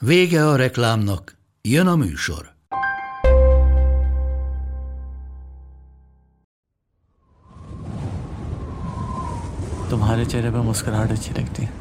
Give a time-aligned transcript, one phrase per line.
[0.00, 2.54] Vége a reklámnak, jön a műsor.
[9.90, 11.72] तुम्हारे चेहरे पे मुस्कुराहट अच्छी लगती है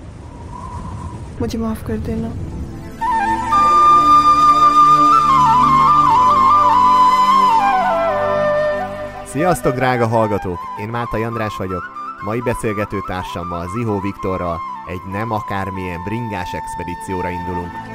[1.40, 2.30] मुझे माफ कर देना
[9.32, 10.60] Sziasztok, drága hallgatók!
[10.82, 11.84] Én Máta András vagyok.
[12.26, 17.89] Mai beszélgető társammal, Zihó Viktorral egy nem akármilyen bringás expedícióra indulunk.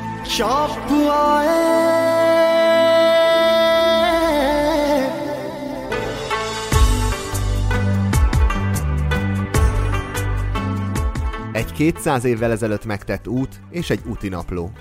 [11.51, 14.71] Egy 200 évvel ezelőtt megtett út és egy úti napló.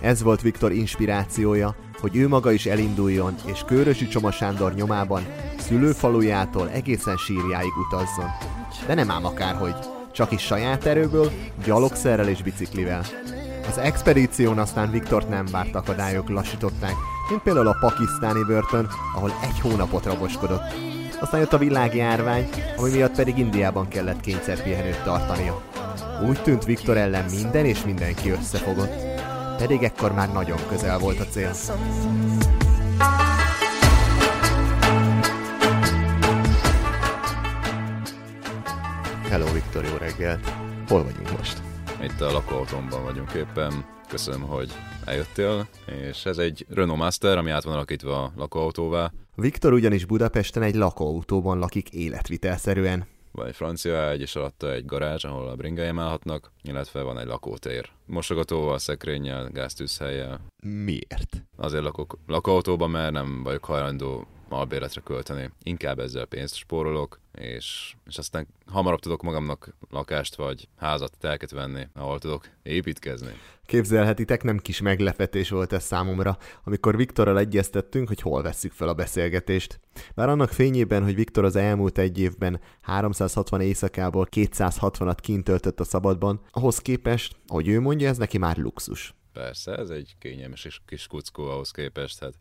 [0.00, 5.22] Ez volt Viktor inspirációja, hogy ő maga is elinduljon, és Körösi Csoma Sándor nyomában
[5.58, 8.30] szülőfalujától egészen sírjáig utazzon.
[8.86, 9.74] De nem ám akárhogy,
[10.12, 11.30] csak is saját erőből,
[11.64, 13.02] gyalogszerrel és biciklivel.
[13.68, 16.94] Az expedíción aztán Viktort nem várt akadályok lassították,
[17.28, 20.62] mint például a pakisztáni börtön, ahol egy hónapot raboskodott.
[21.20, 25.62] Aztán jött a világjárvány, ami miatt pedig Indiában kellett kényszerpihenőt tartania.
[26.28, 28.94] Úgy tűnt Viktor ellen minden és mindenki összefogott.
[29.58, 31.52] Pedig ekkor már nagyon közel volt a cél.
[39.28, 40.52] Hello Viktor, jó reggelt!
[40.88, 41.69] Hol vagyunk most?
[42.02, 43.84] Itt a lakóautómban vagyunk éppen.
[44.08, 44.72] Köszönöm, hogy
[45.04, 49.12] eljöttél, és ez egy Renault Master, ami át van alakítva a lakóautóvá.
[49.34, 53.06] Viktor ugyanis Budapesten egy lakóautóban lakik életvitelszerűen.
[53.32, 57.26] Van egy francia egy, és alatta egy garázs, ahol a bringáim állhatnak, illetve van egy
[57.26, 57.90] lakótér.
[58.06, 60.40] Mosogatóval, szekrényel, gáztűzhelyjel.
[60.62, 61.44] Miért?
[61.56, 65.50] Azért lakok lakóautóban, mert nem vagyok hajlandó albérletre költeni.
[65.62, 71.86] Inkább ezzel pénzt spórolok, és, és aztán hamarabb tudok magamnak lakást vagy házat, telket venni,
[71.94, 73.32] ahol tudok építkezni.
[73.66, 78.94] Képzelhetitek, nem kis meglepetés volt ez számomra, amikor Viktorral egyeztettünk, hogy hol vesszük fel a
[78.94, 79.80] beszélgetést.
[80.14, 85.84] Bár annak fényében, hogy Viktor az elmúlt egy évben 360 éjszakából 260-at kint töltött a
[85.84, 89.14] szabadban, ahhoz képest, ahogy ő mondja, ez neki már luxus.
[89.32, 92.34] Persze, ez egy kényelmes és kis kuckó ahhoz képest, hát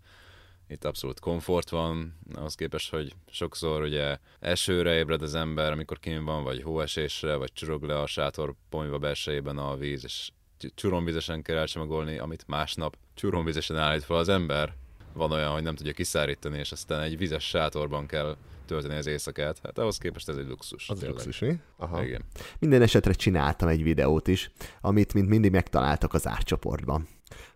[0.70, 6.26] itt abszolút komfort van, ahhoz képest, hogy sokszor ugye esőre ébred az ember, amikor kim
[6.26, 10.32] van, vagy hóesésre, vagy csurog le a sátor ponyva belsejében a víz, és
[10.76, 14.74] csuromvizesen kell elcsomagolni, amit másnap csuromvizesen állít fel az ember.
[15.14, 19.60] Van olyan, hogy nem tudja kiszárítani, és aztán egy vizes sátorban kell tölteni az éjszakát.
[19.64, 20.90] Hát ahhoz képest ez egy luxus.
[20.90, 21.16] Az tényleg.
[21.16, 21.60] luxus, mi?
[21.78, 22.04] Aha.
[22.04, 22.22] Igen.
[22.60, 24.52] Minden esetre csináltam egy videót is,
[24.82, 27.08] amit mint mindig megtaláltak az árcsoportban.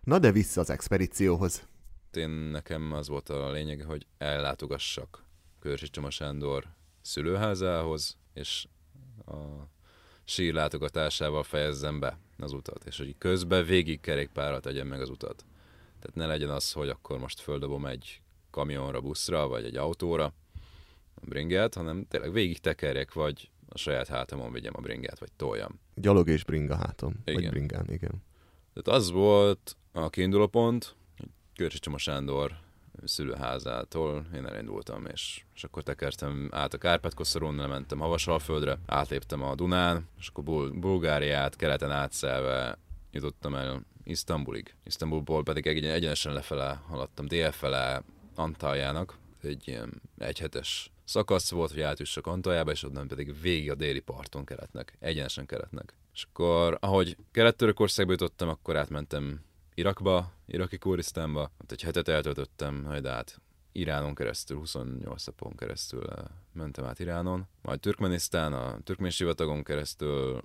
[0.02, 1.66] Na de vissza az expedícióhoz.
[2.16, 5.24] Én nekem az volt a lényeg, hogy ellátogassak
[5.60, 6.64] Körsi Csoma Sándor
[7.00, 8.66] szülőházához, és
[9.26, 9.32] a
[10.24, 15.44] sír látogatásával fejezzem be az utat, és hogy közben végig kerékpárral tegyem meg az utat.
[15.98, 18.20] Tehát ne legyen az, hogy akkor most földobom egy
[18.50, 20.24] kamionra, buszra, vagy egy autóra
[21.14, 25.80] a bringát, hanem tényleg végig tekerjek, vagy a saját hátamon vigyem a bringát, vagy toljam.
[25.94, 26.94] Gyalog és bringa.
[27.24, 27.50] Vagy Igen.
[27.50, 28.22] bringán, igen.
[28.72, 30.96] Tehát az volt a kiinduló pont,
[31.56, 32.52] Körcsi Csoma Sándor
[33.04, 40.08] szülőházától én elindultam, és, és akkor tekertem át a Kárpát-koszorún, lementem Havasalföldre, átléptem a Dunán,
[40.18, 42.78] és akkor Bul- Bulgáriát keleten átszelve
[43.12, 44.74] jutottam el Isztambulig.
[44.84, 48.02] Isztambulból pedig egy- egyenesen lefele haladtam dél fele
[48.34, 54.00] Antaljának, egy ilyen egyhetes szakasz volt, hogy átjussak Antaljába, és onnan pedig végig a déli
[54.00, 55.94] parton keletnek, egyenesen keletnek.
[56.14, 59.40] És akkor, ahogy Kelet-Törökországba jutottam, akkor átmentem
[59.74, 63.40] Irakba, iraki Kurisztánba, ott egy hetet eltöltöttem, majd át
[63.72, 70.42] Iránon keresztül, 28 napon keresztül eh, mentem át Iránon, majd Türkmenisztán, a türkmén sivatagon keresztül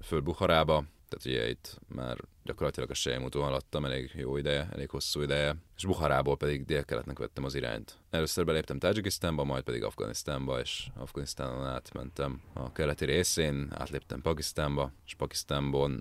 [0.00, 5.22] föl Buharába, tehát ugye itt már gyakorlatilag a sejemúton haladtam elég jó ideje, elég hosszú
[5.22, 7.98] ideje, és Buharából pedig délkeletnek vettem az irányt.
[8.10, 15.14] Először beléptem Tajikisztánba, majd pedig Afganisztánba, és Afganisztánon átmentem a keleti részén, átléptem Pakisztánba, és
[15.14, 15.98] Pakisztánból,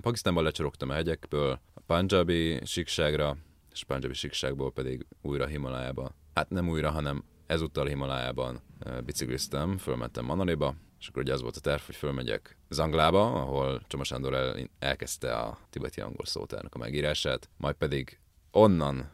[0.00, 3.36] Pakisztánban lecsorogtam a hegyekből a Punjabi síkságra,
[3.72, 6.14] és Punjabi síkságból pedig újra Himalájába.
[6.34, 11.56] Hát nem újra, hanem ezúttal Himalájában eh, bicikliztem, fölmentem Manaliba, És akkor ugye az volt
[11.56, 16.78] a terv, hogy fölmegyek Zanglába, ahol Csoma Sándor el, elkezdte a tibeti angol szótárnak a
[16.78, 18.18] megírását, majd pedig
[18.50, 19.10] onnan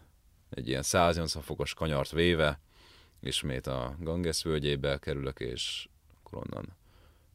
[0.50, 2.60] egy ilyen 180 fokos kanyart véve,
[3.20, 6.76] ismét a Ganges völgyébe kerülök, és akkor onnan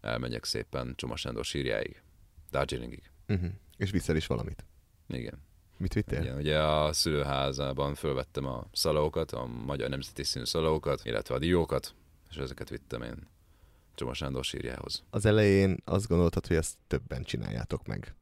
[0.01, 2.01] elmegyek szépen Csoma Sándor sírjáig,
[2.51, 3.11] Darjeelingig.
[3.27, 3.49] Uh-huh.
[3.77, 4.65] És viszel is valamit.
[5.07, 5.41] Igen.
[5.77, 6.21] Mit vittél?
[6.21, 11.95] Igen, ugye a szülőházában fölvettem a szalaókat, a magyar nemzeti színű szalaókat, illetve a diókat,
[12.29, 13.31] és ezeket vittem én
[13.95, 15.03] Csoma Sándor sírjához.
[15.09, 18.15] Az elején azt gondoltad, hogy ezt többen csináljátok meg.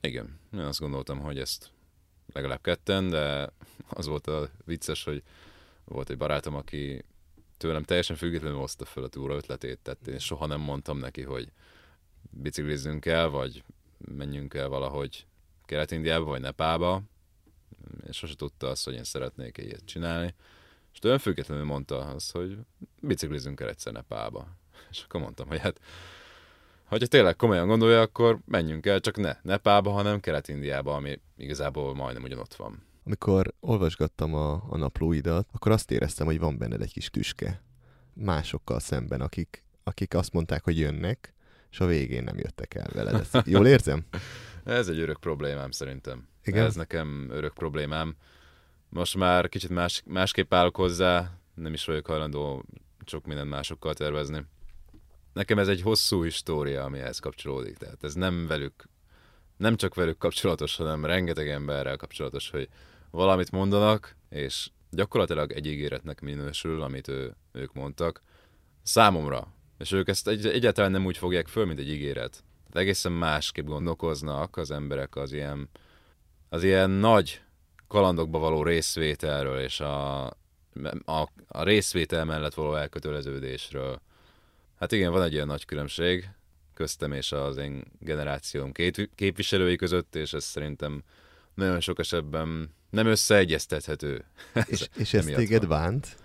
[0.00, 1.70] Igen, én azt gondoltam, hogy ezt
[2.32, 3.52] legalább ketten, de
[3.88, 5.22] az volt a vicces, hogy
[5.84, 7.04] volt egy barátom, aki
[7.56, 11.52] tőlem teljesen függetlenül hozta föl a túra ötletét, tehát én soha nem mondtam neki, hogy
[12.30, 13.64] biciklizzünk el, vagy
[13.98, 15.26] menjünk el valahogy
[15.64, 17.02] Kelet-Indiába, vagy Nepába,
[18.06, 20.34] és sose tudta azt, hogy én szeretnék ilyet csinálni.
[20.92, 22.58] És tőlem függetlenül mondta azt, hogy
[23.00, 24.48] biciklizünk el egyszer Nepába.
[24.90, 25.80] És akkor mondtam, hogy hát,
[26.84, 32.22] ha tényleg komolyan gondolja, akkor menjünk el, csak ne Nepába, hanem Kelet-Indiába, ami igazából majdnem
[32.22, 32.82] ugyanott van.
[33.04, 37.62] Amikor olvasgattam a, a naplóidat, akkor azt éreztem, hogy van benned egy kis tüske.
[38.12, 41.34] Másokkal szemben, akik, akik azt mondták, hogy jönnek,
[41.70, 43.14] és a végén nem jöttek el veled.
[43.14, 44.04] Ezt jól érzem?
[44.64, 46.28] Ez egy örök problémám szerintem.
[46.44, 46.64] Igen?
[46.64, 48.16] Ez nekem örök problémám.
[48.88, 52.64] Most már kicsit más, másképp állok hozzá, nem is vagyok hajlandó
[53.06, 54.44] sok mindent másokkal tervezni.
[55.36, 57.76] Nekem ez egy hosszú história, ami ehhez kapcsolódik.
[57.76, 58.84] Tehát ez nem velük,
[59.56, 62.68] nem csak velük kapcsolatos, hanem rengeteg emberrel kapcsolatos, hogy
[63.10, 68.22] valamit mondanak, és gyakorlatilag egy ígéretnek minősül, amit ő, ők mondtak,
[68.82, 69.52] számomra.
[69.78, 72.30] És ők ezt egy, egyáltalán nem úgy fogják föl, mint egy ígéret.
[72.30, 75.68] Tehát egészen másképp gondolkoznak az emberek az ilyen,
[76.48, 77.42] az ilyen nagy
[77.88, 80.24] kalandokba való részvételről, és a,
[81.04, 84.00] a, a részvétel mellett való elköteleződésről.
[84.78, 86.28] Hát igen, van egy ilyen nagy különbség
[86.74, 91.02] köztem és az én generációm két képviselői között, és ez szerintem
[91.54, 94.24] nagyon sok esetben nem összeegyeztethető.
[94.66, 95.68] És, és ez téged van.
[95.68, 96.16] bánt?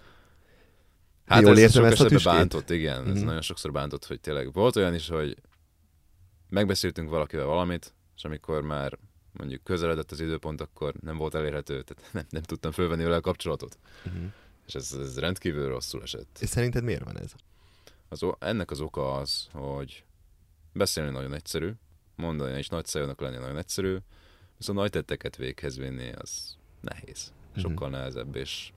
[1.25, 3.01] Hát Jól ez értem sok ezt esetben bántott, igen.
[3.01, 3.12] Mm-hmm.
[3.12, 5.38] Ez nagyon sokszor bántott, hogy tényleg volt olyan is, hogy
[6.50, 8.97] megbeszéltünk valakivel valamit, és amikor már
[9.31, 13.21] mondjuk közeledett az időpont, akkor nem volt elérhető, tehát nem, nem tudtam fölvenni vele a
[13.21, 13.77] kapcsolatot.
[14.06, 14.24] Uh-huh.
[14.68, 16.38] És ez, ez rendkívül rosszul esett.
[16.42, 17.33] És szerinted miért van ez?
[18.12, 20.04] Az, ennek az oka az, hogy
[20.74, 21.72] beszélni nagyon egyszerű,
[22.16, 22.86] mondani és nagy
[23.18, 23.98] lenni nagyon egyszerű,
[24.58, 27.34] viszont nagy tetteket véghez vinni az nehéz.
[27.52, 27.60] Mhm.
[27.60, 27.92] Sokkal uh-huh.
[27.92, 28.72] nehezebb, és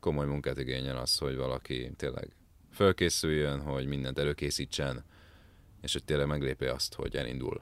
[0.00, 2.32] komoly munkát igényel az, hogy valaki tényleg
[2.72, 5.04] fölkészüljön, hogy mindent előkészítsen,
[5.80, 7.60] és hogy tényleg meglépi azt, hogy elindul.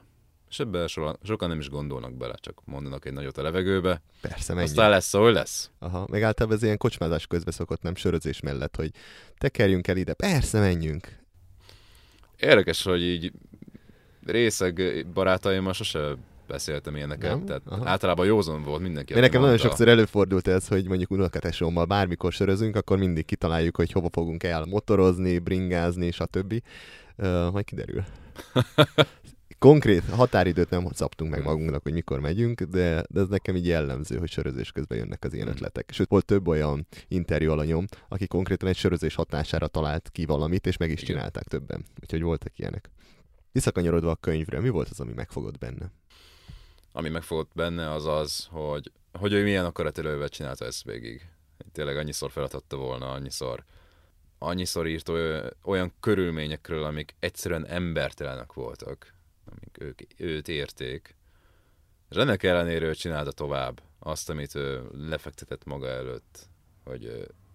[0.53, 4.01] És ebben so, sokan nem is gondolnak bele, csak mondanak egy nagyot a levegőbe.
[4.21, 4.67] Persze, mennyi.
[4.67, 5.71] Aztán lesz, ahogy lesz.
[5.79, 8.91] Aha, meg általában ez ilyen kocsmázás közben szokott, nem sörözés mellett, hogy
[9.37, 11.19] tekerjünk el ide, persze, menjünk.
[12.37, 13.31] Érdekes, hogy így
[14.25, 16.15] részeg barátaimmal sose
[16.47, 17.45] beszéltem ilyeneket, nem?
[17.45, 17.89] tehát Aha.
[17.89, 19.13] általában józon volt mindenki.
[19.13, 23.91] Mert nekem nagyon sokszor előfordult ez, hogy mondjuk unokatesommal bármikor sörözünk, akkor mindig kitaláljuk, hogy
[23.91, 26.63] hova fogunk el motorozni, bringázni, stb.
[27.17, 28.03] Uh, majd kiderül.
[29.63, 34.17] Konkrét határidőt nem szabtunk meg magunknak, hogy mikor megyünk, de, de ez nekem így jellemző,
[34.17, 35.55] hogy sörözés közben jönnek az ilyen hmm.
[35.55, 35.89] ötletek.
[35.91, 40.77] Sőt, volt több olyan interjú alanyom, aki konkrétan egy sörözés hatására talált ki valamit, és
[40.77, 41.85] meg is csinálták többen.
[42.01, 42.89] Úgyhogy voltak ilyenek.
[43.51, 45.91] Visszakanyarodva a könyvre, mi volt az, ami megfogott benne?
[46.91, 51.21] Ami megfogott benne az az, hogy, hogy ő milyen akaratelővel csinálta ezt végig.
[51.71, 53.63] Tényleg annyiszor feladhatta volna, annyiszor
[54.37, 55.09] annyiszor írt
[55.63, 59.12] olyan körülményekről, amik egyszerűen embertelenek voltak,
[59.55, 61.15] amik ők, őt érték.
[62.09, 66.49] És ennek ellenére ő csinálta tovább azt, amit ő lefektetett maga előtt,
[66.83, 67.03] hogy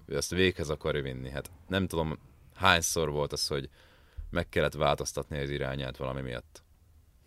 [0.07, 1.31] ő ezt véghez akarja vinni.
[1.31, 2.19] Hát nem tudom,
[2.55, 3.69] hányszor volt az, hogy
[4.31, 6.63] meg kellett változtatni az irányát valami miatt.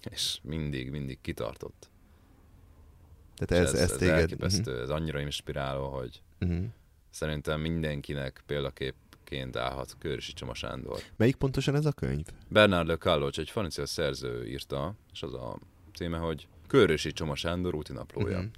[0.09, 1.89] És mindig, mindig kitartott.
[3.35, 4.19] Tehát ez, ez, ez, ez téged...
[4.19, 4.83] elképesztő, uh-huh.
[4.83, 6.65] ez annyira inspiráló, hogy uh-huh.
[7.09, 8.95] szerintem mindenkinek példakép
[9.31, 11.00] szerzőként állhat Körösi Csoma Sándor.
[11.17, 12.25] Melyik pontosan ez a könyv?
[12.47, 15.59] Bernard Le Callocs, egy francia szerző írta, és az a
[15.93, 18.38] címe, hogy Körösi Csoma Sándor úti naplója.
[18.38, 18.51] Uh-huh.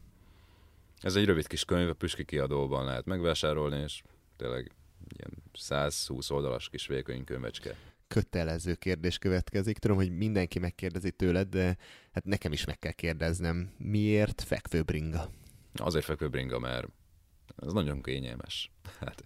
[1.01, 4.01] Ez egy rövid kis könyv, a Püski kiadóban lehet megvásárolni, és
[4.37, 4.71] tényleg
[5.17, 7.75] ilyen 120 oldalas kis vékony könyvecske
[8.07, 9.77] kötelező kérdés következik.
[9.77, 11.77] Tudom, hogy mindenki megkérdezi tőled, de
[12.11, 15.29] hát nekem is meg kell kérdeznem, miért fekvőbringa?
[15.73, 16.87] Azért fekvőbringa, mert
[17.55, 18.71] ez nagyon kényelmes.
[18.99, 19.23] Hát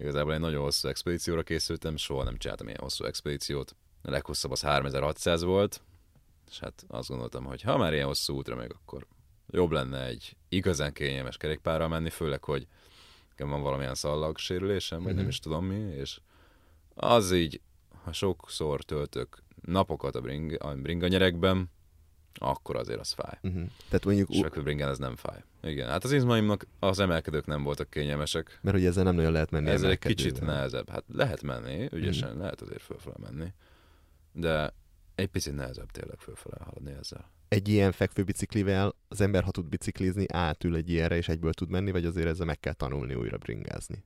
[0.00, 3.74] Igazából egy nagyon hosszú expedícióra készültem, soha nem csináltam ilyen hosszú expedíciót.
[4.02, 5.82] A leghosszabb az 3600 volt,
[6.50, 9.06] és hát azt gondoltam, hogy ha már ilyen hosszú útra meg, akkor
[9.50, 12.66] jobb lenne egy igazán kényelmes kerékpárral menni, főleg, hogy
[13.28, 13.94] nekem van valamilyen
[14.34, 15.14] sérülésem, vagy mm-hmm.
[15.14, 15.32] nem mhm.
[15.32, 16.20] is tudom mi, és
[16.94, 17.60] az így
[18.04, 21.70] ha sokszor töltök napokat a, bring, a bringanyerekben,
[22.34, 23.38] akkor azért az fáj.
[23.42, 23.62] Uh-huh.
[23.88, 25.42] Tehát mondjuk, És fekvőbringen ez nem fáj.
[25.62, 28.58] Igen, hát az izmaimnak az emelkedők nem voltak kényelmesek.
[28.62, 29.70] mert hogy ezzel nem nagyon lehet menni.
[29.70, 30.88] Ez egy kicsit nehezebb.
[30.88, 32.38] Hát lehet menni, ügyesen, mm.
[32.38, 33.52] lehet azért fölfele menni.
[34.32, 34.74] De
[35.14, 37.30] egy picit nehezebb tényleg fölfele haladni ezzel.
[37.48, 41.90] Egy ilyen fekvőbiciklivel az ember, ha tud biciklizni, átül egy ilyenre, és egyből tud menni,
[41.90, 44.04] vagy azért ezzel meg kell tanulni újra bringázni.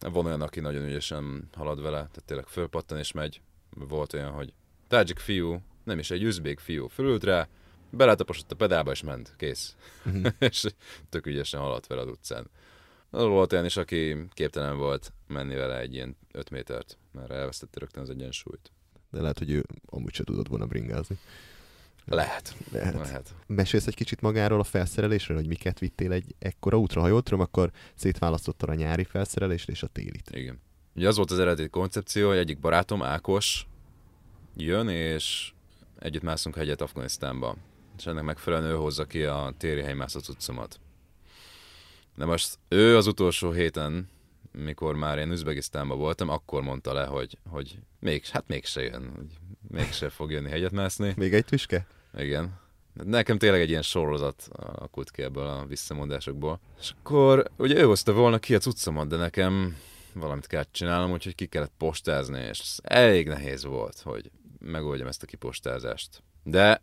[0.00, 3.40] Van olyan, aki nagyon ügyesen halad vele, tehát tényleg fölpattan és megy.
[3.70, 4.52] Volt olyan, hogy
[4.88, 7.48] tadzsik fiú, nem is egy üzbék fiú, fölült rá,
[7.90, 9.76] beletaposott a pedálba és ment, kész.
[10.02, 10.26] Mhm.
[10.38, 10.64] és
[11.08, 12.50] tök ügyesen haladt vele az utcán.
[13.10, 18.02] Volt olyan is, aki képtelen volt menni vele egy ilyen 5 métert, mert elvesztette rögtön
[18.02, 18.72] az egyensúlyt.
[19.10, 21.18] De lehet, hogy ő amúgy se tudott volna bringázni.
[22.04, 22.56] Lehet.
[22.72, 22.94] Lehet.
[22.94, 23.34] Lehet.
[23.46, 27.40] Mesélsz egy kicsit magáról a felszerelésről, hogy miket vittél egy ekkora útra, ha jól tudom,
[27.40, 30.30] akkor szétválasztottad a nyári felszerelést és a télit.
[30.30, 30.60] Igen.
[30.94, 33.66] Ugye az volt az eredeti koncepció, hogy egyik barátom, Ákos,
[34.56, 35.52] jön, és
[35.98, 37.56] együtt mászunk hegyet Afganisztánba.
[37.98, 40.80] És ennek megfelelően ő hozza ki a téri helymászat cuccomat.
[42.16, 44.08] De most ő az utolsó héten,
[44.52, 49.26] mikor már én Üzbegisztánban voltam, akkor mondta le, hogy, hogy még, hát mégse jön, hogy
[49.68, 51.14] mégse fog jönni hegyet mászni.
[51.16, 51.86] Még egy tüske?
[52.16, 52.58] Igen.
[52.92, 56.60] Nekem tényleg egy ilyen sorozat alakult ki ebből a visszamondásokból.
[56.80, 59.76] És akkor ugye ő hozta volna ki a cuccomat, de nekem
[60.12, 64.30] valamit kellett csinálnom, úgyhogy ki kellett postázni, és elég nehéz volt, hogy
[64.66, 66.22] megoldjam ezt a kipostázást.
[66.42, 66.82] De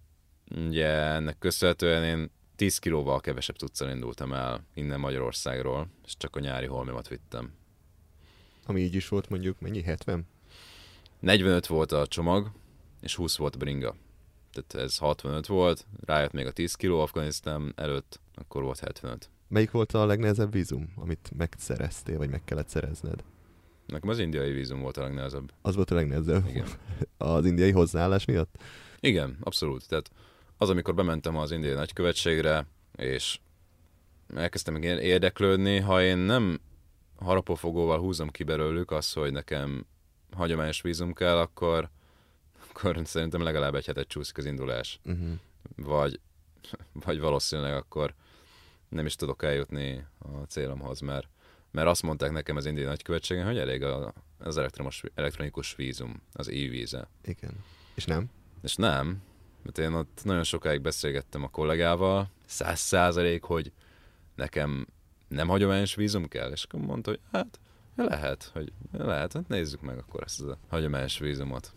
[0.56, 6.40] ugye ennek köszönhetően én 10 kilóval kevesebb cuccal indultam el innen Magyarországról, és csak a
[6.40, 7.54] nyári holmimat vittem.
[8.66, 9.82] Ami így is volt mondjuk, mennyi?
[9.82, 10.28] 70?
[11.20, 12.52] 45 volt a csomag,
[13.02, 13.96] és 20 volt a bringa.
[14.52, 19.30] Tehát ez 65 volt, rájött még a 10 kiló Afganisztán előtt, akkor volt 75.
[19.48, 23.24] Melyik volt a legnehezebb vízum, amit megszereztél, vagy meg kellett szerezned?
[23.94, 25.52] Nekem az indiai vízum volt a legnehezebb.
[25.62, 26.48] Az volt a legnehezebb?
[26.48, 26.68] Igen.
[27.18, 28.56] Az indiai hozzáállás miatt?
[29.00, 29.88] Igen, abszolút.
[29.88, 30.12] Tehát
[30.58, 33.40] az, amikor bementem az indiai nagykövetségre, és
[34.36, 36.60] elkezdtem meg érdeklődni, ha én nem
[37.16, 39.86] harapófogóval húzom ki belőlük azt, hogy nekem
[40.32, 41.90] hagyományos vízum kell, akkor,
[42.70, 45.00] akkor szerintem legalább egy hetet csúszik az indulás.
[45.06, 45.30] Uh-huh.
[45.76, 46.20] Vagy,
[46.94, 48.14] vagy valószínűleg akkor
[48.90, 51.28] nem is tudok eljutni a célomhoz, mert,
[51.74, 56.48] mert azt mondták nekem az indiai nagykövetségen, hogy elég a, az elektromos, elektronikus vízum, az
[56.48, 57.08] e-víze.
[57.24, 57.52] Igen.
[57.94, 58.30] És nem?
[58.62, 59.22] És nem,
[59.64, 63.72] mert én ott nagyon sokáig beszélgettem a kollégával, száz százalék, hogy
[64.36, 64.88] nekem
[65.28, 67.60] nem hagyományos vízum kell, és akkor mondta, hogy hát
[67.96, 71.74] lehet, hogy lehet, hát nézzük meg akkor ezt a hagyományos vízumot.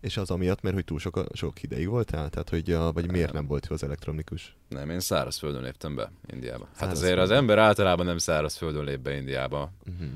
[0.00, 2.28] És az amiatt, mert hogy túl sok, sok ideig voltál?
[2.30, 4.56] Tehát, hogy a, vagy miért nem volt jó az elektronikus?
[4.68, 6.64] Nem, én szárazföldön léptem be Indiába.
[6.64, 7.18] Hát Szárazföldön.
[7.18, 9.72] azért az ember általában nem szárazföldön lép be Indiába.
[9.86, 10.08] Uh-huh.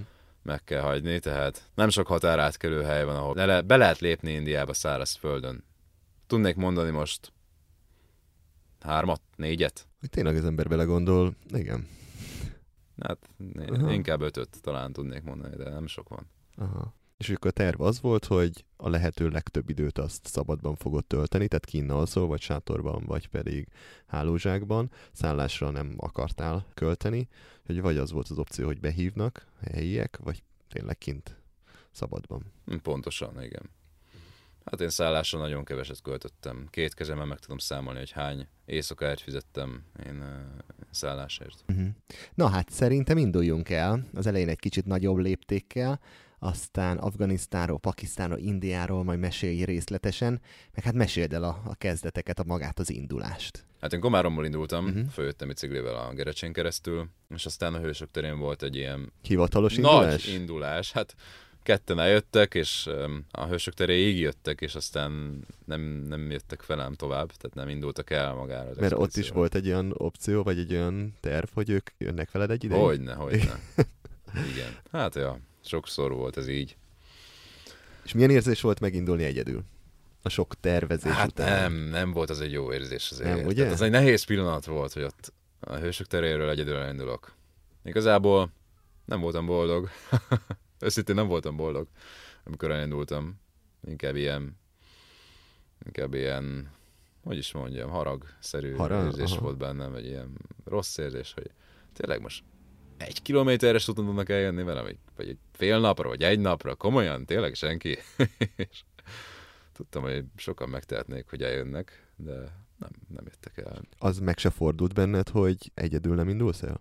[0.42, 4.72] Meg kell hagyni, tehát nem sok határátkelő hely van, ahol le, be lehet lépni Indiába
[4.74, 5.64] szárazföldön.
[6.26, 7.32] Tudnék mondani most
[8.80, 9.86] hármat, négyet?
[10.00, 11.86] Hogy tényleg az ember belegondol, igen.
[13.00, 13.92] Hát né- Aha.
[13.92, 16.30] inkább ötöt talán tudnék mondani, de nem sok van.
[16.56, 16.94] Aha.
[17.24, 21.48] És akkor a terv az volt, hogy a lehető legtöbb időt azt szabadban fogod tölteni,
[21.48, 23.68] tehát kinn alszol, vagy sátorban, vagy pedig
[24.06, 24.90] hálózsákban.
[25.12, 27.28] Szállásra nem akartál költeni,
[27.66, 31.36] hogy vagy az volt az opció, hogy behívnak helyiek, vagy tényleg kint
[31.90, 32.52] szabadban.
[32.66, 33.70] Hm, Pontosan, igen.
[34.64, 36.66] Hát én szállásra nagyon keveset költöttem.
[36.70, 40.28] Két kezemmel meg tudom számolni, hogy hány éjszakáért fizettem én uh,
[40.90, 41.64] szállásért.
[41.68, 41.88] Uh-huh.
[42.34, 46.00] Na hát szerintem induljunk el, az elején egy kicsit nagyobb léptékkel,
[46.44, 50.40] aztán Afganisztánról, Pakisztánról, Indiáról majd mesélj részletesen,
[50.74, 53.64] meg hát meséld el a, a kezdeteket, a magát az indulást.
[53.80, 54.96] Hát én Komáromból indultam, Mhm.
[54.96, 55.12] uh-huh.
[55.12, 60.24] följöttem biciklivel a Gerecsén keresztül, és aztán a Hősök terén volt egy ilyen Hivatalos indulás?
[60.26, 60.92] nagy indulás.
[60.92, 61.14] Hát
[61.62, 62.88] ketten eljöttek, és
[63.30, 68.34] a Hősök teréig jöttek, és aztán nem, nem jöttek velem tovább, tehát nem indultak el
[68.34, 68.70] magára.
[68.80, 69.38] Mert ott is expedícióra.
[69.38, 72.80] volt egy olyan opció, vagy egy olyan terv, hogy ők jönnek veled egy ideig?
[72.82, 73.60] Hogyne, hogyne.
[74.52, 74.76] Igen.
[74.92, 76.76] Hát ja, sokszor volt ez így.
[78.04, 79.64] És milyen érzés volt megindulni egyedül?
[80.22, 81.72] A sok tervezés Hát után.
[81.72, 83.36] nem, nem volt az egy jó érzés azért.
[83.36, 83.58] Nem, ugye?
[83.58, 87.34] Tehát az egy nehéz pillanat volt, hogy ott a hősök teréről egyedül elindulok.
[87.84, 88.50] Igazából
[89.04, 89.88] nem voltam boldog.
[90.80, 91.88] Őszintén nem voltam boldog,
[92.44, 93.40] amikor elindultam.
[93.86, 94.56] Inkább ilyen,
[95.86, 96.70] inkább ilyen,
[97.22, 99.04] hogy is mondjam, haragszerű Harag?
[99.06, 99.40] érzés Aha.
[99.40, 100.32] volt bennem, vagy ilyen
[100.64, 101.50] rossz érzés, hogy
[101.92, 102.42] tényleg most
[102.96, 107.24] egy kilométeres úton tudnak eljönni velem, vagy, vagy egy fél napra, vagy egy napra, komolyan,
[107.24, 107.98] tényleg senki.
[108.56, 108.82] És
[109.72, 112.32] tudtam, hogy sokan megtehetnék, hogy eljönnek, de
[112.78, 113.80] nem, nem jöttek el.
[113.98, 116.80] Az meg se fordult benned, hogy egyedül nem indulsz el?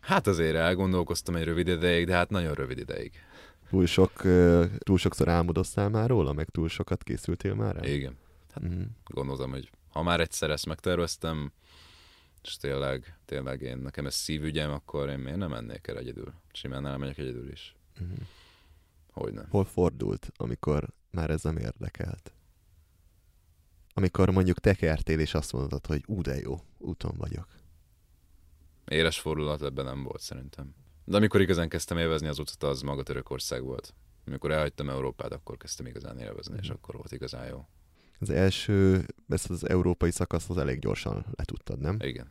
[0.00, 3.12] Hát azért elgondolkoztam egy rövid ideig, de hát nagyon rövid ideig.
[3.70, 4.12] Túl, sok,
[4.78, 7.88] túl sokszor álmodoztál már róla, meg túl sokat készültél már rá?
[7.88, 8.16] Igen.
[8.54, 8.82] Hát Mhm.
[9.04, 11.52] gondoltam, hogy ha már egyszer ezt megterveztem,
[12.42, 16.32] és tényleg, tényleg én, nekem ez szívügyem, akkor én miért nem mennék el egyedül?
[16.52, 17.76] Simán elmegyek egyedül is.
[18.00, 18.12] Mhm.
[19.12, 19.46] Hogy nem.
[19.50, 22.32] Hol fordult, amikor már ez nem érdekelt?
[23.94, 27.46] Amikor mondjuk tekertél, és azt mondod, hogy ú, de jó, úton vagyok.
[28.84, 30.74] Éles fordulat ebben nem volt szerintem.
[31.04, 33.94] De amikor igazán kezdtem élvezni az utat, az maga Törökország volt.
[34.26, 37.66] Amikor elhagytam Európát, akkor kezdtem igazán élvezni, és akkor volt igazán jó.
[38.22, 41.96] Az első, ezt az európai szakaszt az elég gyorsan letudtad, nem?
[42.00, 42.30] Igen.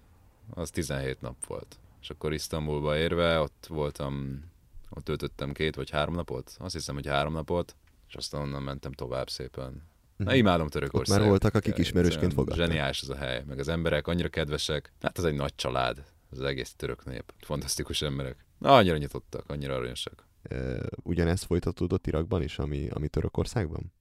[0.50, 1.80] Az 17 nap volt.
[2.02, 4.44] És akkor Isztambulba érve, ott voltam,
[4.90, 6.56] ott töltöttem két vagy három napot.
[6.60, 7.76] Azt hiszem, hogy három napot,
[8.08, 9.82] és aztán onnan mentem tovább szépen.
[10.18, 11.08] Na, imádom Törökországot.
[11.08, 11.16] Mhm.
[11.16, 12.66] Ott már voltak, akik ismerősként fogadtak.
[12.66, 14.92] Zseniális ez a hely, meg az emberek annyira kedvesek.
[15.02, 17.34] Hát az egy nagy család, az egész török nép.
[17.40, 18.46] Fantasztikus emberek.
[18.58, 20.28] Na, annyira nyitottak, annyira aranyosak.
[20.42, 23.94] Ö, Ugyanezt folytatódott Irakban is, ami, ami Törökországban?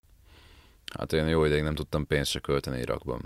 [0.99, 3.20] Hát én jó ideig nem tudtam pénzt se költeni Irakban.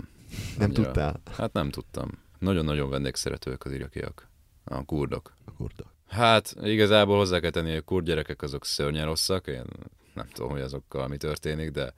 [0.57, 1.21] Nem Annyira- tudtál?
[1.37, 2.09] Hát nem tudtam.
[2.39, 4.27] Nagyon-nagyon vendégszeretőek az irakiak.
[4.63, 5.33] A kurdok.
[5.45, 5.93] A kurdok.
[6.07, 9.65] Hát igazából hozzá kell tenni, hogy a kurd gyerekek azok szörnyen rosszak, én
[10.13, 11.93] nem tudom, hogy azokkal mi történik, de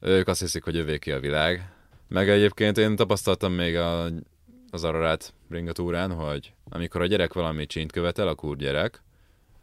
[0.00, 1.72] ők azt hiszik, hogy övéki a világ.
[2.08, 4.04] Meg egyébként én tapasztaltam még a,
[4.70, 9.02] az Ararat ringatúrán, hogy amikor a gyerek valami csint követel, a kurd gyerek,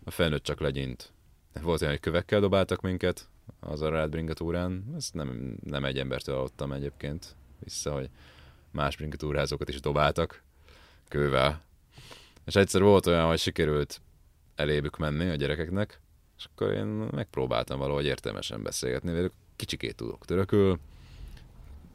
[0.03, 1.13] a felnőtt csak legyint.
[1.61, 3.27] Volt olyan, hogy kövekkel dobáltak minket
[3.59, 8.09] az Ararat bringatúrán, ezt nem, nem egy embertől hallottam egyébként vissza, hogy
[8.71, 10.43] más bringatúrázókat is dobáltak
[11.07, 11.61] kővel.
[12.45, 14.01] És egyszer volt olyan, hogy sikerült
[14.55, 15.99] elébük menni a gyerekeknek,
[16.37, 19.33] és akkor én megpróbáltam valahogy értelmesen beszélgetni velük.
[19.55, 20.79] Kicsikét tudok törökül,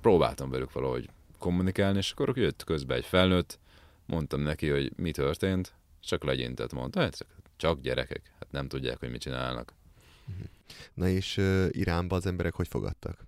[0.01, 3.59] próbáltam velük valahogy kommunikálni, és akkor jött közbe egy felnőtt,
[4.07, 7.27] mondtam neki, hogy mi történt, csak legyintett, mondta, hát
[7.57, 9.73] csak gyerekek, hát nem tudják, hogy mit csinálnak.
[10.95, 13.27] Na és uh, Iránba az emberek hogy fogadtak?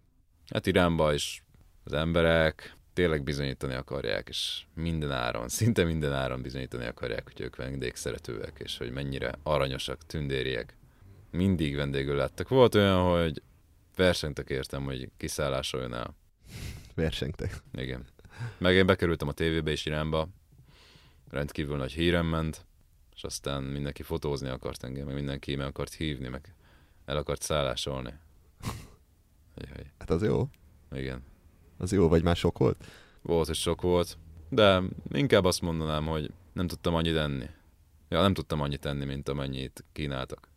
[0.52, 1.42] Hát Iránba is
[1.85, 7.57] az emberek tényleg bizonyítani akarják, és minden áron, szinte minden áron bizonyítani akarják, hogy ők
[7.57, 10.76] vendégszeretőek, és hogy mennyire aranyosak, tündériek.
[11.30, 12.49] Mindig vendégül lettek.
[12.49, 13.43] Volt olyan, hogy
[13.97, 16.15] versenytek értem, hogy kiszállásoljon el.
[16.95, 17.56] Versengtek.
[17.73, 18.06] Igen.
[18.58, 20.28] Meg én bekerültem a tévébe is Iránba,
[21.30, 22.67] rendkívül nagy hírem ment,
[23.15, 26.54] és aztán mindenki fotózni akart engem, meg mindenki meg akart hívni, meg
[27.10, 28.12] el akart szállásolni.
[29.99, 30.49] Hát az jó.
[30.92, 31.23] igen.
[31.78, 32.84] Az jó, vagy már sok volt?
[33.23, 34.18] Volt, hogy sok volt,
[34.49, 37.46] de inkább azt mondanám, hogy nem tudtam annyit enni.
[38.08, 40.49] Ja, nem tudtam annyit enni, mint amennyit kínáltak.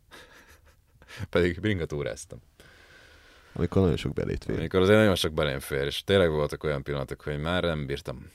[1.29, 2.39] Pedig bringatúráztam.
[3.53, 4.57] Amikor nagyon sok belét fér.
[4.57, 8.29] Amikor azért nagyon sok belém fér, és tényleg voltak olyan pillanatok, hogy már nem bírtam.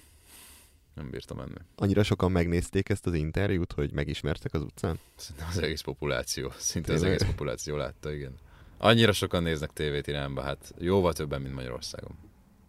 [0.99, 1.55] Nem bírtam enni.
[1.77, 4.99] Annyira sokan megnézték ezt az interjút, hogy megismertek az utcán?
[5.17, 7.17] Szerintem az egész populáció, szinte az Tényleg?
[7.19, 8.35] egész populáció látta, igen.
[8.79, 12.19] Annyira sokan néznek tévét Iránba, hát jóval többen, mint Magyarországon.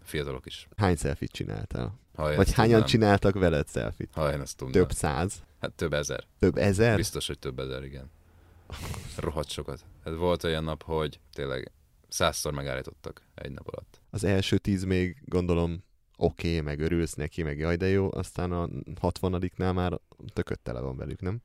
[0.04, 0.68] Fiatalok is.
[0.76, 2.00] Hány selfit csináltál?
[2.16, 2.88] Ha Vagy hányan tudnám.
[2.90, 4.10] csináltak veled selfit?
[4.14, 4.82] Ha én ezt tudnám.
[4.82, 5.44] Több száz?
[5.62, 6.24] Hát több ezer.
[6.40, 6.96] Több ezer?
[6.96, 8.12] Biztos, hogy több ezer, igen.
[9.18, 9.86] Rohadt sokat.
[10.06, 11.72] Hát volt olyan nap, hogy tényleg
[12.08, 14.02] százszor megállítottak egy nap alatt.
[14.10, 15.84] Az első tíz még gondolom
[16.22, 18.68] oké, okay, meg örülsz neki, meg jaj de jó, aztán a
[19.00, 20.00] hatvanadiknál már
[20.34, 21.42] tököt tele van velük, nem?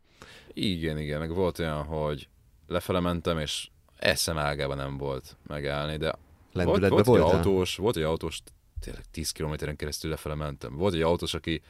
[0.53, 2.29] Igen, igen, meg volt olyan, hogy
[2.67, 6.05] lefele mentem, és eszem ágában nem volt megállni, de
[6.53, 7.37] volt, Lendületbe volt, egy voltál?
[7.37, 8.43] autós, volt egy autós,
[8.81, 10.77] tényleg 10 kilométeren keresztül lefele mentem.
[10.77, 11.63] Volt egy autós, aki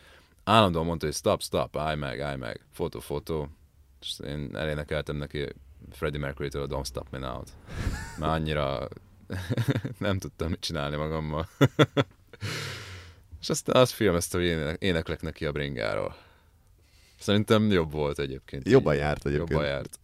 [0.44, 3.48] állandóan mondta, hogy stop, stop, állj meg, állj meg, fotó, fotó.
[4.00, 5.46] És én elénekeltem neki
[5.90, 7.52] Freddie Mercury-től Don't Stop Me Now-t.
[8.18, 8.88] Már annyira
[9.98, 11.48] nem tudtam mit csinálni magammal.
[13.44, 16.16] És aztán azt filmezte, hogy ének, éneklek neki a bringáról.
[17.18, 18.68] Szerintem jobb volt egyébként.
[18.68, 19.50] Jobban járt egyébként.
[19.50, 19.98] Jobban járt.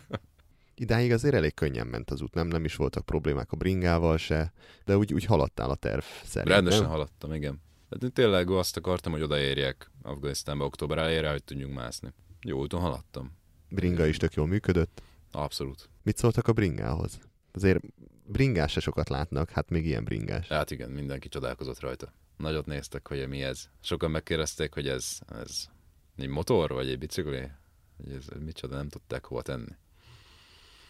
[0.74, 4.52] Idáig azért elég könnyen ment az út, nem, nem is voltak problémák a bringával se,
[4.84, 6.54] de úgy, úgy haladtál a terv szerint.
[6.54, 6.90] Rendesen nem?
[6.90, 7.62] haladtam, igen.
[7.88, 12.12] Tehát én tényleg azt akartam, hogy odaérjek Afganisztánba október elejére, hogy tudjunk mászni.
[12.40, 13.36] Jó úton haladtam.
[13.68, 15.02] Bringa is tök jól működött.
[15.32, 15.88] Abszolút.
[16.02, 17.18] Mit szóltak a bringához?
[17.52, 17.80] Azért
[18.24, 20.48] bringás se sokat látnak, hát még ilyen bringás.
[20.48, 22.12] Hát igen, mindenki csodálkozott rajta.
[22.38, 23.68] Nagyot néztek, hogy mi ez.
[23.80, 25.68] Sokan megkérdezték, hogy ez, ez
[26.16, 27.50] egy motor, vagy egy bicikli?
[27.96, 29.76] Hogy ez micsoda, nem tudták hova tenni.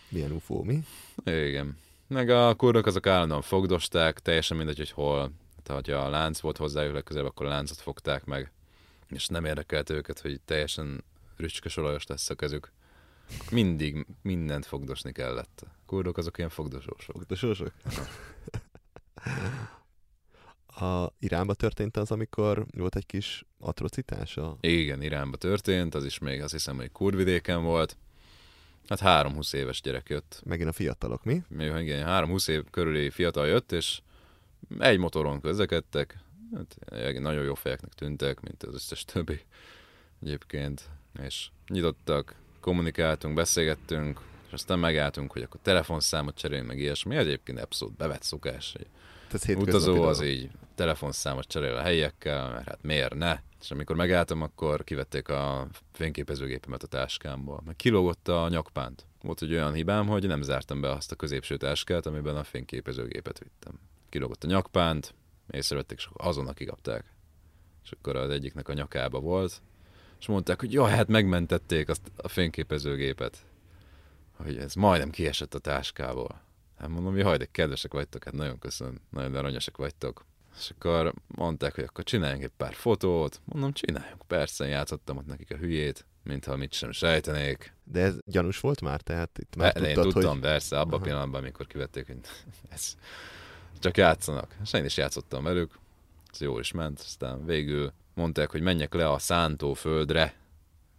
[0.09, 0.85] Milyen ufó, mi?
[1.25, 1.77] Igen.
[2.07, 5.31] Meg a kurdok azok állandóan fogdosták, teljesen mindegy, hogy hol.
[5.63, 8.53] Tehát, ha a lánc volt hozzájuk legközelebb, akkor a láncot fogták meg.
[9.09, 11.05] És nem érdekelt őket, hogy teljesen
[11.37, 12.73] rücskös olajos lesz a kezük.
[13.51, 15.65] Mindig mindent fogdosni kellett.
[15.65, 17.17] A kurdok azok ilyen fogdosósok.
[17.17, 17.73] Fogdosósok?
[20.81, 24.57] A Iránba történt az, amikor volt egy kis atrocitása?
[24.61, 27.97] Igen, Iránba történt, az is még azt hiszem, hogy kurdvidéken volt.
[28.89, 30.43] Hát három-húsz éves gyerek jött.
[30.45, 31.43] Megint a fiatalok, mi?
[31.49, 34.01] Mi, igen, három-húsz év körüli fiatal jött, és
[34.79, 36.19] egy motoron közlekedtek.
[36.55, 36.77] Hát
[37.21, 39.41] nagyon jó fejeknek tűntek, mint az összes többi
[40.23, 40.91] egyébként.
[41.23, 47.17] És nyitottak, kommunikáltunk, beszélgettünk, és aztán megálltunk, hogy akkor telefonszámot cseréljünk, meg ilyesmi.
[47.17, 48.75] Egyébként abszolút bevett szokás.
[49.33, 53.39] Ez utazó az így telefonszámot cserél a helyiekkel, mert hát miért ne?
[53.61, 57.63] És amikor megálltam, akkor kivették a fényképezőgépemet a táskámból.
[57.65, 59.07] Meg kilógott a nyakpánt.
[59.23, 63.39] Volt egy olyan hibám, hogy nem zártam be azt a középső táskát, amiben a fényképezőgépet
[63.39, 63.81] vittem.
[64.09, 65.15] Kilógott a nyakpánt,
[65.51, 67.05] észrevették, és akkor azonnal kikapták.
[67.85, 69.63] És akkor az egyiknek a nyakába volt,
[70.21, 73.45] és mondták, hogy jaj, hát megmentették azt a fényképezőgépet.
[74.37, 76.41] Hogy ez majdnem kiesett a táskából.
[76.79, 80.27] Hát mondom, jaj, de kedvesek vagytok, hát nagyon köszönöm, nagyon aranyosak vagytok.
[80.57, 83.41] És akkor mondták, hogy akkor csináljunk egy pár fotót.
[83.45, 87.75] Mondom, csináljunk, persze, játszottam ott nekik a hülyét, mintha mit sem sejtenék.
[87.85, 89.01] De ez gyanús volt már?
[89.01, 90.41] Tehát itt már Már tudtad, én tudtam, hogy...
[90.41, 92.19] persze, abban a pillanatban, amikor kivették, hogy
[92.75, 92.97] ez
[93.79, 94.57] csak játszanak.
[94.63, 95.79] És én is játszottam velük,
[96.33, 100.35] ez jó is ment, aztán végül mondták, hogy menjek le a szántóföldre.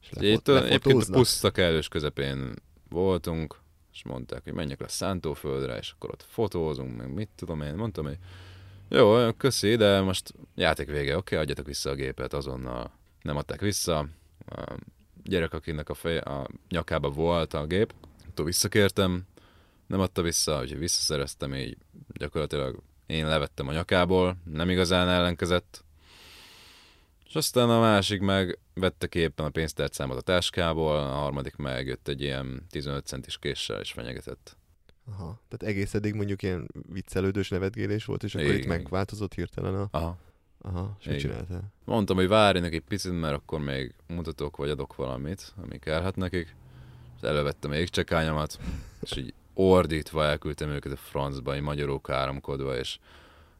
[0.10, 2.54] Lefo- Itt egyébként a puszta kellős közepén
[2.90, 3.56] voltunk,
[3.94, 7.74] és mondták, hogy menjek le a szántóföldre, és akkor ott fotózunk, meg mit tudom én.
[7.74, 8.18] Mondtam, hogy
[8.90, 12.92] jó, köszi, de most játék vége, oké, adjatok vissza a gépet azonnal.
[13.22, 14.08] Nem adták vissza.
[14.46, 14.76] A
[15.24, 17.94] gyerek, akinek a, fej, a nyakába volt a gép,
[18.28, 19.28] attól visszakértem,
[19.88, 21.78] nem adta vissza, úgyhogy visszaszereztem, így
[22.14, 25.84] gyakorlatilag én levettem a nyakából, nem igazán ellenkezett.
[27.28, 31.88] És aztán a másik meg vette ki éppen a pénztárcámat a táskából, a harmadik meg
[31.88, 34.58] jött egy ilyen 15 centis késsel és fenyegetett.
[35.12, 35.40] Aha.
[35.48, 38.68] Tehát egész eddig mondjuk ilyen viccelődős nevetgélés volt, és akkor itt Igen.
[38.68, 39.88] megváltozott hirtelen a...
[39.92, 40.18] Aha.
[40.62, 41.30] Aha, és mit Igen.
[41.30, 41.74] csináltál?
[41.86, 46.56] Mondtam, hogy várjanak egy picit, mert akkor még mutatok vagy adok valamit, ami kellhet nekik.
[47.16, 48.60] És elővettem a jégcsekányomat,
[49.02, 53.00] és így ordítva elküldtem őket a francba, így magyarul káromkodva, és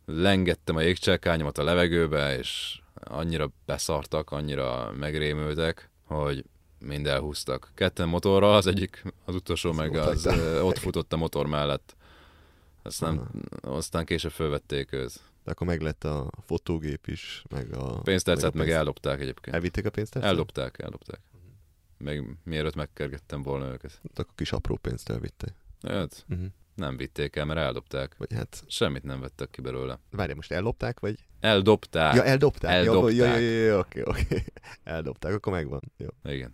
[0.06, 6.46] lengettem a jégcsekányomat a levegőbe, és annyira beszartak, annyira megrémültek, hogy
[6.80, 7.72] mind elhúztak.
[7.74, 10.28] Ketten motorral, az egyik, az utolsó meg az
[10.62, 11.96] ott futott a motor mellett.
[12.82, 13.30] Aztán,
[13.62, 15.20] aztán később fölvették őt.
[15.44, 18.00] De akkor meg lett a fotógép is, meg a...
[18.02, 19.56] Pénztárcát meg pénzt- eldobták egyébként.
[19.56, 20.32] Elvitték a pénztárcát?
[20.32, 21.20] Eldobták, eldobták.
[21.98, 24.02] Még mielőtt megkergettem volna őket.
[24.14, 25.54] Akkor kis apró pénzt elvitték.
[25.82, 26.48] Hát, Uh-huh.
[26.76, 28.18] nem vitték el, mert eldobták.
[28.18, 28.64] Vagy hát...
[28.68, 30.00] Semmit nem vettek ki belőle.
[30.12, 31.26] Várj, most ellopták, vagy?
[31.40, 32.16] Eldobták.
[32.16, 32.72] Ja, eldobták.
[32.72, 33.16] Eldobták.
[33.16, 34.44] Ja, ja, ja, ja, oké, oké.
[34.84, 35.82] Eldobták, akkor megvan.
[35.98, 36.52] Jó, Igen.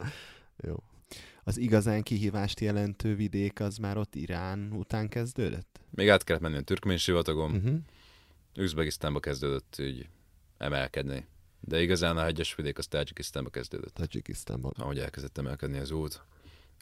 [0.58, 0.76] jó.
[1.44, 5.80] Az igazán kihívást jelentő vidék az már ott Irán után kezdődött?
[5.90, 7.52] Még át kellett menni a türkmén sivatagon.
[7.52, 7.76] Uh-huh.
[8.56, 10.10] Üzbegisztánba kezdődött így
[10.58, 11.26] emelkedni.
[11.60, 13.94] De igazán a hegyes vidék az Tajikisztánba kezdődött.
[13.94, 14.74] Tajikisztánban.
[14.78, 16.24] Ahogy elkezdett emelkedni az út,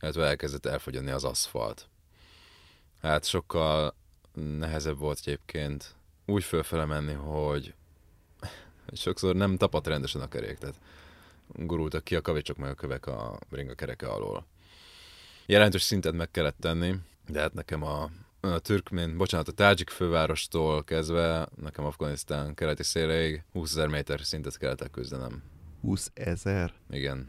[0.02, 1.89] illetve elkezdett elfogyani az aszfalt.
[3.02, 3.96] Hát sokkal
[4.34, 7.74] nehezebb volt egyébként úgy fölfele menni, hogy
[8.93, 10.76] sokszor nem tapadt rendesen a kerék, tehát
[11.48, 14.46] gurultak ki a kavicsok meg a kövek a bringa kereke alól.
[15.46, 16.96] Jelentős szintet meg kellett tenni,
[17.28, 18.10] de hát nekem a,
[18.41, 24.58] a türkmén, bocsánat, a Tajik fővárostól kezdve, nekem Afganisztán keleti széleig 20 ezer méter szintet
[24.58, 25.43] kellett elküzdenem.
[25.82, 26.74] 20 ezer?
[26.89, 27.28] Igen,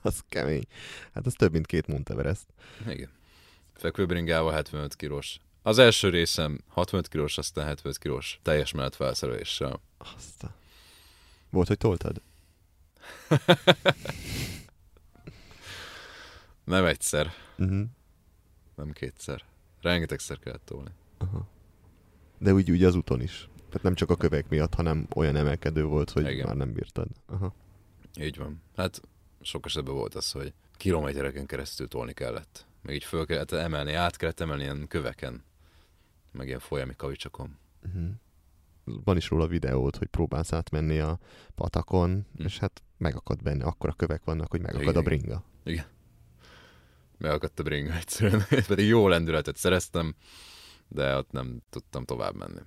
[0.02, 0.66] Az kemény.
[1.14, 2.46] Hát az több, mint két Monteverest.
[2.88, 3.10] igen.
[3.74, 5.40] Fekvőbringával 75 kilós.
[5.62, 9.80] Az első részem 65 kilós, aztán 75 kilós teljes mellett felszereléssel.
[9.98, 10.54] Azt a...
[11.50, 12.22] Volt, hogy toltad?
[16.64, 17.82] Nem egyszer, Uh-huh.
[18.74, 19.44] nem kétszer.
[19.80, 20.90] Rengetegszer kellett tolni.
[21.18, 21.48] Aha.
[22.38, 23.48] De úgy, úgy az úton is.
[23.56, 26.46] Tehát nem csak a kövek miatt, hanem olyan emelkedő volt, hogy Igen.
[26.46, 27.08] már nem bírtad.
[27.26, 27.54] Aha.
[28.20, 28.62] Így van.
[28.76, 29.00] Hát
[29.40, 32.66] sok esetben volt az, hogy kilométereken keresztül tolni kellett.
[32.82, 35.44] Még így föl kellett emelni, át kellett emelni ilyen köveken.
[36.32, 37.58] Meg ilyen folyami kavicsokon.
[37.86, 38.08] Uh-huh.
[39.04, 41.18] Van is róla videót, hogy próbálsz átmenni a
[41.54, 42.44] patakon, Hm.
[42.44, 45.18] és hát megakad benne, akkora kövek vannak, hogy megakad Igen, a igen.
[45.18, 45.44] bringa.
[47.18, 48.42] Megakadt a bringa egyszerűen.
[48.66, 50.14] Pedig jó lendületet szereztem,
[50.88, 52.60] de ott nem tudtam tovább menni.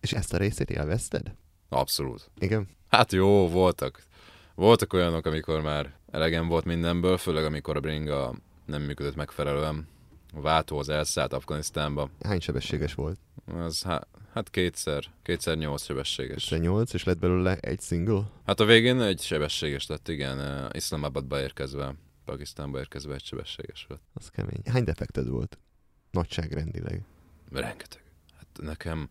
[0.00, 1.34] És ezt a részét élvezted?
[1.68, 2.30] Abszolút.
[2.38, 2.68] Igen?
[2.88, 4.02] Hát jó, voltak.
[4.54, 8.34] Voltak olyanok, amikor már elegem volt mindenből, főleg amikor a bringa
[8.66, 9.88] nem működött megfelelően.
[10.34, 12.10] A váltóhoz elszállt Afganisztánba.
[12.20, 13.18] Hány sebességes volt?
[13.46, 16.50] Az há- hát kétszer, kétszer nyolc sebességes.
[16.50, 18.30] 8 és lett belőle egy single?
[18.46, 20.40] Hát a végén egy sebességes lett, igen.
[20.40, 24.02] eh, Iszlamabadba érkezve, Pakisztánba érkezve egy sebességes lett.
[24.14, 24.60] Az kemény.
[24.70, 25.58] Hány defekted volt?
[26.10, 27.04] Nagyságrendileg.
[27.50, 28.02] Rengeteg.
[28.36, 29.08] Hát nekem...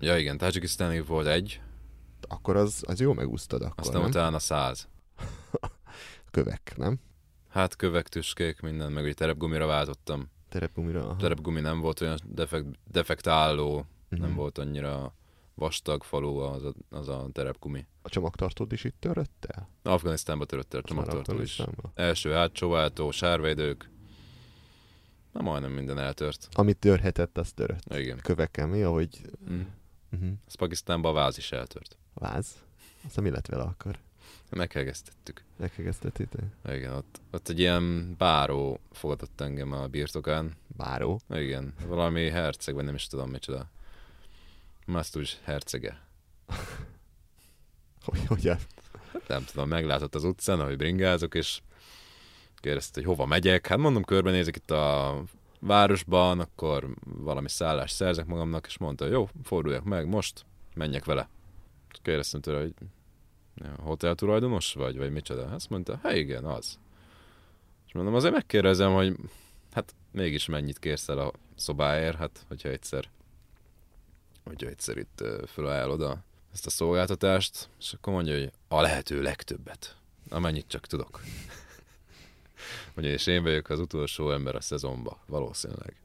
[0.00, 1.60] Ja igen, Tajikisztánig volt egy,
[2.28, 4.08] Akkor az, az jó megúsztad akkor, aztán nem?
[4.10, 4.88] utána száz.
[6.30, 6.98] Kövek, nem?
[7.54, 10.30] Hát kövek, tüskék, minden, meg egy terepgumira váltottam.
[10.48, 11.04] Terepgumira?
[11.04, 11.16] Aha.
[11.16, 14.20] Terepgumi nem volt olyan defekt, defektáló, Mhm.
[14.20, 15.14] nem volt annyira
[15.54, 17.86] vastag falu az a, az a terepgumi.
[18.02, 19.68] A csomagtartód is itt törött el?
[19.82, 21.62] Afganisztánba törött el a csomagtartó is.
[21.94, 23.90] Első hátsóváltó, sárvédők.
[25.32, 26.48] Na majdnem minden eltört.
[26.52, 27.94] Amit törhetett, az törött.
[27.94, 28.18] Igen.
[28.18, 29.20] Kövekkel mi, ahogy...
[29.50, 29.60] Mm.
[30.12, 30.30] Uh-huh.
[30.46, 31.96] Az Pakisztánban a váz is eltört.
[32.14, 32.62] Váz?
[33.06, 33.98] Aztán mi lett vele akkor?
[34.54, 35.42] Meghegeztettük.
[35.56, 36.44] Megkegeztetitek?
[36.68, 40.52] Igen, ott, ott egy ilyen báró fogadott engem a birtokán.
[40.76, 41.20] Báró?
[41.30, 43.70] Igen, valami herceg, vagy nem is tudom micsoda.
[44.86, 46.00] Masztus hercege.
[48.04, 48.58] Hogy, hogy el-
[49.28, 51.60] Nem tudom, meglátott az utcán, ahogy bringázok, és
[52.54, 53.66] kérdezte, hogy hova megyek.
[53.66, 55.22] Hát mondom, körbenézek itt a
[55.58, 61.28] városban, akkor valami szállást szerzek magamnak, és mondta, jó, forduljak meg most, menjek vele.
[62.02, 62.74] Kérdeztem tőle, hogy
[63.78, 65.44] hotel tulajdonos vagy, vagy micsoda?
[65.44, 66.78] Azt mondta, hát igen, az.
[67.86, 69.16] És mondom, azért megkérdezem, hogy
[69.72, 73.08] hát mégis mennyit kérsz el a szobáért, hát hogyha egyszer
[74.44, 79.96] hogyha egyszer itt felajánlod a, ezt a szolgáltatást, és akkor mondja, hogy a lehető legtöbbet,
[80.28, 81.20] amennyit csak tudok.
[82.96, 85.96] Ugye, és én vagyok az utolsó ember a szezonba, valószínűleg.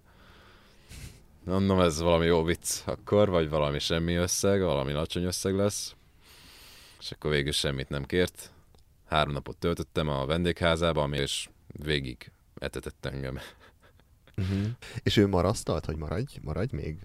[1.43, 5.95] Mondom, ez valami jó vicc akkor, vagy valami semmi összeg, valami alacsony összeg lesz.
[6.99, 8.51] És akkor végül semmit nem kért.
[9.05, 13.39] Három napot töltöttem a vendégházában, és végig etetett engem.
[14.37, 14.67] Uh-huh.
[15.03, 16.97] És ő marasztalt, hogy maradj, maradj még?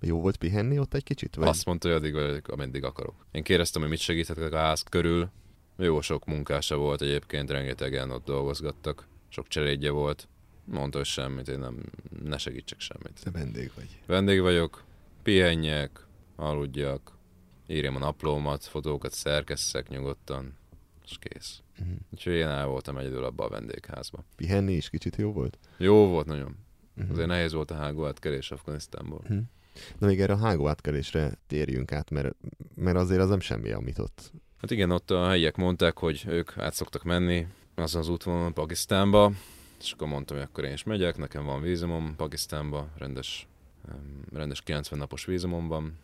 [0.00, 1.34] Jó volt pihenni ott egy kicsit?
[1.34, 1.48] Vagy?
[1.48, 3.26] Azt mondta, hogy addig vagyok, ameddig akarok.
[3.32, 5.30] Én kérdeztem, hogy mit segíthetek a ház körül.
[5.76, 9.06] Jó sok munkása volt egyébként, rengetegen ott dolgozgattak.
[9.28, 10.28] Sok cserédje volt.
[10.64, 11.82] Mondta, hogy semmit, én nem,
[12.22, 13.20] ne segítsek semmit.
[13.22, 13.88] Te vendég vagy.
[14.06, 14.84] Vendég vagyok,
[15.22, 16.06] pihenjek,
[16.36, 17.12] aludjak,
[17.66, 20.56] írjam a naplómat, fotókat szerkesszek nyugodtan,
[21.04, 21.62] és kész.
[21.80, 21.96] Uh-huh.
[22.12, 24.24] Úgyhogy én el voltam egyedül abba a vendégházba.
[24.36, 25.58] Pihenni is kicsit jó volt?
[25.76, 26.56] Jó volt nagyon.
[26.96, 27.12] Uh-huh.
[27.12, 29.20] Azért nehéz volt a hágó átkerés Afganisztánból.
[29.22, 29.42] Uh-huh.
[29.98, 32.36] Na még erre a hágó átkelésre térjünk át, mert,
[32.74, 34.32] mert azért az nem semmi, amit ott...
[34.60, 39.32] Hát igen, ott a helyiek mondták, hogy ők át szoktak menni azon az útvonalon Pakisztánba,
[39.80, 43.46] és akkor mondtam, hogy akkor én is megyek, nekem van vízumom Pakisztánba, rendes,
[44.32, 45.98] rendes 90 napos vízumom van,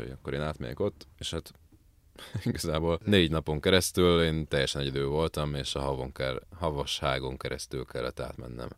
[0.00, 1.52] hogy akkor én átmegyek ott, és hát
[2.44, 7.84] igazából négy napon keresztül én teljesen egyedül voltam, és a havon kell, havas hágon keresztül
[7.84, 8.68] kellett átmennem.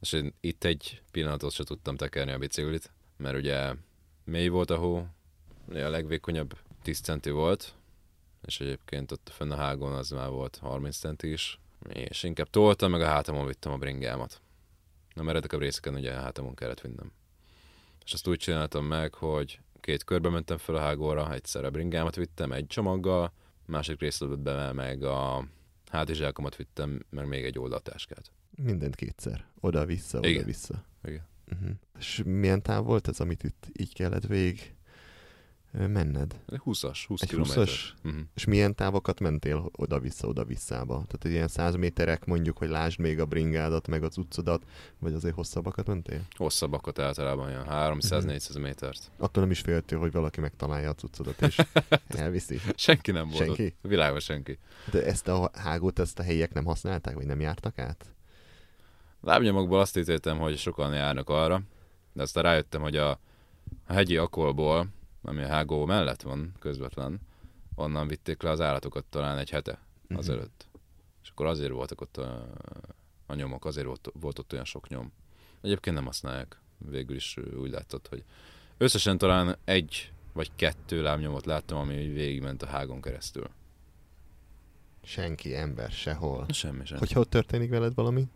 [0.00, 3.74] És én itt egy pillanatot se tudtam tekerni a biciklit, mert ugye
[4.24, 5.06] mély volt a hó,
[5.68, 7.74] a legvékonyabb 10 centi volt,
[8.42, 12.90] és egyébként ott fönn a hágon az már volt 30 centi is, és inkább toltam,
[12.90, 14.40] meg a hátamon vittem a bringámat.
[15.14, 17.12] Na, a részeken ugye a hátamon kellett vinnem.
[18.04, 22.16] És azt úgy csináltam meg, hogy két körbe mentem fel a hágóra, egyszer a bringámat
[22.16, 23.32] vittem egy csomaggal,
[23.66, 25.44] másik részletben meg a
[25.90, 28.32] hátizsákomat vittem, meg még egy oldaltáskát.
[28.62, 29.46] Mindent kétszer.
[29.60, 30.34] Oda-vissza, Igen.
[30.34, 30.84] oda-vissza.
[31.04, 31.28] Igen.
[31.52, 31.70] Uh-huh.
[31.98, 34.74] És milyen táv volt ez, amit itt így kellett végig
[35.70, 36.40] menned?
[36.46, 37.66] Egy 20-as, 20 Egy kilométer.
[37.66, 37.90] 20-as?
[38.04, 38.20] Uh-huh.
[38.34, 40.94] És milyen távokat mentél oda-vissza, oda-visszába?
[40.94, 44.62] Tehát egy ilyen száz méterek mondjuk, hogy lásd még a bringádat, meg az utcodat,
[44.98, 46.22] vagy azért hosszabbakat mentél?
[46.36, 49.10] Hosszabbakat általában ilyen 300-400 métert.
[49.16, 51.58] Attól nem is féltél, hogy valaki megtalálja a cuccodat, és
[52.08, 52.60] elviszi.
[52.74, 53.64] Senki nem volt Senki?
[53.64, 53.90] ott.
[53.90, 54.58] Világos senki.
[54.90, 58.14] De ezt a hágót, ezt a helyiek nem használták, vagy nem jártak át?
[59.20, 61.62] Lábnyomokból azt ítéltem, hogy sokan járnak arra,
[62.12, 63.10] de aztán rájöttem, hogy a,
[63.86, 64.88] a hegyi akolból,
[65.22, 67.20] ami a hágó mellett van közvetlen,
[67.74, 69.78] onnan vitték le az állatokat talán egy hete
[70.08, 70.18] Mhm.
[70.18, 70.66] azelőtt.
[71.22, 72.46] És akkor azért voltak ott a,
[73.26, 75.12] a nyomok, azért volt, volt ott olyan sok nyom.
[75.60, 76.60] Egyébként nem használják.
[76.78, 78.24] Végül is úgy láttad, hogy
[78.78, 83.48] összesen talán egy vagy kettő lábnyomot láttam, ami végigment a hágon keresztül.
[85.02, 86.46] Senki, ember, sehol.
[86.48, 86.98] Semmi sem.
[86.98, 88.28] Hogyha ott történik veled valami,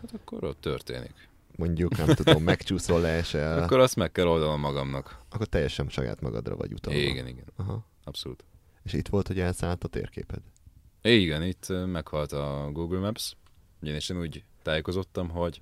[0.00, 1.28] Hát akkor ott történik.
[1.56, 5.18] Mondjuk, nem tudom, megcsúszol, leesel, akkor, azt meg kell oldanom magamnak.
[5.28, 6.98] akkor teljesen saját magadra vagy utalva.
[6.98, 7.44] Igen, igen.
[7.56, 7.86] Aha.
[8.04, 8.44] Abszolút.
[8.82, 10.40] És itt volt, hogy elszállt a térképed.
[11.02, 13.36] Igen, itt meghalt a Google Maps,
[13.82, 15.60] ugyanis én úgy tájékozottam, hogy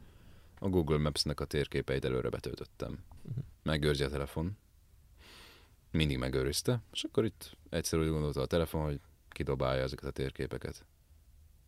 [0.59, 2.99] a Google Maps-nek a térképeit előre betöltöttem.
[3.63, 4.57] Megőrzi a telefon.
[5.91, 10.85] Mindig megőrizte, és akkor itt egyszer úgy gondolta a telefon, hogy kidobálja ezeket a térképeket.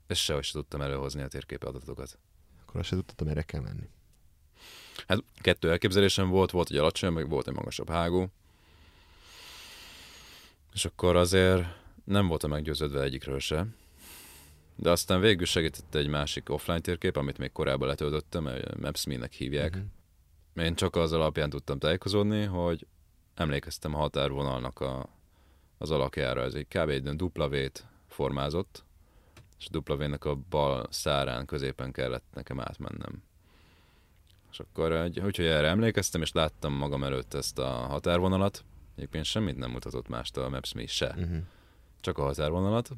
[0.07, 2.19] És sehogy se tudtam előhozni a térkép adatokat.
[2.61, 3.89] Akkor azt se tudtam, erre kell menni.
[5.07, 8.29] Hát kettő elképzelésem volt, volt egy alacsony, meg volt egy magasabb hágó.
[10.73, 11.65] És akkor azért
[12.05, 13.67] nem voltam meggyőződve egyikről se.
[14.77, 18.49] De aztán végül segített egy másik offline térkép, amit még korábban letöltöttem,
[18.81, 19.75] Maps.me-nek hívják.
[19.75, 20.65] Mhm.
[20.65, 22.87] Én csak az alapján tudtam tájékozódni, hogy
[23.35, 25.09] emlékeztem a határvonalnak a,
[25.79, 26.43] az alakjára.
[26.43, 26.89] Ez egy kb.
[26.89, 28.85] egy dupla V-t formázott,
[29.59, 33.23] és a W-nek a bal szárán középen kellett nekem átmennem.
[34.53, 38.65] És akkor, egy, úgyhogy erre emlékeztem, és láttam magam előtt ezt a határvonalat.
[38.97, 41.15] Egyébként semmit nem mutatott mást a Maps.me se.
[41.19, 41.37] Uh-huh.
[42.01, 42.91] Csak a határvonalat.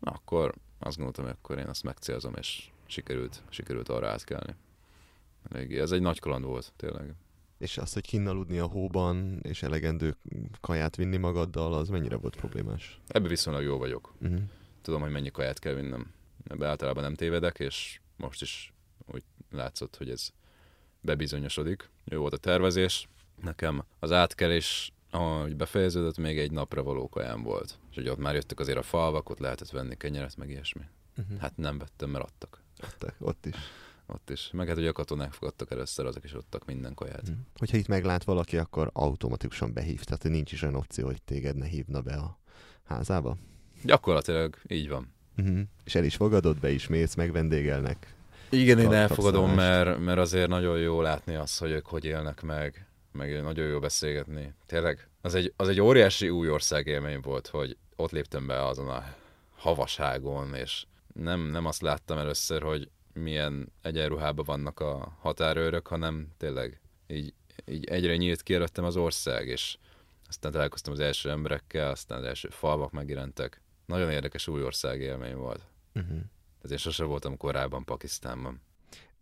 [0.00, 4.54] Na, akkor azt gondoltam, hogy akkor én azt megcélzom, és sikerült, sikerült arra átkelni.
[5.50, 7.14] Elég, ez egy nagy kaland volt, tényleg.
[7.58, 10.16] És az, hogy kinn aludni a hóban, és elegendő
[10.60, 13.00] kaját vinni magaddal, az mennyire volt problémás?
[13.06, 14.14] Ebbe viszonylag jó vagyok.
[14.20, 14.40] Uh-huh.
[14.82, 16.12] Tudom, hogy mennyi kaját kell vinnem.
[16.44, 18.72] Ebbe általában nem tévedek, és most is
[19.06, 20.30] úgy látszott, hogy ez
[21.00, 21.90] bebizonyosodik.
[22.04, 23.08] Jó volt a tervezés.
[23.42, 27.78] Nekem az átkelés, ahogy befejeződött, még egy napra való kajám volt.
[27.90, 30.82] És hogy ott már jöttek azért a falvak, ott lehetett venni kenyeret, meg ilyesmi.
[31.16, 31.38] Uh-huh.
[31.38, 32.62] Hát nem vettem, mert adtak.
[32.82, 33.54] Ott, ott is.
[34.06, 34.50] Ott is.
[34.52, 37.22] Meg hát, hogy a katonák fogadtak először, azok is adtak minden kaját.
[37.22, 37.36] Uh-huh.
[37.56, 40.04] Hogyha itt meglát valaki, akkor automatikusan behív.
[40.04, 42.38] Tehát nincs is olyan opció, hogy téged ne hívna be a
[42.84, 43.36] házába.
[43.84, 45.12] Gyakorlatilag így van.
[45.36, 45.60] Uh-huh.
[45.84, 48.14] És el is fogadod, be is mész, megvendégelnek.
[48.50, 52.86] Igen, én elfogadom, mert, mert azért nagyon jó látni azt, hogy ők hogy élnek meg,
[53.12, 54.54] meg nagyon jó beszélgetni.
[54.66, 58.88] Tényleg, az egy, az egy óriási új ország élmény volt, hogy ott léptem be azon
[58.88, 59.04] a
[59.56, 60.84] havaságon, és
[61.14, 67.34] nem, nem azt láttam először, hogy milyen egyenruhában vannak a határőrök, hanem tényleg így,
[67.66, 69.76] így egyre nyílt ki előttem az ország, és
[70.28, 73.60] aztán találkoztam az első emberekkel, aztán az első falvak megjelentek.
[73.86, 75.66] Nagyon érdekes új ország élmény volt.
[75.94, 76.18] Uh-huh.
[76.62, 78.60] Ez én sose voltam korábban Pakisztánban.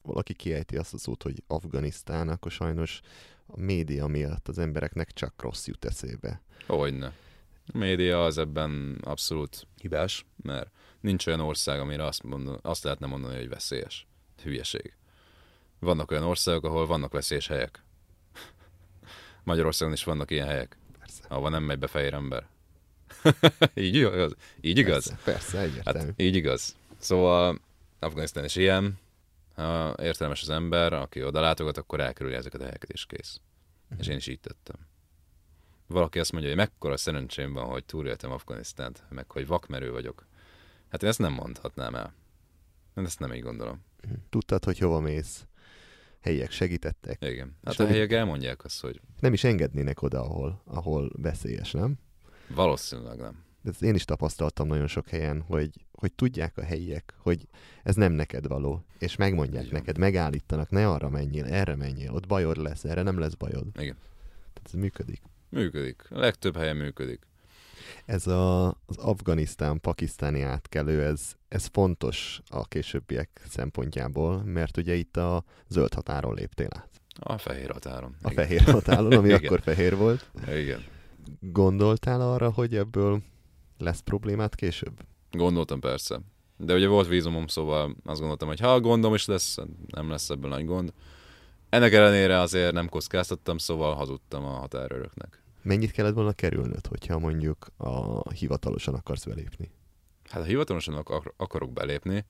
[0.02, 3.00] Valaki kiejti azt a szót, hogy Afganisztán, akkor sajnos
[3.46, 6.40] a média miatt az embereknek csak rossz jut eszébe.
[6.66, 7.12] Hogyne.
[7.72, 10.70] A média az ebben abszolút hibás, mert
[11.00, 14.06] nincs olyan ország, amire azt, mondani, azt lehetne mondani, hogy veszélyes.
[14.42, 14.96] Hülyeség.
[15.78, 17.82] Vannak olyan országok, ahol vannak veszélyes helyek.
[19.44, 21.24] Magyarországon is vannak ilyen helyek, Persze.
[21.28, 22.46] ahol nem megy be fehér ember.
[23.74, 24.34] így igaz?
[24.60, 25.06] Így igaz?
[25.06, 26.06] Persze, persze egyértelmű.
[26.06, 26.76] Hát így igaz.
[26.98, 27.60] Szóval
[27.98, 28.98] Afganisztán is ilyen.
[29.54, 33.40] Ha értelmes az ember, aki oda látogat, akkor elkerüli ezeket a helyeket, és kész.
[33.98, 34.76] És én is így tettem.
[35.86, 40.26] Valaki azt mondja, hogy mekkora szerencsém van, hogy túléltem Afganisztánt, meg hogy vakmerő vagyok.
[40.88, 42.14] Hát én ezt nem mondhatnám el.
[42.96, 43.84] Én ezt nem így gondolom.
[44.28, 45.46] Tudtad, hogy hova mész?
[46.20, 47.22] Helyiek segítettek.
[47.24, 47.56] Igen.
[47.64, 51.98] Hát És a helyiek elmondják azt, hogy Nem is engednének oda, ahol, ahol veszélyes, nem?
[52.48, 53.44] valószínűleg nem.
[53.62, 57.48] De ezt én is tapasztaltam nagyon sok helyen, hogy, hogy tudják a helyiek, hogy
[57.82, 59.72] ez nem neked való, és megmondják van.
[59.72, 63.66] neked, megállítanak, ne arra menjél, erre menjél, ott bajod lesz, erre nem lesz bajod.
[63.74, 63.96] Igen.
[64.52, 65.22] Tehát ez működik.
[65.48, 66.02] Működik.
[66.10, 67.26] A legtöbb helyen működik.
[68.04, 75.44] Ez a, az Afganisztán-pakisztáni átkelő, ez, ez fontos a későbbiek szempontjából, mert ugye itt a
[75.68, 76.88] zöld határon léptél át.
[77.20, 78.16] A fehér határon.
[78.22, 78.44] A Igen.
[78.44, 79.44] fehér határon, ami Igen.
[79.44, 80.30] akkor fehér volt.
[80.48, 80.84] Igen.
[81.40, 83.22] Gondoltál arra, hogy ebből
[83.78, 85.00] lesz problémát később?
[85.30, 86.20] Gondoltam persze.
[86.56, 90.50] De ugye volt vízumom, szóval azt gondoltam, hogy ha gondom is lesz, nem lesz ebből
[90.50, 90.92] nagy gond.
[91.68, 95.42] Ennek ellenére azért nem kockáztattam, szóval hazudtam a határőröknek.
[95.62, 99.70] Mennyit kellett volna kerülnöd, hogyha mondjuk a hivatalosan akarsz belépni?
[100.30, 102.24] Hát ha hivatalosan ak- akarok belépni,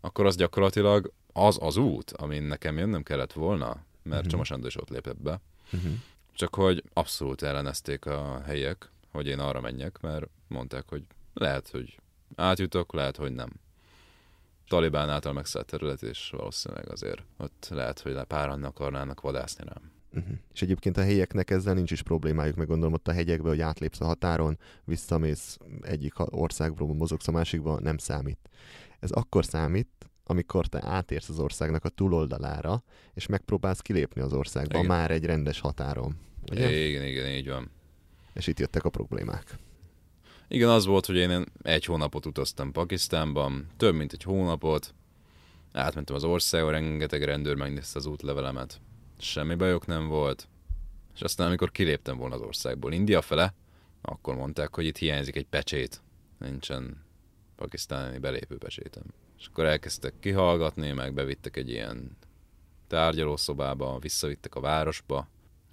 [0.00, 4.12] akkor az gyakorlatilag az az út, amin nekem jönnöm kellett volna, mert Mhm.
[4.14, 4.26] uh-huh.
[4.30, 5.40] Csoma Sándor is ott lépett be.
[5.72, 5.92] Uh-huh.
[6.32, 11.02] Csak hogy abszolút ellenezték a helyiek, hogy én arra menjek, mert mondták, hogy
[11.34, 11.98] lehet, hogy
[12.34, 13.50] átjutok, lehet, hogy nem.
[14.68, 19.90] Talibán által megszállt terület, és valószínűleg azért ott lehet, hogy páran akarnának vadászni rám.
[20.14, 20.36] Uh-huh.
[20.52, 24.00] És egyébként a helyieknek ezzel nincs is problémájuk, meg gondolom ott a hegyekbe, hogy átlépsz
[24.00, 28.38] a határon, visszamész egyik országból, mozogsz a másikba, nem számít.
[29.00, 29.88] Ez akkor számít,
[30.24, 32.82] amikor te átérsz az országnak a túloldalára,
[33.14, 34.90] és megpróbálsz kilépni az országba Igen.
[34.90, 36.16] már egy rendes határon.
[36.50, 36.86] Ugye?
[36.86, 37.70] Igen, igen, így van.
[38.32, 39.58] És itt jöttek a problémák.
[40.52, 44.94] Igen, az volt, hogy én egy hónapot utaztam Pakisztánban, több mint egy hónapot,
[45.72, 48.80] átmentem az országon, rengeteg rendőr megnézte az útlevelemet,
[49.18, 50.48] semmi bajok nem volt,
[51.14, 53.54] és aztán amikor kiléptem volna az országból India fele,
[54.02, 56.02] akkor mondták, hogy itt hiányzik egy pecsét,
[56.38, 57.04] nincsen
[57.56, 59.04] pakisztáni belépő pecsétem.
[59.38, 62.16] És akkor elkezdtek kihallgatni, meg bevittek egy ilyen
[62.86, 65.28] tárgyalószobába, visszavittek a városba,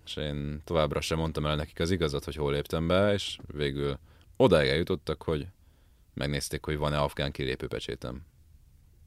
[0.06, 4.00] és én továbbra sem mondtam el nekik az igazat, hogy hol léptem be, és végül
[4.38, 5.48] odáig eljutottak, hogy
[6.14, 8.26] megnézték, hogy van-e afgán kilépőpecsétem.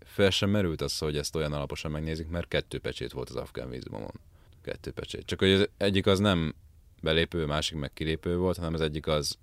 [0.04, 3.70] Fel sem merült az, hogy ezt olyan alaposan megnézik, mert kettő pecsét volt az afgán
[3.70, 4.20] vízumomon.
[4.62, 5.24] Kettő pecsét.
[5.26, 6.54] Csak hogy az egyik az nem
[7.02, 9.38] belépő, másik meg kilépő volt, hanem az egyik az,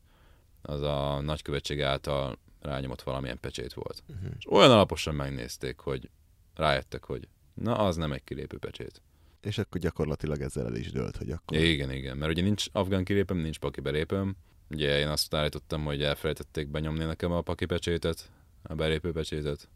[0.61, 4.03] az a nagykövetség által rányomott valamilyen pecsét volt.
[4.07, 4.31] Uh-huh.
[4.37, 6.09] És olyan alaposan megnézték, hogy
[6.55, 9.01] rájöttek, hogy na, az nem egy kilépő pecsét.
[9.41, 11.57] És akkor gyakorlatilag ezzel el is dőlt, hogy akkor...
[11.57, 14.35] Igen, igen, mert ugye nincs afgán kilépőm, nincs paki belépőm.
[14.69, 18.31] Ugye én azt állítottam, hogy elfelejtették benyomni nekem a paki pecsétet,
[18.63, 19.69] a belépő pecsétet.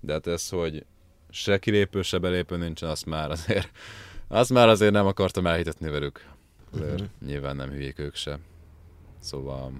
[0.00, 0.86] De hát ez, hogy
[1.30, 3.70] se kilépő, se belépő nincsen, azt már azért,
[4.28, 6.30] azt már azért nem akartam elhitetni velük.
[6.72, 7.08] Azért uh-huh.
[7.26, 8.38] nyilván nem hülyék ők se.
[9.18, 9.72] Szóval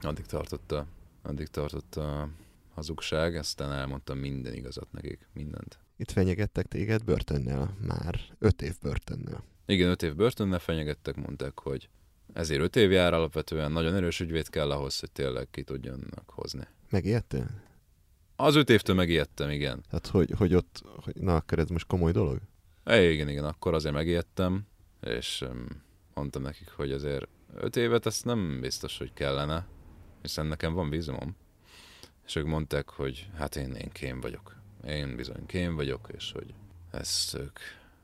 [0.00, 0.86] addig tartott a,
[1.22, 2.28] addig tartott a
[2.74, 5.78] hazugság, aztán elmondtam minden igazat nekik, mindent.
[5.96, 8.20] Itt fenyegettek téged börtönnel már.
[8.38, 9.44] Öt év börtönnel.
[9.66, 11.88] Igen, öt év börtönnel fenyegettek, mondták, hogy
[12.32, 16.66] ezért öt év jár alapvetően, nagyon erős ügyvéd kell ahhoz, hogy tényleg ki tudjanak hozni.
[16.90, 17.50] Megijedtél?
[18.36, 19.84] Az öt évtől megijedtem, igen.
[19.90, 22.38] Hát hogy, hogy ott, hogy, na akkor ez most komoly dolog?
[22.86, 24.66] É, igen, igen, akkor azért megijedtem,
[25.00, 25.66] és um,
[26.14, 29.66] mondtam nekik, hogy azért öt évet ezt nem biztos, hogy kellene,
[30.22, 31.36] hiszen nekem van vízumom.
[32.26, 34.56] És ők mondták, hogy hát én, én kém vagyok.
[34.86, 36.54] Én bizony kém vagyok, és hogy
[36.90, 37.58] ezt ők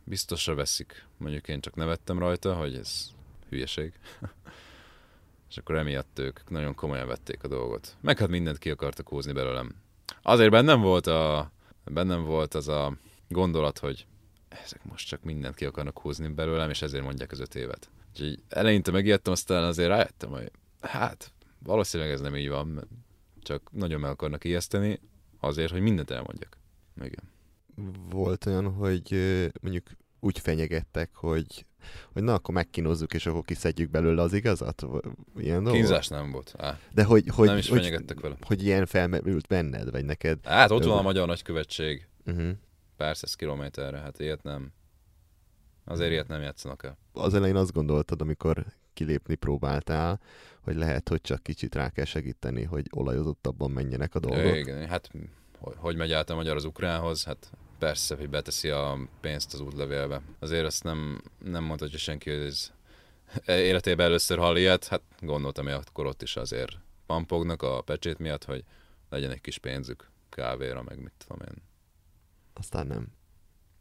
[0.05, 1.07] biztosra veszik.
[1.17, 3.11] Mondjuk én csak nevettem rajta, hogy ez
[3.57, 3.93] hülyeség.
[5.51, 7.97] és akkor emiatt ők nagyon komolyan vették a dolgot.
[8.01, 9.75] Meg hát mindent ki akartak húzni belőlem.
[10.23, 11.51] Azért bennem volt, a,
[11.85, 12.97] bennem volt az a
[13.29, 14.07] gondolat, hogy
[14.49, 17.91] ezek most csak mindent ki akarnak húzni belőlem, és ezért mondják az öt évet.
[18.11, 20.51] Úgyhogy eleinte megijedtem, aztán azért rájöttem, hogy
[20.81, 22.89] hát valószínűleg ez nem így van,
[23.43, 25.01] csak nagyon meg akarnak ijeszteni,
[25.41, 26.59] azért, hogy mindent elmondjak.
[27.01, 27.35] Igen.
[28.09, 29.11] Volt olyan, hogy
[29.61, 29.87] mondjuk
[30.21, 31.66] úgy fenyegettek, hogy,
[32.13, 34.87] hogy na, akkor megkínozzuk, és akkor kiszedjük belőle az igazat?
[35.37, 35.79] Ilyen dolog?
[35.79, 36.55] Kínzás nem volt.
[36.59, 36.79] Á.
[36.95, 38.37] De hogy, hogy, nem is hogy, vele.
[38.41, 40.39] Hogy ilyen felmerült benned, vagy neked?
[40.45, 42.07] Hát ott van a magyar nagykövetség.
[42.27, 42.51] Uh-huh.
[42.97, 44.73] Pár száz kilométerre, hát ilyet nem.
[45.85, 46.99] Azért ilyet nem játszanak el.
[47.13, 50.21] Az elején azt gondoltad, amikor kilépni próbáltál,
[50.61, 54.57] hogy lehet, hogy csak kicsit rá kell segíteni, hogy olajozottabban menjenek a dolgok.
[54.57, 55.11] Igen, hát
[55.59, 59.61] hogy, hogy megy át a magyar az ukránhoz, hát persze, hogy beteszi a pénzt az
[59.61, 60.23] útlevélbe.
[60.39, 62.73] Azért azt nem, nem mondhatja senki, hogy ez
[63.47, 66.73] életében először hall ilyet, hát gondoltam, hogy akkor ott is azért
[67.07, 68.65] pampognak a pecsét miatt, hogy
[69.11, 71.63] legyen egy kis pénzük kávéra, meg mit tudom én.
[72.55, 73.07] Aztán nem.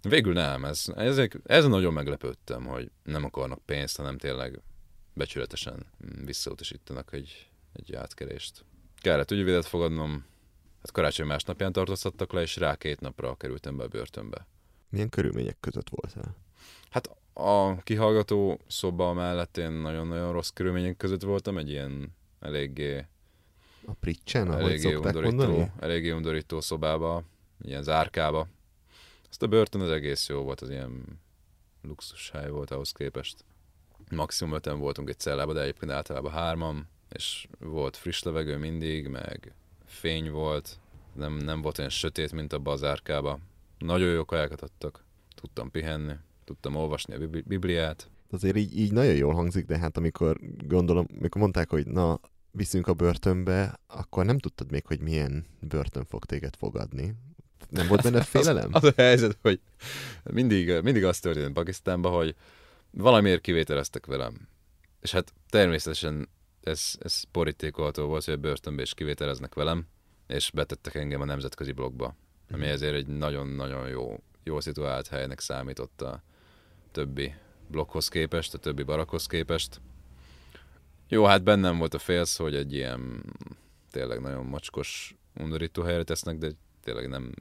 [0.02, 4.62] Végül nem, ez, ezek, ez nagyon meglepődtem, hogy nem akarnak pénzt, hanem tényleg
[5.14, 5.86] becsületesen
[6.26, 8.66] visszautasítanak egy, egy átkerést.
[8.98, 10.26] Kellett ügyvédet fogadnom,
[10.86, 14.48] hát karácsony másnapján tartóztattak le, és rá két napra kerültem be a börtönbe.
[14.90, 16.36] Milyen körülmények között voltál?
[16.90, 23.06] Hát a kihallgató szoba mellett én nagyon-nagyon rossz körülmények között voltam, egy ilyen eléggé...
[23.86, 25.72] A pricsen, ahogy eléggé undorító, mondani?
[25.80, 27.24] Eléggé undorító szobába,
[27.62, 28.48] ilyen zárkába.
[29.30, 31.20] Azt a börtön az egész jó volt, az ilyen
[31.82, 33.46] luxus hely volt ahhoz képest
[34.12, 39.54] maximum öten voltunk egy cellába, de egyébként általában hárman, és volt friss levegő mindig, meg
[39.96, 40.80] fény volt,
[41.14, 43.40] nem, nem volt olyan sötét, mint a bazárkába.
[43.78, 45.04] Nagyon jó kajákat adtak,
[45.36, 48.10] tudtam pihenni, tudtam olvasni a Bibliát.
[48.30, 52.20] Azért így, így nagyon jól hangzik, de hát amikor gondolom, amikor mondták, hogy na,
[52.52, 57.16] viszünk a börtönbe, akkor nem tudtad még, hogy milyen börtön fog téged fogadni.
[57.70, 58.70] Nem volt benne félelem?
[58.72, 59.60] az, az a helyzet, hogy
[60.24, 62.36] mindig, mindig azt történt Pakisztánban, hogy
[62.92, 64.48] valamiért kivételeztek velem.
[65.02, 66.30] És hát természetesen
[66.68, 69.88] ez, ez borítékolható volt, hogy a börtönbe is kivételeznek velem,
[70.28, 72.16] és betettek engem a nemzetközi blogba,
[72.52, 72.72] ami mhm.
[72.72, 76.24] ezért egy nagyon-nagyon jó, jó szituált helynek számított a
[76.92, 77.34] többi
[77.68, 79.82] blokkhoz képest, a többi barakhoz képest.
[81.08, 83.24] Jó, hát bennem volt a félsz, hogy egy ilyen
[83.92, 86.52] tényleg nagyon macskos, undorító helyre tesznek, de
[86.84, 87.32] tényleg nem,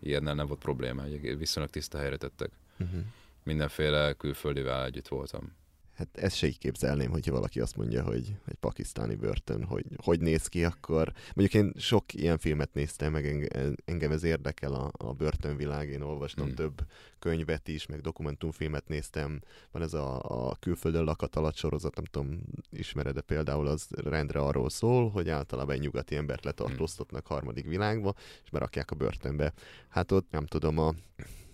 [0.00, 2.50] ilyennel nem volt probléma, egy viszonylag tiszta helyre tettek.
[2.78, 3.04] Uh-huh
[3.44, 5.52] mindenféle külföldivel együtt voltam.
[5.94, 10.20] Hát ezt se így képzelném, hogyha valaki azt mondja, hogy egy pakisztáni börtön, hogy hogy
[10.20, 15.12] néz ki, akkor mondjuk én sok ilyen filmet néztem, meg engem ez érdekel a, a
[15.12, 16.54] börtönvilág, én olvastam hmm.
[16.54, 16.80] több
[17.18, 19.40] könyvet is, meg dokumentumfilmet néztem,
[19.70, 22.40] van ez a, a külföldön lakat alatt sorozat, nem tudom,
[22.70, 28.14] ismered-e például, az rendre arról szól, hogy általában egy nyugati embert letartóztatnak harmadik világba,
[28.44, 29.52] és berakják a börtönbe.
[29.88, 30.94] Hát ott nem tudom, a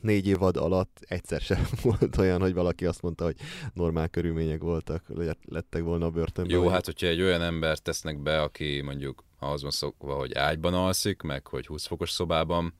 [0.02, 3.36] négy évad alatt egyszer sem volt olyan, hogy valaki azt mondta, hogy
[3.74, 5.04] normál körülmények voltak,
[5.48, 6.56] lettek volna a börtönben.
[6.56, 6.72] Jó, vagy...
[6.72, 11.22] hát hogyha egy olyan ember tesznek be, aki mondjuk ahhoz van szokva, hogy ágyban alszik,
[11.22, 12.74] meg hogy 20 fokos szobában,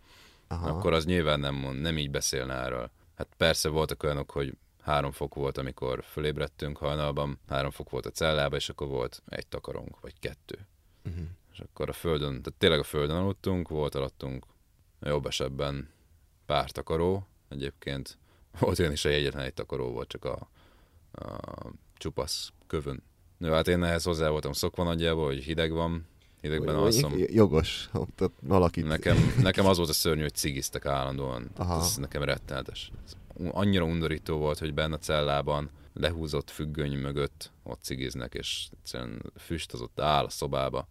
[0.49, 0.69] Aha.
[0.69, 2.91] akkor az nyilván nem, mond, nem így beszélne erről.
[3.15, 8.11] Hát persze voltak olyanok, hogy három fok volt, amikor fölébredtünk hajnalban, három fok volt a
[8.11, 10.59] cellában, és akkor volt egy takarónk, vagy kettő.
[11.05, 11.25] Uh-huh.
[11.53, 14.47] És akkor a földön, tehát tényleg a földön aludtunk, volt alattunk
[15.01, 15.89] jobb esetben
[16.51, 18.19] pár takaró, egyébként
[18.59, 20.49] volt olyan is, hogy egyetlen egy takaró volt, csak a,
[21.13, 23.03] a csupasz kövön.
[23.39, 26.07] Jó, hát én ehhez hozzá voltam szokva nagyjából, hogy hideg van,
[26.41, 27.13] hidegben alszom.
[27.17, 28.81] Jogos, ott valaki...
[28.81, 31.51] Nekem, nekem az volt a szörnyű, hogy cigiztek állandóan.
[31.57, 31.81] Aha.
[31.81, 32.91] Ez nekem rettenetes.
[33.51, 39.73] Annyira undorító volt, hogy benne a cellában lehúzott függöny mögött ott cigiznek, és egyszerűen füst
[39.73, 40.89] az ott áll a szobába.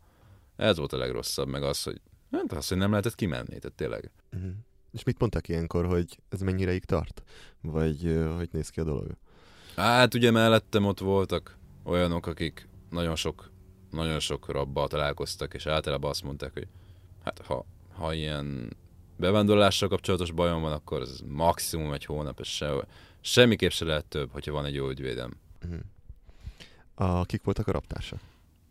[0.55, 2.01] Ez volt a legrosszabb, meg az, hogy
[2.32, 4.12] Hát azt, hogy nem lehetett kimenni, tehát tényleg.
[4.34, 4.51] Uh-huh.
[4.92, 7.24] És mit mondtak ilyenkor, hogy ez mennyireig tart?
[7.62, 9.08] Vagy hogy néz ki a dolog?
[9.76, 13.52] Hát ugye mellettem ott voltak olyanok, akik nagyon sok,
[13.92, 16.68] nagyon sok rabbal találkoztak, és általában azt mondták, hogy
[17.24, 18.78] hát ha, ha ilyen
[19.18, 22.88] bevándorlással kapcsolatos bajom van, akkor ez maximum egy hónap, és se,
[23.22, 25.34] semmiképp se lehet több, hogyha van egy jó ügyvédem.
[25.66, 25.80] Uh-huh.
[26.96, 28.20] A, kik voltak a raptársak?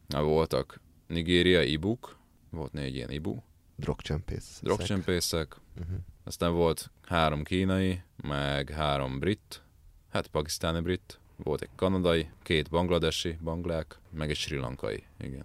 [0.07, 2.17] Na, voltak Nigéria, Ibuk,
[2.51, 3.37] volt négy ilyen Ibu,
[3.79, 4.59] Drogcsempész.
[4.63, 5.99] drogcsempészek, Uh-huh.
[6.25, 9.63] aztán volt három kínai, meg három brit,
[10.09, 15.45] hát pakisztáni brit, volt egy kanadai, két bangladesi, banglák, meg egy sri lankai, igen.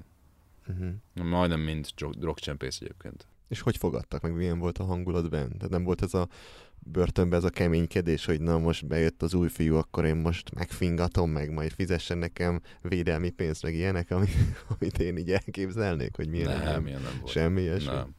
[0.68, 1.28] Uh-huh.
[1.30, 3.28] Majdnem mind drog- drogcsempész egyébként.
[3.48, 5.48] És hogy fogadtak meg, milyen volt a hangulat benne?
[5.56, 6.28] Tehát nem volt ez a
[6.80, 11.30] börtönben ez a keménykedés, hogy na most bejött az új fiú, akkor én most megfingatom
[11.32, 14.28] meg, majd fizessen nekem védelmi pénzt, meg ilyenek, ami,
[14.80, 17.32] amit én így elképzelnék, hogy milyen nem, ilyen nem volt.
[17.32, 17.92] Semmi ilyesmi?
[17.94, 18.16] Nem.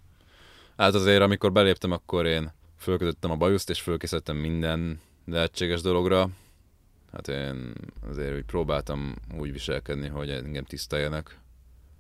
[0.77, 6.29] Hát azért, amikor beléptem, akkor én fölkötöttem a bajuszt, és fölkészítettem minden lehetséges dologra.
[7.13, 7.73] Hát én
[8.09, 11.39] azért úgy próbáltam úgy viselkedni, hogy engem tiszteljenek.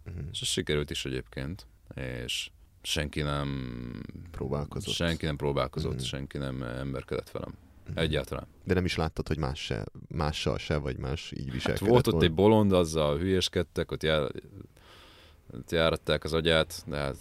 [0.06, 0.22] Uh-huh.
[0.32, 1.66] És ez sikerült is egyébként.
[1.94, 2.50] És
[2.82, 3.72] senki nem
[4.30, 4.94] Próbálkozott.
[4.94, 6.02] Senki nem próbálkozott, Mhm.
[6.02, 7.54] senki nem emberkedett velem.
[7.88, 7.98] Mhm.
[7.98, 8.46] Egyáltalán.
[8.64, 12.06] De nem is láttad, hogy más se, mással se, vagy más így Hát viselkedett volt
[12.06, 12.28] ott volna?
[12.28, 14.30] egy bolond, azzal hülyéskedtek, ott, jár,
[15.52, 17.16] ott járatták az agyát, de hát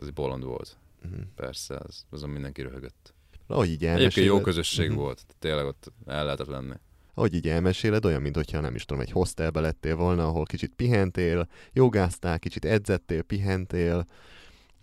[0.00, 0.76] ez egy bolond volt.
[1.04, 1.20] Uh-huh.
[1.34, 3.14] Persze, az, azon mindenki röhögött.
[3.46, 4.98] Ahogy így Egyébként elmeséled, jó közösség Mhm.
[4.98, 6.74] volt, tényleg ott el lehetett lenni.
[7.14, 11.48] ahogy így elmeséled, olyan, mintha nem is tudom, egy hostelbe lettél volna, ahol kicsit pihentél,
[11.72, 14.06] jogáztál, kicsit edzettél, pihentél,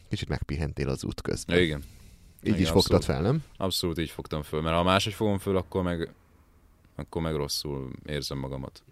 [0.09, 1.55] kicsit megpihentél az út közben.
[1.57, 1.79] Ja, igen,
[2.41, 3.21] Így igen, is fogtad abszolút.
[3.21, 3.43] fel, nem?
[3.57, 6.13] abszolút így fogtam föl, mert ha máshogy fogom föl, akkor meg,
[6.95, 8.83] akkor meg rosszul érzem magamat.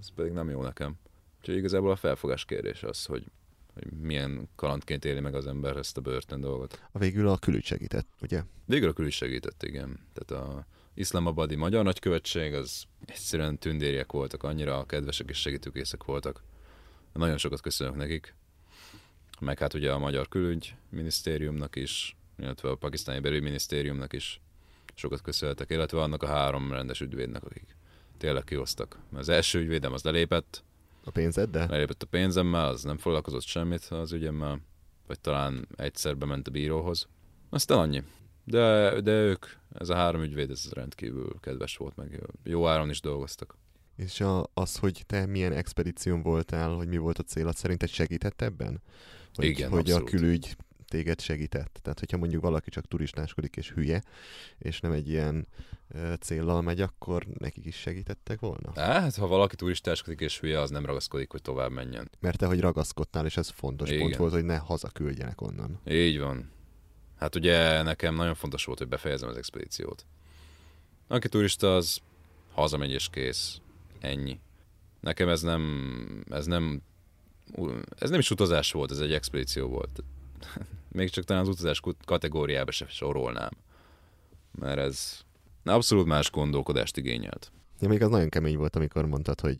[0.00, 0.94] Ez pedig nem jó nekem.
[1.40, 3.24] Úgyhogy igazából a felfogás kérdés az, hogy,
[3.74, 6.82] hogy milyen kalandként éli meg az ember ezt a börtön dolgot.
[6.92, 8.42] A végül a külügy segített, ugye?
[8.64, 9.98] Végül a kül is segített, igen.
[10.12, 16.42] Tehát a iszlamabadi magyar nagykövetség, az egyszerűen tündériek voltak, annyira kedvesek és segítőkészek voltak.
[17.12, 18.34] Nagyon sokat köszönök nekik.
[19.40, 24.40] Meg hát ugye a magyar külügy minisztériumnak is, illetve a pakisztáni belügyminisztériumnak is
[24.94, 27.76] sokat köszönhetek, illetve annak a három rendes ügyvédnek, akik
[28.18, 28.98] tényleg kihoztak.
[29.10, 30.64] Mert Az első ügyvédem az lelépett,
[31.04, 31.66] A pénzeddel?
[31.66, 34.60] lelépett a pénzemmel, az nem foglalkozott semmit az ügyemmel,
[35.06, 37.08] vagy talán egyszer bement a bíróhoz.
[37.50, 38.02] Aztán annyi.
[38.44, 43.00] De, de ők, ez a három ügyvéd, ez rendkívül kedves volt, meg jó- áron is
[43.00, 43.56] dolgoztak.
[43.96, 48.42] És a, az, hogy te milyen expedíción voltál, hogy mi volt a célod, szerinted segített
[48.42, 48.82] ebben?
[49.34, 50.10] Hogy, Igen, hogy a abszolút.
[50.10, 50.56] külügy
[50.94, 51.78] téged segített.
[51.82, 54.02] Tehát, hogyha mondjuk valaki csak turistáskodik és hülye,
[54.58, 55.46] és nem egy ilyen
[56.20, 58.72] céllal megy, akkor nekik is segítettek volna?
[58.74, 62.10] Hát, ha valaki turistáskodik és hülye, az nem ragaszkodik, hogy tovább menjen.
[62.20, 64.00] Mert te, hogy ragaszkodtál, és ez fontos Igen.
[64.00, 65.80] pont volt, hogy ne hazaküldjenek onnan.
[65.88, 66.50] Így van.
[67.16, 70.06] Hát ugye nekem nagyon fontos volt, hogy befejezem az expedíciót.
[71.06, 72.00] Aki turista, az
[72.52, 73.60] hazamegy és kész.
[74.00, 74.40] Ennyi.
[75.00, 76.82] Nekem ez nem, ez nem,
[77.98, 80.02] ez nem is utazás volt, ez egy expedíció volt.
[80.94, 83.50] Még csak talán az utazás kategóriába se sorolnám.
[84.58, 85.20] Mert ez
[85.64, 87.52] abszolút más gondolkodást igényelt.
[87.80, 89.56] Ja, még az nagyon kemény volt, amikor mondtad, hogy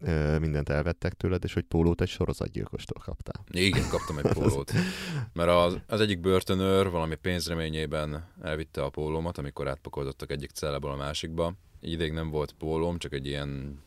[0.00, 3.44] ö, mindent elvettek tőled, és hogy pólót egy sorozatgyilkostól kaptál.
[3.50, 4.72] Igen, kaptam egy pólót.
[5.32, 10.96] Mert az, az egyik börtönőr valami pénzreményében elvitte a pólómat, amikor átpakoltottak egyik cellából a
[10.96, 11.52] másikba.
[11.80, 13.82] Ideig nem volt pólóm, csak egy ilyen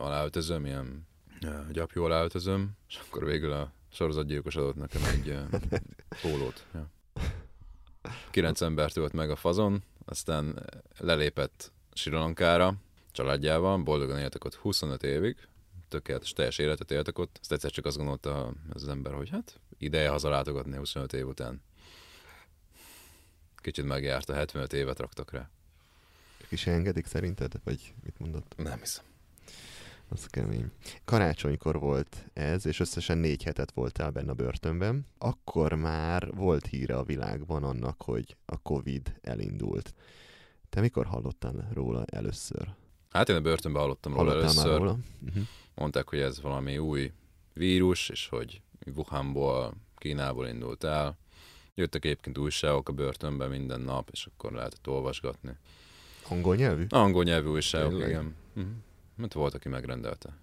[0.00, 1.06] aláöltözöm, ilyen
[1.72, 5.38] gyapjú aláöltözöm, és akkor végül a sorozatgyilkos adott nekem egy
[6.22, 6.66] pólót.
[6.74, 6.90] Ja.
[8.30, 10.64] Kilenc embert ölt meg a fazon, aztán
[10.98, 12.74] lelépett Sri Lankára,
[13.12, 15.36] családjával, boldogan éltek ott 25 évig,
[15.88, 17.38] tökéletes, teljes életet éltek ott.
[17.40, 21.62] Azt egyszer csak azt gondolta az ember, hogy hát ideje hazalátogatni 25 év után.
[23.56, 25.50] Kicsit megjárta, 75 évet raktak rá.
[26.44, 27.52] Ők is engedik szerinted?
[27.64, 28.54] Vagy mit mondott?
[28.56, 29.04] Nem hiszem.
[30.08, 30.70] Az kemény.
[31.04, 35.06] Karácsonykor volt ez, és összesen négy hetet voltál benne a börtönben.
[35.18, 39.94] Akkor már volt híre a világban annak, hogy a Covid elindult.
[40.68, 42.74] Te mikor hallottál róla először?
[43.10, 44.70] Hát én a börtönben hallottam róla Hallottál először.
[44.70, 44.98] már róla?
[45.28, 45.42] Uh-huh.
[45.74, 47.12] Mondták, hogy ez valami új
[47.52, 48.60] vírus, és hogy
[48.94, 51.18] Wuhanból, Kínából indult el.
[51.74, 55.56] Jöttek egyébként újságok a börtönben minden nap, és akkor lehetett olvasgatni.
[56.28, 56.84] Angol nyelvű?
[56.88, 58.08] Angol nyelvű újságok, Tényleg?
[58.08, 58.34] igen.
[58.56, 58.72] Uh-huh.
[59.16, 60.36] Mert volt, aki megrendelte.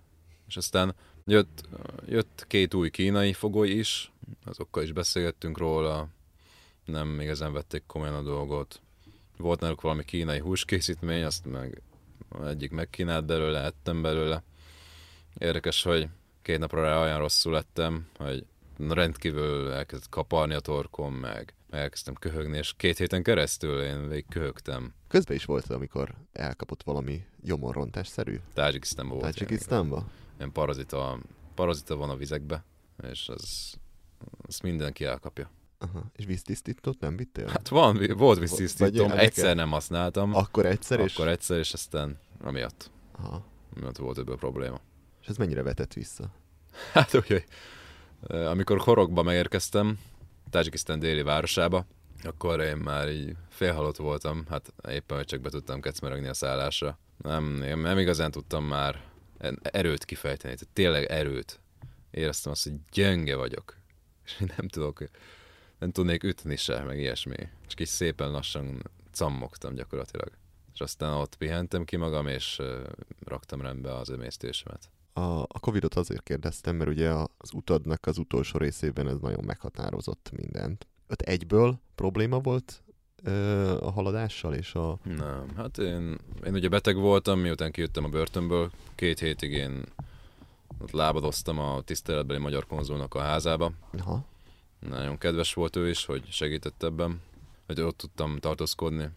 [0.48, 0.96] És aztán
[1.26, 1.64] jött,
[2.06, 4.12] jött két új kínai fogoly is,
[4.46, 6.08] azokkal is beszélgettünk róla,
[6.86, 8.82] nem igazán vették komolyan a dolgot.
[9.38, 11.82] Volt náluk valami kínai húskészítmény, azt meg
[12.46, 14.44] egyik megkínált belőle, ettem belőle.
[15.38, 16.08] Érdekes, hogy
[16.42, 18.46] két napra rá olyan rosszul lettem, hogy
[18.78, 24.94] rendkívül elkezdett kaparni a torkom, meg elkezdtem köhögni, és két héten keresztül én végig köhögtem.
[25.08, 28.40] Közben is volt, amikor elkapott valami gyomorrontásszerű.
[28.54, 29.36] Tajikisztánban volt.
[29.36, 30.12] Tajikisztánban?
[30.38, 31.20] Ilyen parazita,
[31.56, 32.64] parazita van a vizekbe,
[33.12, 33.74] és az,
[34.48, 35.50] az mindenki elkapja.
[35.78, 36.04] Aha.
[36.16, 37.48] És víztisztítót nem vittél?
[37.48, 38.40] Hát van, volt
[38.80, 39.24] ilyeneket?
[39.24, 41.16] egyszer nem használtam, Akkor egyszer, és...
[41.16, 43.46] akkor egyszer, és aztán amiatt, Aha.
[43.76, 44.80] amiatt volt ebből probléma.
[45.22, 46.30] És ez mennyire vetett vissza?
[46.94, 47.46] Hát úgy, hogy
[48.28, 50.00] amikor Horogba megérkeztem,
[50.54, 51.86] Tajikisztán déli városába,
[52.24, 57.00] akkor én már így félhalott voltam, hát éppen, hogy csak be tudtam kecmerögni a szállásra.
[57.18, 59.04] Nem, én nem igazán tudtam már
[59.62, 61.60] erőt kifejteni, tehát tényleg erőt.
[62.12, 63.78] Éreztem azt, hogy gyenge vagyok,
[64.26, 65.04] és nem tudok,
[65.80, 67.50] nem tudnék ütni se, meg ilyesmi.
[67.68, 70.32] Csak így szépen lassan cammogtam gyakorlatilag.
[70.74, 72.62] És aztán ott pihentem ki magam, és
[73.26, 74.90] raktam rendbe az emésztésemet.
[75.14, 80.32] A, a Covidot azért kérdeztem, mert ugye az utadnak az utolsó részében ez nagyon meghatározott
[80.36, 80.88] mindent.
[81.10, 82.84] Ott egyből probléma volt
[83.24, 84.98] ö, a haladással és a...
[85.04, 89.84] Nem, hát én, én ugye beteg voltam, miután kijöttem a börtönből, két hétig én
[90.82, 93.72] ott lábadoztam a tiszteletbeli magyar konzulnak a házába.
[93.98, 94.26] Aha.
[94.80, 97.22] Nagyon kedves volt ő is, hogy segített ebben,
[97.66, 99.10] hogy ott tudtam tartózkodni.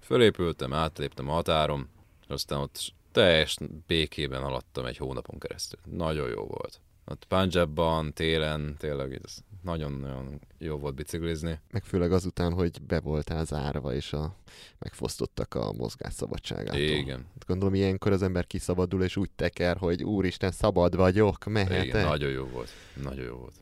[0.00, 1.88] Fölépültem, átléptem a határon,
[2.22, 3.56] és aztán ott teljes
[3.86, 5.78] békében alattam egy hónapon keresztül.
[5.84, 6.80] Nagyon jó volt.
[7.04, 9.20] Ott Punjabban, télen, tényleg
[9.62, 11.60] nagyon-nagyon jó volt biciklizni.
[11.70, 14.36] Meg főleg azután, hogy be voltál zárva, és a,
[14.78, 16.80] megfosztottak a mozgásszabadságától.
[16.80, 21.84] Igen, Hát Gondolom ilyenkor az ember kiszabadul, és úgy teker, hogy úristen, szabad vagyok, mehetek.
[21.84, 22.70] Igen, nagyon jó volt.
[23.02, 23.54] Nagyon jó volt.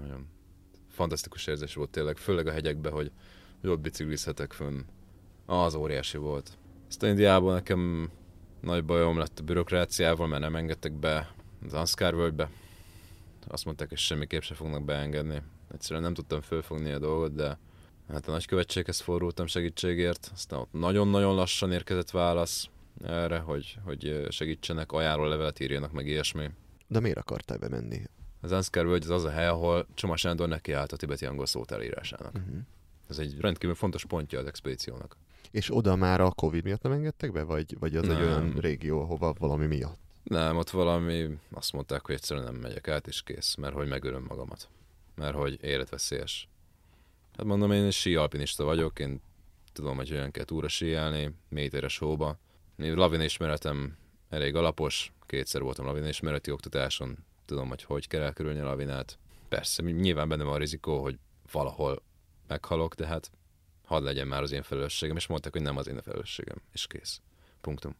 [0.00, 0.26] Nagyon
[0.88, 3.10] fantasztikus érzés volt tényleg, főleg a hegyekben, hogy,
[3.62, 4.80] ott biciklizhetek fönn.
[5.46, 6.58] Az óriási volt.
[6.88, 8.10] Aztán Indiában nekem
[8.60, 11.34] nagy bajom lett a bürokráciával, mert nem engedtek be
[11.66, 12.50] az Anskar völgybe.
[13.48, 15.42] Azt mondták, hogy semmiképp se fognak beengedni.
[15.72, 17.58] Egyszerűen nem tudtam fölfogni a dolgot, de
[18.08, 20.30] hát a nagykövetséghez fordultam segítségért.
[20.34, 22.68] Aztán ott nagyon-nagyon lassan érkezett válasz
[23.04, 26.50] erre, hogy, hogy segítsenek, ajánlólevelet írjanak meg ilyesmi.
[26.86, 28.02] De miért akartál bemenni?
[28.40, 31.46] Az Anskar völgy az az a hely, ahol Csoma Sándor neki állt a tibeti angol
[31.46, 32.34] szót elírásának.
[32.34, 32.58] Uh-huh.
[33.08, 35.16] Ez egy rendkívül fontos pontja az expedíciónak.
[35.50, 38.22] És oda már a Covid miatt nem engedtek be, vagy, vagy az egy Nem.
[38.22, 39.98] olyan régió, ahova valami miatt?
[40.22, 44.24] Nem, ott valami, azt mondták, hogy egyszerűen nem megyek át, és kész, mert hogy megölöm
[44.28, 44.68] magamat.
[45.14, 46.48] Mert hogy életveszélyes.
[47.36, 49.20] Hát mondom, én sí alpinista vagyok, én
[49.72, 52.38] tudom, hogy olyan kell túra síelni, méteres hóba.
[52.78, 53.96] Én lavin ismeretem
[54.28, 59.18] elég alapos, kétszer voltam lavin ismereti oktatáson, tudom, hogy hogy kell elkerülni a lavinát.
[59.48, 61.18] Persze, nyilván benne van a rizikó, hogy
[61.52, 62.02] valahol
[62.46, 63.30] meghalok, de hát
[63.88, 67.20] hadd legyen már az én felelősségem, és mondták, hogy nem az én felelősségem, és kész.
[67.60, 67.96] Punktum.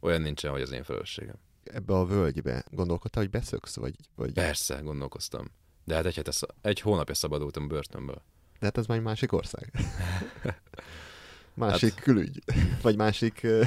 [0.00, 1.34] Olyan nincsen, hogy az én felelősségem.
[1.64, 3.94] Ebbe a völgybe gondolkodtál, hogy beszöksz, vagy...
[4.14, 4.32] vagy...
[4.32, 5.50] Persze, gondolkoztam.
[5.84, 8.22] De hát egy, hete, egy hónapja szabadultam börtönből.
[8.58, 9.70] De hát ez már egy másik ország.
[11.54, 12.02] másik hát...
[12.02, 12.42] külügy.
[12.82, 13.66] Vagy másik uh,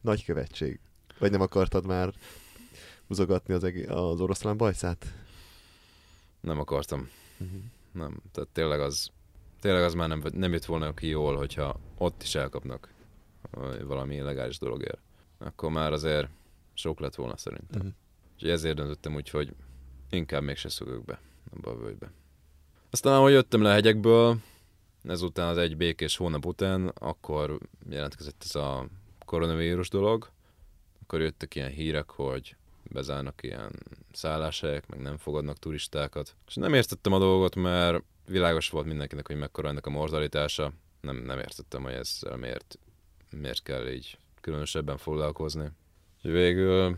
[0.00, 0.80] nagykövetség.
[1.18, 2.14] Vagy nem akartad már
[3.06, 5.06] húzogatni az, egé- az oroszlán bajszát?
[6.40, 7.10] Nem akartam.
[7.38, 7.60] Uh-huh.
[7.92, 8.22] Nem.
[8.32, 9.10] Tehát tényleg az,
[9.60, 12.92] tényleg az már nem, nem jött volna ki jól, hogyha ott is elkapnak
[13.84, 15.00] valami illegális dologért.
[15.38, 16.28] Akkor már azért
[16.74, 17.80] sok lett volna szerintem.
[17.80, 17.94] Uh-huh.
[18.34, 19.54] Úgyhogy ezért döntöttem úgy, hogy
[20.10, 21.20] inkább mégse szögök be
[21.56, 22.10] abba a völgybe.
[22.90, 24.36] Aztán, ahogy jöttem le a hegyekből,
[25.02, 27.58] ezután az egy békés hónap után, akkor
[27.90, 28.86] jelentkezett ez a
[29.24, 30.30] koronavírus dolog,
[31.02, 32.56] akkor jöttek ilyen hírek, hogy
[32.90, 33.72] bezárnak ilyen
[34.12, 36.34] szálláshelyek, meg nem fogadnak turistákat.
[36.46, 40.72] És nem értettem a dolgot, mert világos volt mindenkinek, hogy mekkora ennek a mortalitása.
[41.00, 42.78] Nem, nem értettem, hogy ezzel miért,
[43.30, 45.70] miért kell így különösebben foglalkozni.
[46.22, 46.96] És végül,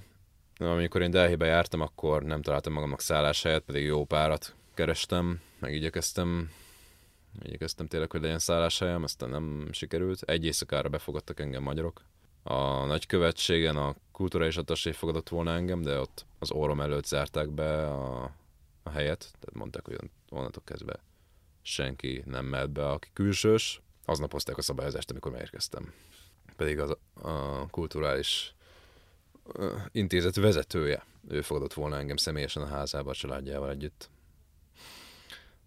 [0.59, 6.51] amikor én Delhibe jártam, akkor nem találtam magamnak szálláshelyet, pedig jó párat kerestem, meg igyekeztem,
[7.43, 10.23] igyekeztem tényleg, hogy legyen szálláshelyem, aztán nem sikerült.
[10.23, 12.03] Egy éjszakára befogadtak engem magyarok.
[12.43, 17.87] A nagykövetségen a kulturális atasé fogadott volna engem, de ott az orrom előtt zárták be
[17.87, 18.23] a,
[18.83, 21.01] a helyet, tehát mondták, hogy onnantól kezdve
[21.71, 23.81] senki nem mehet be, aki külsős.
[24.05, 25.93] Aznap hozták a szabályozást, amikor megérkeztem.
[26.57, 28.55] Pedig az a kulturális
[29.93, 34.11] intézet vezetője, ő fogadott volna engem személyesen a házába a családjával együtt.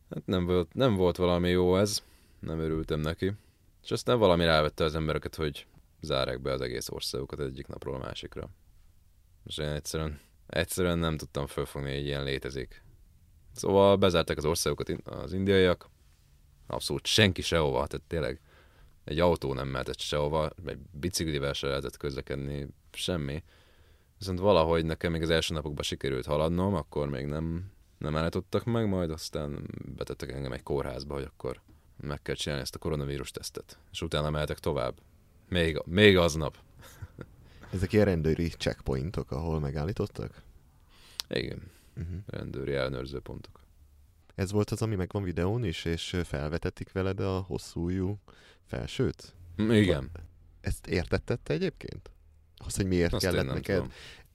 [0.09, 2.03] Hát nem volt, nem volt valami jó ez,
[2.39, 3.33] nem örültem neki.
[3.83, 5.65] És aztán valami rávette az embereket, hogy
[6.01, 8.49] zárják be az egész országokat egyik napról a másikra.
[9.45, 12.81] És én egyszerűen, egyszerűen nem tudtam felfogni, hogy ilyen létezik.
[13.53, 15.89] Szóval bezárták az országokat az indiaiak,
[16.67, 18.39] abszolút senki sehova, tehát tényleg
[19.03, 23.43] egy autó nem mehetett sehova, egy biciklivel se lehetett közlekedni, semmi.
[24.17, 28.87] Viszont valahogy nekem még az első napokban sikerült haladnom, akkor még nem, nem állítottak meg,
[28.87, 31.61] majd aztán betettek engem egy kórházba, hogy akkor
[32.01, 33.77] meg kell csinálni ezt a koronavírus tesztet.
[33.91, 34.99] És utána mehetek tovább.
[35.49, 36.57] Még, még aznap.
[37.73, 40.41] Ezek ilyen rendőri checkpointok, ahol megállítottak?
[41.29, 42.17] Igen, Uh-huh.
[42.25, 43.59] rendőri ellenőrző pontok.
[44.35, 48.19] Ez volt az, ami megvan videón is, és felvetették veled a hosszújú
[48.65, 49.33] felsőt?
[49.57, 50.11] Igen,
[50.61, 52.11] Ezt értetted te egyébként?
[52.57, 53.75] Azt, hogy miért azt kellett neked?
[53.75, 53.91] tudom.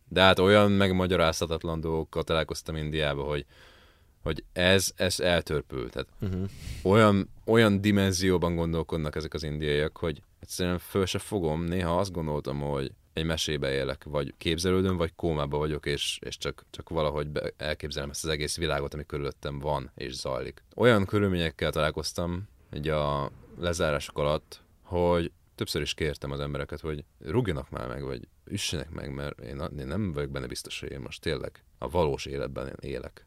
[0.09, 3.46] De hát olyan megmagyarázhatatlan dolgokkal találkoztam Indiába, hogy,
[4.22, 5.90] hogy ez, ez eltörpül.
[5.90, 6.49] Tehát Uh-huh.
[6.82, 11.64] olyan, olyan dimenzióban gondolkodnak ezek az indiaiak, hogy egyszerűen föl se fogom.
[11.64, 16.64] Néha azt gondoltam, hogy egy mesébe élek, vagy képzelődöm, vagy kómába vagyok, és, és csak,
[16.71, 20.62] csak valahogy be, elképzelem ezt az egész világot, ami körülöttem van és zajlik.
[20.77, 27.71] Olyan körülményekkel találkoztam így a lezárások alatt, hogy többször is kértem az embereket, hogy rúgjanak
[27.71, 31.21] már meg, vagy üssenek meg, mert én, én nem vagyok benne biztos, hogy én most
[31.21, 33.27] tényleg a valós életben élek,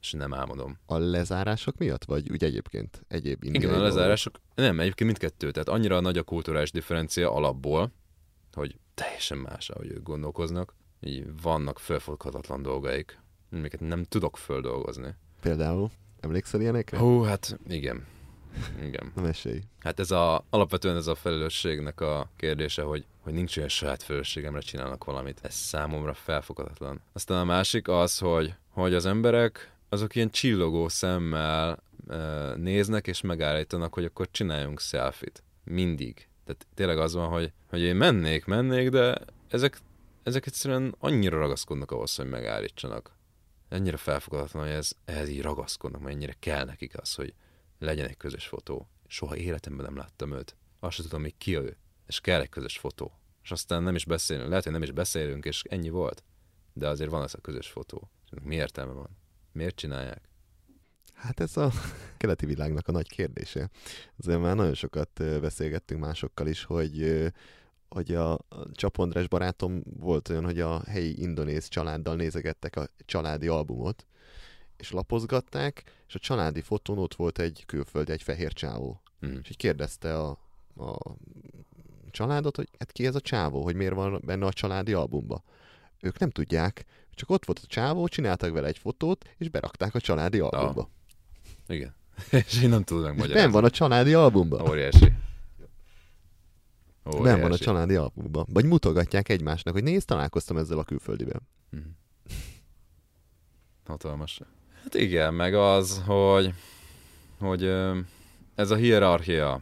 [0.00, 0.78] és nem álmodom.
[0.86, 6.00] A lezárások miatt, vagy úgy egyébként egyéb Igen, a lezárások, nem, egyébként mindkettő, tehát annyira
[6.00, 7.92] nagy a kulturális differencia alapból,
[8.52, 10.74] hogy teljesen más, ahogy ők gondolkoznak.
[11.00, 13.18] Így vannak felfoghatatlan dolgaik,
[13.52, 15.14] amiket nem tudok földolgozni.
[15.40, 15.90] Például,
[16.20, 16.98] emlékszel ilyenekre?
[16.98, 18.06] Hú, hát igen.
[18.82, 19.12] Igen.
[19.14, 19.60] Na mesélj.
[19.78, 24.60] Hát ez a, alapvetően ez a felelősségnek a kérdése, hogy, hogy nincs olyan saját felelősségemre
[24.60, 25.40] csinálnak valamit.
[25.42, 27.00] Ez számomra felfoghatatlan.
[27.12, 32.16] Aztán a másik az, hogy, hogy az emberek azok ilyen csillogó szemmel e,
[32.56, 35.42] néznek és megállítanak, hogy akkor csináljunk selfit.
[35.64, 36.27] Mindig.
[36.48, 39.18] Tehát tényleg az van, hogy, hogy én mennék, mennék, de
[39.48, 39.80] ezek,
[40.22, 43.16] ezek egyszerűen annyira ragaszkodnak ahhoz, hogy megállítsanak.
[43.68, 47.34] Ennyire felfoghatatlan, hogy ez, ehhez így ragaszkodnak, mennyire kell nekik az, hogy
[47.78, 48.88] legyen egy közös fotó.
[49.06, 50.56] Soha életemben nem láttam őt.
[50.80, 51.76] Azt sem tudom, hogy ki ő.
[52.06, 53.18] És kell egy közös fotó.
[53.42, 56.24] És aztán nem is beszélünk, lehet, hogy nem is beszélünk, és ennyi volt.
[56.72, 58.10] De azért van ez a közös fotó.
[58.30, 59.16] És mi értelme van?
[59.52, 60.27] Miért csinálják?
[61.18, 61.70] Hát ez a
[62.16, 63.70] keleti világnak a nagy kérdése.
[64.18, 67.26] Azért már nagyon sokat beszélgettünk másokkal is, hogy,
[67.88, 68.38] hogy a,
[68.72, 74.06] Csapondrás barátom volt olyan, hogy a helyi indonéz családdal nézegettek a családi albumot,
[74.76, 79.00] és lapozgatták, és a családi fotón ott volt egy külföldi, egy fehér csávó.
[79.20, 79.36] Hm.
[79.42, 80.28] És így kérdezte a,
[80.76, 81.16] a
[82.10, 85.42] családot, hogy hát ki ez a csávó, hogy miért van benne a családi albumba.
[86.00, 90.00] Ők nem tudják, csak ott volt a csávó, csináltak vele egy fotót, és berakták a
[90.00, 90.88] családi albumba.
[91.68, 91.94] Igen.
[92.46, 93.42] és én nem tudom megmagyarázni.
[93.42, 94.68] ben van a családi albumban.
[94.68, 95.12] Óriási.
[97.02, 97.62] Ben van a Óriási.
[97.62, 98.46] családi albumban.
[98.52, 101.40] Vagy mutogatják egymásnak, hogy nézd, találkoztam ezzel a külföldivel.
[101.70, 101.82] Mhm.
[103.86, 104.40] Hatalmas.
[104.82, 106.54] Hát igen, meg az, hogy,
[107.38, 107.64] hogy
[108.54, 109.60] ez a hierarchia,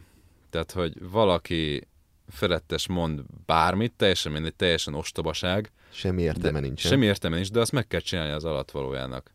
[0.50, 1.88] tehát, hogy valaki
[2.28, 6.90] felettes mond bármit, teljesen mindegy, teljesen ostobaság, Semmi értelme de nincsen.
[6.90, 9.34] Semmi értelme nincs, de azt meg kell csinálni az alatvalójának.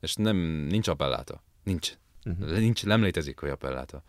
[0.00, 0.36] És nem,
[0.68, 1.42] nincs appelláta.
[1.62, 1.92] Nincs.
[2.26, 2.54] Mhm.
[2.54, 2.84] nincs.
[2.84, 4.02] Nem létezik, hogy appelláta.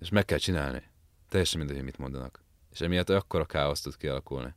[0.00, 0.82] És meg kell csinálni.
[1.28, 2.42] Teljesen mindegy, hogy mit mondanak.
[2.72, 4.54] És emiatt akkor a káosz tud kialakulni.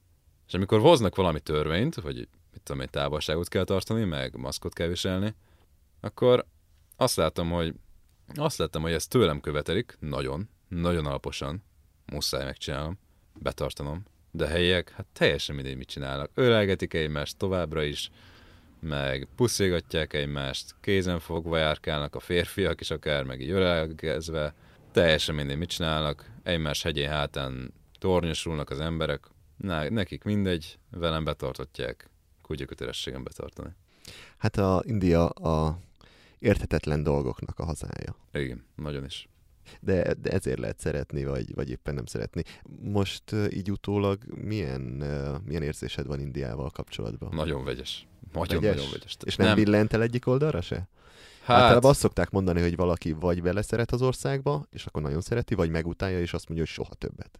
[0.47, 2.15] És amikor hoznak valami törvényt, hogy
[2.51, 5.35] mit tudom én, távolságot kell tartani, meg maszkot kell viselni,
[5.99, 6.45] akkor
[6.95, 7.73] azt látom, hogy
[8.35, 11.63] azt láttam, hogy ezt tőlem követelik, nagyon, nagyon alaposan,
[12.05, 12.99] muszáj megcsinálnom,
[13.33, 16.31] betartanom, de a helyiek, hát teljesen mindegy, mit csinálnak.
[16.33, 18.09] Ölelgetik egymást továbbra is,
[18.83, 24.53] meg puszilgatják egymást, kézen fogva járkálnak a férfiak is akár, meg így ölelkezve,
[24.91, 29.27] teljesen mindegy, mit csinálnak, egymás hegyén hátán tornyosulnak az emberek,
[29.57, 32.09] Na, nekik mindegy, velem betartotják,
[32.41, 33.69] kutya kötelességem betartani.
[34.37, 35.79] Hát a India a
[36.39, 38.15] érthetetlen dolgoknak a hazája.
[38.33, 39.27] Igen, nagyon is.
[39.79, 42.43] De, de ezért lehet szeretni, vagy, vagy éppen nem szeretni.
[42.81, 44.81] Most így utólag milyen,
[45.45, 47.35] milyen érzésed van Indiával kapcsolatban?
[47.35, 48.07] Nagyon vegyes.
[48.33, 49.17] Nagyon, Vegyes?
[49.23, 50.87] És nem, nem billent el egyik oldalra se?
[51.43, 55.21] Hát, Általában azt szokták mondani, hogy valaki vagy vele szeret az országba, és akkor nagyon
[55.21, 57.39] szereti, vagy megutálja, és azt mondja, hogy soha többet.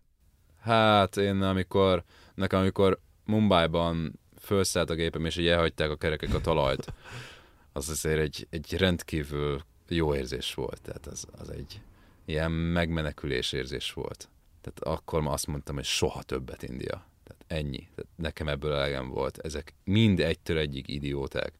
[0.60, 2.04] hát én amikor,
[2.36, 6.94] nekem amikor Mumbai-ban felszállt a gépem, és így elhagyták a kerekek a talajt,
[7.74, 10.82] az azért egy, egy rendkívül jó érzés volt.
[10.82, 11.82] Tehát az, az egy
[12.26, 14.30] ilyen megmenekülés érzés volt.
[14.62, 17.06] Tehát akkor ma azt mondtam, hogy soha többet India.
[17.24, 17.88] Tehát ennyi.
[17.96, 19.38] Tehát nekem ebből elegem volt.
[19.38, 21.54] Ezek mind egytől egyig idióták.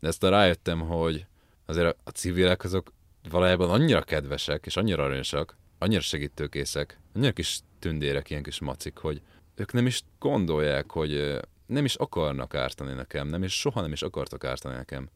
[0.00, 1.26] De ezt rájöttem, hogy
[1.66, 2.92] azért a civilek azok
[3.30, 9.22] valójában annyira kedvesek, és annyira aranyosak, annyira segítőkészek, annyira kis tündérek, ilyen kis macik, hogy
[9.54, 14.02] ők nem is gondolják, hogy nem is akarnak ártani nekem, nem is soha nem is
[14.02, 15.08] akartak ártani nekem.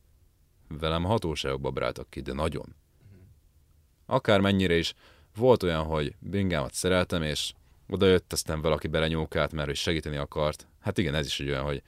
[0.68, 2.74] Velem a hatóságokba bráltak ki, de nagyon.
[4.06, 4.94] Akár mennyire is
[5.36, 7.52] volt olyan, hogy bingámat szereltem, és
[7.88, 10.66] oda jött aztán valaki belenyókált, mert hogy segíteni akart.
[10.80, 11.82] Hát igen, ez is egy olyan, hogy,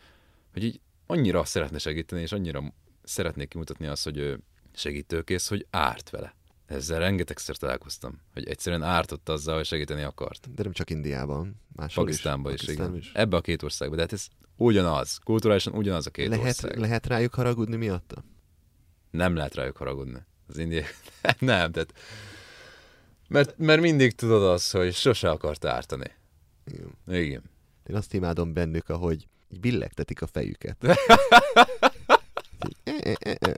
[0.53, 2.73] hogy így annyira szeretne segíteni, és annyira
[3.03, 4.41] szeretnék kimutatni azt, hogy ő
[4.75, 6.35] segítőkész, hogy árt vele.
[6.67, 10.55] Ezzel rengetegszer találkoztam, hogy egyszerűen ártott azzal, hogy segíteni akart.
[10.55, 13.11] De nem csak Indiában, máshol Pakisztánban is, Pakisztán igen.
[13.15, 14.27] Ebbe a két országban, de hát ez
[14.57, 16.79] ugyanaz, kulturálisan ugyanaz a két Lehet, ország.
[16.79, 18.25] lehet rájuk haragudni miatta?
[19.11, 20.19] Nem lehet rájuk haragudni.
[20.49, 20.85] Az indiai...
[21.39, 21.93] nem, tehát...
[23.29, 26.11] Mert, mert mindig tudod azt, hogy sose akart ártani.
[26.67, 27.21] Igen.
[27.23, 27.43] Igen.
[27.87, 30.85] Én azt imádom bennük, ahogy így billegtetik a fejüket.
[32.85, 33.57] E, e, e, e.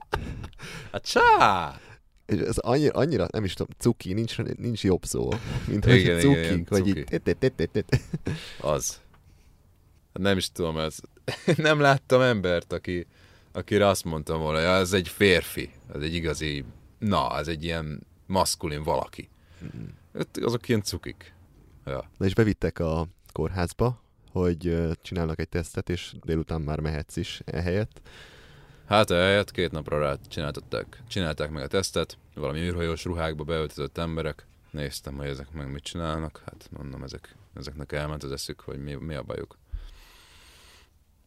[0.91, 1.79] Hát csá!
[2.25, 5.29] És Ez annyira, annyira, nem is tudom, cuki, nincs, nincs jobb szó,
[5.67, 6.99] mint hogy igen, cukik, igen, vagy cuki.
[6.99, 7.05] így...
[8.61, 9.01] Az.
[10.13, 10.97] Hát nem is tudom, ez...
[11.55, 13.07] nem láttam embert, aki,
[13.51, 16.65] akire azt mondtam volna, ja, ez egy férfi, ez egy igazi,
[16.99, 19.29] na, ez egy ilyen maszkulin valaki.
[20.11, 21.33] Öt- Azok ilyen cukik.
[21.85, 22.09] Ja.
[22.17, 24.01] Na és bevittek a kórházba,
[24.31, 28.01] hogy csinálnak egy tesztet, és délután már mehetsz is ehelyett.
[28.85, 34.47] Hát eljött, két napra rá csináltatták, csinálták meg a tesztet, valami űrhajós ruhákba beöltözött emberek.
[34.71, 38.93] Néztem, hogy ezek meg mit csinálnak, hát mondom, ezek, ezeknek elment az eszük, hogy mi,
[38.93, 39.57] mi a bajuk.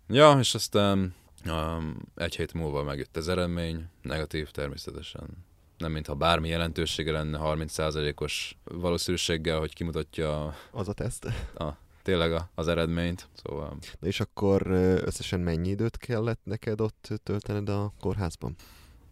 [0.08, 1.14] Ja, és aztán
[1.46, 5.44] um, egy hét múlva megjött az eredmény, negatív természetesen.
[5.82, 11.24] Nem mintha bármi jelentősége lenne 30%-os valószínűséggel, hogy kimutatja Az a teszt.
[11.54, 13.28] a, tényleg a, az eredményt.
[13.42, 14.66] Szóval Na és akkor
[15.04, 18.54] összesen mennyi időt kellett neked ott töltened a kórházban?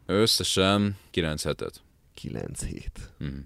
[0.07, 1.83] összesen 9 hetet.
[2.15, 3.11] 9 hét.
[3.19, 3.37] Mhm.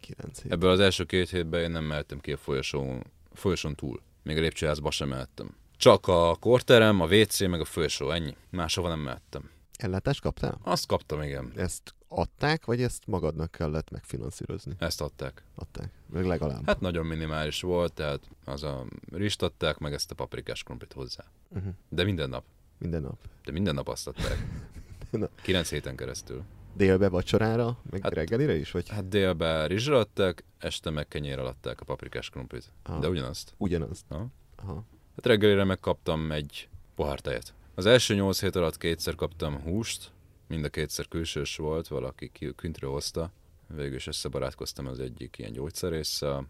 [0.00, 0.52] 9 hét.
[0.52, 4.00] Ebből az első két hétben én nem mehettem ki a folyosón, folyosón túl.
[4.22, 5.54] Még a lépcsőházba sem mehettem.
[5.76, 8.36] Csak a korterem, a WC, meg a folyosó, ennyi.
[8.50, 9.50] Máshova nem mehettem.
[9.76, 10.58] Ellátást kaptál?
[10.62, 11.52] Azt kaptam, igen.
[11.56, 14.74] Ezt adták, vagy ezt magadnak kellett megfinanszírozni?
[14.78, 15.42] Ezt adták.
[15.54, 15.90] Adták.
[16.06, 16.66] Meg legalább.
[16.66, 21.24] Hát nagyon minimális volt, tehát az a rist adták, meg ezt a paprikás krumplit hozzá.
[21.48, 21.72] Uh-huh.
[21.88, 22.44] De minden nap.
[22.78, 23.18] Minden nap.
[23.44, 24.46] De minden nap azt adták.
[25.10, 25.28] Na.
[25.42, 26.42] Kilenc héten keresztül.
[26.76, 28.70] Délbe vacsorára, meg hát, reggelire is?
[28.70, 32.70] Vagy Hát délben rizsra adták, este meg kenyérrel adták a paprikás krumplit.
[32.82, 33.00] Ah.
[33.00, 33.54] De ugyanazt.
[33.56, 34.04] ugyanazt?
[34.08, 34.26] Aha.
[34.56, 34.84] Aha.
[35.16, 37.54] Hát reggelire megkaptam egy pohár tejet.
[37.74, 40.12] Az első nyolc hét alatt kétszer kaptam húst,
[40.54, 43.30] mind a kétszer külsős volt, valaki ki- kintről hozta.
[43.76, 46.46] Végül is összebarátkoztam az egyik ilyen gyógyszerésszel.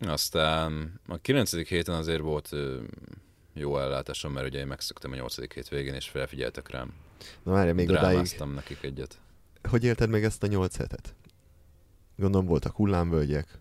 [0.00, 2.50] Aztán a kilencedik héten azért volt
[3.52, 6.92] jó ellátásom, mert ugye én megszöktem a nyolcadik hét végén, és felfigyeltek rám.
[7.42, 8.06] Na várj, még odáig.
[8.08, 9.18] Drámáztam nekik egyet.
[9.68, 11.14] Hogy élted meg ezt a nyolc hetet?
[12.16, 13.58] Gondolom voltak hullámvölgyek.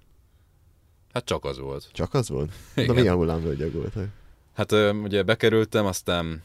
[1.13, 1.89] Hát csak az volt.
[1.91, 2.51] Csak az volt?
[2.75, 2.95] De Igen.
[2.95, 4.07] milyen hullámvölgyek voltak?
[4.53, 4.71] Hát
[5.03, 6.43] ugye bekerültem, aztán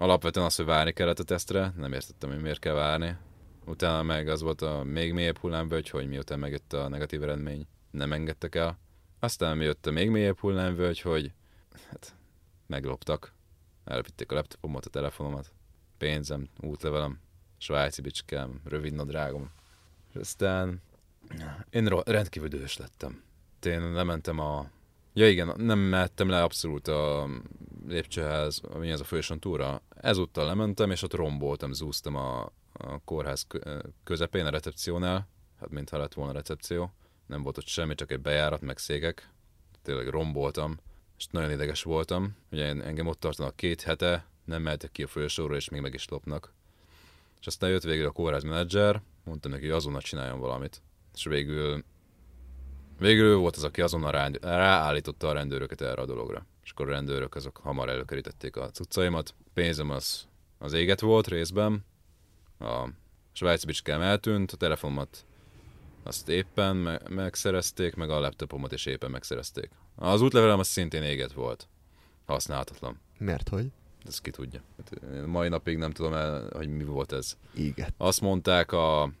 [0.00, 3.16] alapvetően az, hogy várni kellett a tesztre, nem értettem, hogy miért kell várni.
[3.64, 8.12] Utána meg az volt a még mélyebb hullámvölgy, hogy miután megjött a negatív eredmény, nem
[8.12, 8.78] engedtek el.
[9.18, 11.32] Aztán jött a még mélyebb hullámvölgy, hogy
[11.88, 12.14] hát
[12.66, 13.32] megloptak.
[13.84, 15.52] Elvitték a laptopomat, a telefonomat,
[15.98, 17.20] pénzem, útlevelem,
[17.58, 19.50] svájci bicskám, rövid nadrágom.
[20.10, 20.82] És aztán
[21.70, 23.22] én rendkívül dühös lettem.
[23.62, 24.70] Én lementem a
[25.12, 27.28] Ja igen, nem mehettem le abszolút a
[27.86, 29.82] lépcsőház, mi ez a folyosón túra.
[30.00, 35.28] Ezúttal lementem, és ott romboltam, zúztam a, a kórház kö- közepén, a recepciónál.
[35.60, 36.92] Hát mintha lett volna recepció.
[37.26, 39.30] Nem volt ott semmi, csak egy bejárat, meg székek.
[39.82, 40.78] Tényleg romboltam,
[41.18, 42.36] és nagyon ideges voltam.
[42.50, 45.94] Ugye en- engem ott tartanak két hete, nem mehetek ki a folyosóra, és még meg
[45.94, 46.52] is lopnak.
[47.40, 50.82] És aztán jött végül a kórház menedzser, mondtam neki, hogy azonnal csináljon valamit.
[51.14, 51.84] És végül
[53.00, 56.46] Végül ő volt az, aki azonnal rá, ráállította a rendőröket erre a dologra.
[56.64, 59.34] És akkor a rendőrök azok hamar előkerítették a cuccaimat.
[59.54, 60.26] Pénzem az,
[60.58, 61.84] az éget volt részben.
[62.58, 62.88] A
[63.32, 65.24] svájci bicskám eltűnt, a telefonomat
[66.02, 69.70] azt éppen me- megszerezték, meg a laptopomat is éppen megszerezték.
[69.94, 71.68] Az útlevelem az szintén éget volt.
[72.26, 73.00] Használhatatlan.
[73.18, 73.66] Mert hogy?
[74.06, 74.60] Ez ki tudja.
[74.76, 77.36] Hát, én mai napig nem tudom el, hogy mi volt ez.
[77.54, 77.94] Éget.
[77.96, 79.12] Azt mondták a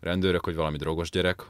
[0.00, 1.46] rendőrök, hogy valami drogos gyerek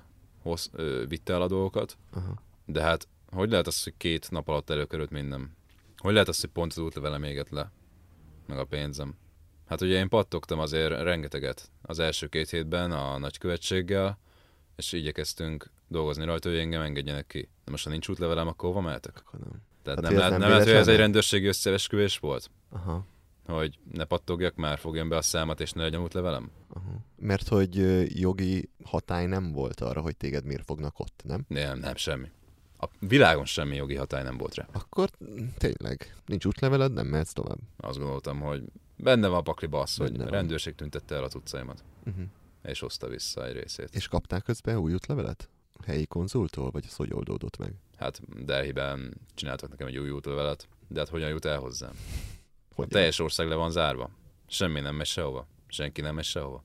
[0.48, 2.34] hoz, ö, vitte el a dolgokat, Aha.
[2.64, 5.56] de hát hogy lehet az, hogy két nap alatt előkerült minden?
[5.96, 7.70] Hogy lehet az, hogy pont az útlevelem éget le?
[8.46, 9.14] Meg a pénzem.
[9.66, 14.18] Hát ugye én pattogtam azért rengeteget az első két hétben a nagykövetséggel,
[14.76, 17.48] és igyekeztünk dolgozni rajta, hogy engem engedjenek ki.
[17.64, 19.22] De most ha nincs útlevelem, akkor hova mehetek?
[19.26, 19.62] Akkor nem.
[19.82, 22.50] Tehát Hát, nem, lehet, nem nem lehet, hogy ez egy rendőrségi összeesküvés volt?
[22.70, 23.06] Aha.
[23.46, 26.50] Hogy ne pattogjak már, fogjam be a számat, és ne legyen útlevelem?
[26.86, 26.98] Aha.
[27.16, 27.74] Mert hogy
[28.20, 31.44] jogi hatály nem volt arra, hogy téged miért fognak ott, nem?
[31.48, 32.30] Nem, nem, semmi.
[32.80, 34.68] A világon semmi jogi hatály nem volt rá.
[34.72, 35.10] Akkor
[35.58, 37.58] tényleg, nincs útleveled, nem mehetsz tovább.
[37.76, 38.62] Azt gondoltam, hogy
[38.96, 42.24] benne van a pakliba az, hogy a rendőrség tüntette el a cuccaimat, Uh-huh.
[42.62, 43.94] és hozta vissza egy részét.
[43.94, 45.48] És kaptál közben új útlevelet?
[45.72, 47.74] A helyi konzultól, vagy az hogy oldódott meg?
[47.96, 51.92] Hát Delhiben csináltak nekem egy új útlevelet, de hát hogyan jut el hozzám?
[52.70, 54.10] A Hogy teljes ország le van zárva.
[54.46, 55.46] Semmi nem megy sehova.
[55.66, 56.62] senki nem megy sehova.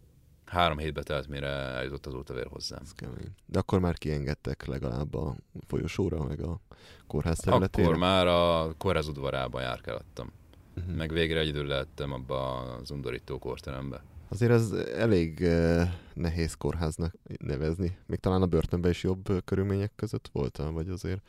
[0.53, 2.79] Három hétbe telt, mire eljutott az útavér hozzám.
[2.83, 3.35] Ez kemény.
[3.45, 5.35] De akkor már kiengedtek legalább a
[5.67, 6.59] folyosóra, meg a
[7.07, 7.87] kórház területére?
[7.87, 10.31] Akkor már a kórház udvarában járkáltam.
[10.73, 10.91] Mhm.
[10.91, 14.03] Meg végre egyedül lehettem abba az undorító kórterembe.
[14.29, 17.97] Azért ez elég eh, nehéz kórháznak nevezni.
[18.05, 21.21] Még talán a börtönben is jobb eh, körülmények között voltál, vagy azért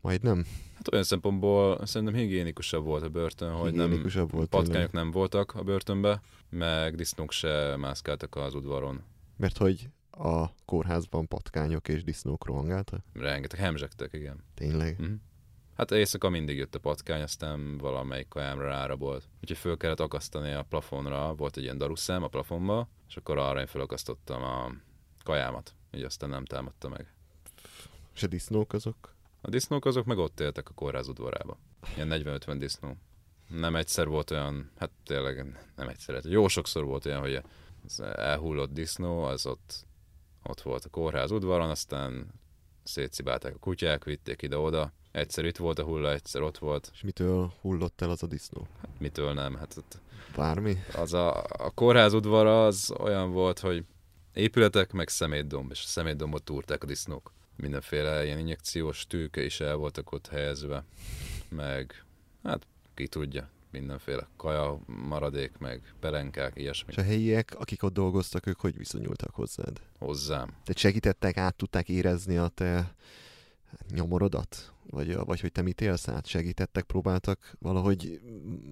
[0.00, 0.46] majd nem
[0.80, 4.30] Hát olyan szempontból szerintem higiénikusabb volt a börtön, hogy nem volt.
[4.48, 4.92] patkányok tényleg.
[4.92, 9.02] nem voltak a börtönbe, meg disznók se mászkáltak az udvaron.
[9.36, 13.00] Mert hogy a kórházban patkányok és disznók rohangáltak?
[13.12, 14.44] Rengeteg hemzsegtek, igen.
[14.54, 14.98] Tényleg?
[14.98, 15.12] Mhm.
[15.76, 19.28] Hát éjszaka mindig jött a patkány, aztán valamelyik kajámra rárabolt.
[19.40, 23.60] Úgyhogy föl kellett akasztani a plafonra, volt egy ilyen daruszám a plafonba, és akkor arra
[23.60, 24.72] én felakasztottam a
[25.24, 25.74] kajámat.
[25.94, 27.14] Így aztán nem támadta meg.
[28.14, 29.14] És a disznók azok?
[29.40, 31.58] A disznók azok meg ott éltek a kórház udvarába.
[31.96, 32.96] Ilyen 40-50 disznó.
[33.48, 35.36] Nem egyszer volt olyan, hát tényleg
[35.76, 37.42] nem egyszer, hát jó sokszor volt olyan, hogy
[37.84, 39.86] az elhullott disznó, az ott,
[40.42, 42.26] ott volt a kórház udvaron, aztán
[42.82, 44.92] szétszibálták a kutyák, vitték ide-oda.
[45.10, 46.90] Egyszer itt volt a hulla, egyszer ott volt.
[46.92, 48.66] És mitől hullott el az a disznó?
[48.98, 49.54] Mitől nem?
[49.54, 49.98] Hát ott
[50.36, 50.76] Bármi?
[50.94, 53.84] az a, a kórház udvara az olyan volt, hogy
[54.32, 57.32] épületek, meg szemétdomb, és a szemétdombot túrták a disznók.
[57.60, 60.84] Mindenféle ilyen injekciós tűke is el voltak ott helyezve,
[61.48, 62.04] meg
[62.42, 68.46] hát ki tudja, mindenféle kaja, maradék, meg pelenkák, ilyesmi És a helyiek, akik ott dolgoztak,
[68.46, 69.80] ők hogy viszonyultak hozzád?
[69.98, 70.46] hozzám.
[70.46, 72.94] Tehát segítettek, át tudták érezni a te
[73.90, 74.72] nyomorodat?
[74.90, 76.26] Vagy, vagy hogy te mit élsz át?
[76.26, 78.20] Segítettek, próbáltak valahogy,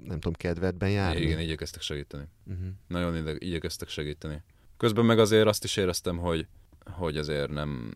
[0.05, 1.21] nem tudom, kedvedben járni?
[1.21, 2.25] Igen, igyekeztek segíteni.
[2.47, 2.69] Uh-huh.
[2.87, 4.43] Nagyon igyekeztek segíteni.
[4.77, 6.47] Közben meg azért azt is éreztem, hogy,
[6.85, 7.95] hogy azért nem,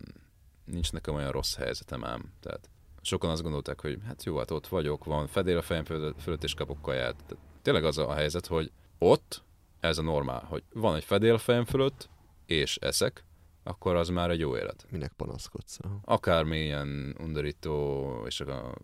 [0.65, 2.33] nincs nekem olyan rossz helyzetem ám.
[2.39, 2.69] Tehát
[3.01, 5.83] sokan azt gondolták, hogy hát jó, hát ott vagyok, van fedél a fejem
[6.17, 7.15] fölött, és kapok kaját.
[7.15, 9.43] Tehát tényleg az a helyzet, hogy ott
[9.79, 12.09] ez a normál, hogy van egy fedél a fejem fölött,
[12.45, 13.23] és eszek,
[13.63, 14.85] akkor az már egy jó élet.
[14.89, 15.79] Minek panaszkodsz?
[16.03, 18.75] Akármilyen undorító és a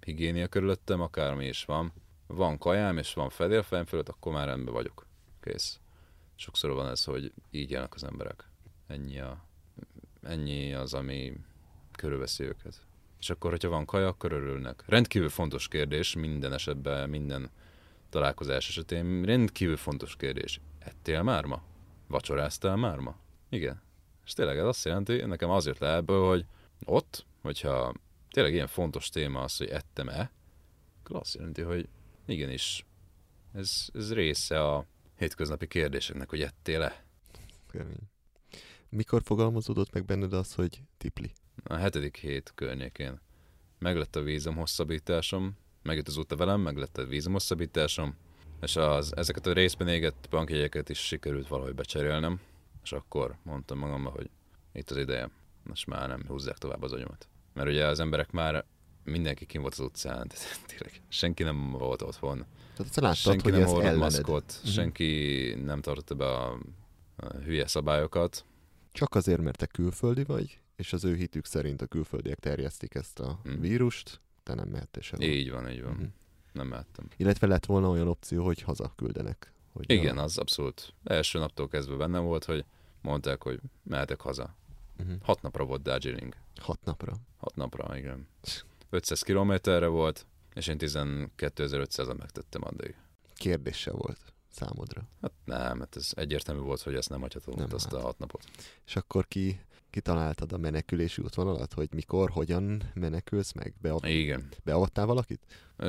[0.00, 1.92] higiénia körülöttem, akármi is van.
[2.26, 5.06] Van kajám, és van fedél fejem fölött, akkor már rendben vagyok.
[5.40, 5.80] Kész.
[6.34, 8.48] Sokszor van ez, hogy így élnek az emberek.
[8.86, 9.47] Ennyi, a,
[10.22, 11.32] ennyi az, ami
[11.92, 12.86] körülveszi őket.
[13.18, 14.82] És akkor, hogyha van kaja, akkor örülnek.
[14.86, 17.50] Rendkívül fontos kérdés minden esetben, minden
[18.10, 19.22] találkozás esetén.
[19.22, 20.60] Rendkívül fontos kérdés.
[20.78, 21.62] Ettél már ma?
[22.06, 23.16] Vacsoráztál már ma?
[23.48, 23.82] Igen.
[24.24, 26.44] És tényleg ez azt jelenti, nekem az jött le ebből, hogy
[26.84, 27.94] ott, hogyha
[28.30, 30.30] tényleg ilyen fontos téma az, hogy ettem-e,
[31.02, 31.88] akkor azt jelenti, hogy
[32.26, 32.86] igenis,
[33.52, 37.04] ez, ez része a hétköznapi kérdéseknek, hogy ettél-e.
[37.70, 38.10] Kemény.
[38.90, 41.32] Mikor fogalmazódott meg benned az, hogy tipli?
[41.64, 43.20] A hetedik hét környékén
[43.78, 48.14] meglett a vízum hosszabbításom, megjött az úta velem, meglett a vízum hosszabbításom,
[48.60, 52.40] és az, ezeket a részben égett bankjegyeket is sikerült valahogy becserélnem,
[52.82, 54.30] és akkor mondtam magamban, hogy
[54.72, 55.30] itt az ideje,
[55.64, 57.28] most már nem húzzák tovább az agyomat.
[57.54, 58.64] Mert ugye az emberek már
[59.04, 62.44] mindenki kim volt az utcán, tehát tényleg senki nem volt otthon,
[62.76, 64.70] Tehát te láttad, senki hogy nem hordott maszkot, Mhm.
[64.72, 66.58] senki nem tartotta be a,
[67.16, 68.44] a hülye szabályokat,
[68.98, 73.18] Csak azért, mert te külföldi vagy, és az ő hitük szerint a külföldiek terjesztik ezt
[73.20, 73.60] a Mhm.
[73.60, 75.28] vírust, te nem mehettél sehova.
[75.28, 76.04] így van, így van, Mhm.
[76.52, 77.08] nem mehettem.
[77.16, 79.52] Illetve lett volna olyan opció, hogy haza küldenek.
[79.72, 80.22] Hogy Igen, a...
[80.22, 80.94] az abszolút.
[81.04, 82.64] Első naptól kezdve bennem volt, hogy
[83.02, 84.54] mondták, hogy mehetek haza.
[84.98, 85.16] uh-huh.
[85.22, 86.34] Hat napra volt Darjeeling.
[86.60, 87.12] Hat napra.
[87.36, 88.26] Hat napra, igen.
[88.90, 92.96] 500 kilométerre volt, és én 12.500-an megtettem addig.
[93.34, 94.20] Kérdése volt
[94.58, 95.02] számodra.
[95.22, 97.94] Hát nem, hát ez egyértelmű volt, hogy ezt nem hagyhatom Nem ott azt hát.
[97.94, 98.44] a hat napot.
[98.86, 103.74] És akkor ki kitaláltad a menekülési útvonalat, hogy mikor, hogyan menekülsz meg?
[103.80, 104.04] Beav...
[104.04, 104.48] Igen.
[104.64, 105.40] Beavattál valakit?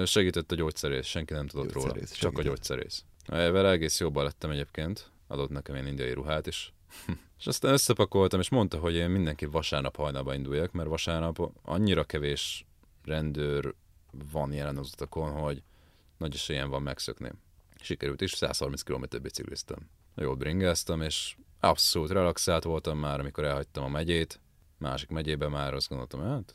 [0.05, 1.87] Segített a gyógyszerész, senki nem tudott róla.
[1.87, 2.45] Gyógyszerész, Csak a segített.
[2.45, 3.03] gyógyszerész.
[3.27, 5.11] Vele egész jobban lettem egyébként.
[5.27, 6.73] Adott nekem ilyen indiai ruhát is.
[7.39, 12.65] és aztán összepakoltam, és mondta, hogy én mindenki vasárnap hajnalba induljak, mert vasárnap annyira kevés
[13.03, 13.75] rendőr
[14.31, 15.63] van jelen az utakon, hogy
[16.17, 17.31] nagy esélyen van megszökni.
[17.81, 19.89] Sikerült is, 130 km bicikliztem.
[20.15, 24.39] Jól bringáztam, és abszolút relaxált voltam már, amikor elhagytam a megyét.
[24.77, 26.53] Másik megyében már azt gondoltam, hát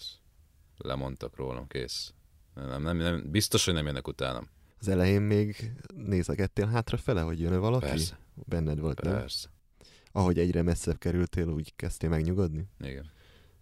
[0.76, 2.12] lemondtak rólam, kész.
[2.54, 4.48] Nem, nem, nem, biztos, hogy nem jönnek utánam.
[4.80, 7.86] Az elején még nézegettél hátrafele, hogy jön-e valaki?
[7.86, 9.12] Persze, Benned volt, nem?
[9.12, 9.48] persze.
[10.12, 12.68] Ahogy egyre messzebb kerültél, úgy kezdtél megnyugodni?
[12.80, 13.10] Igen.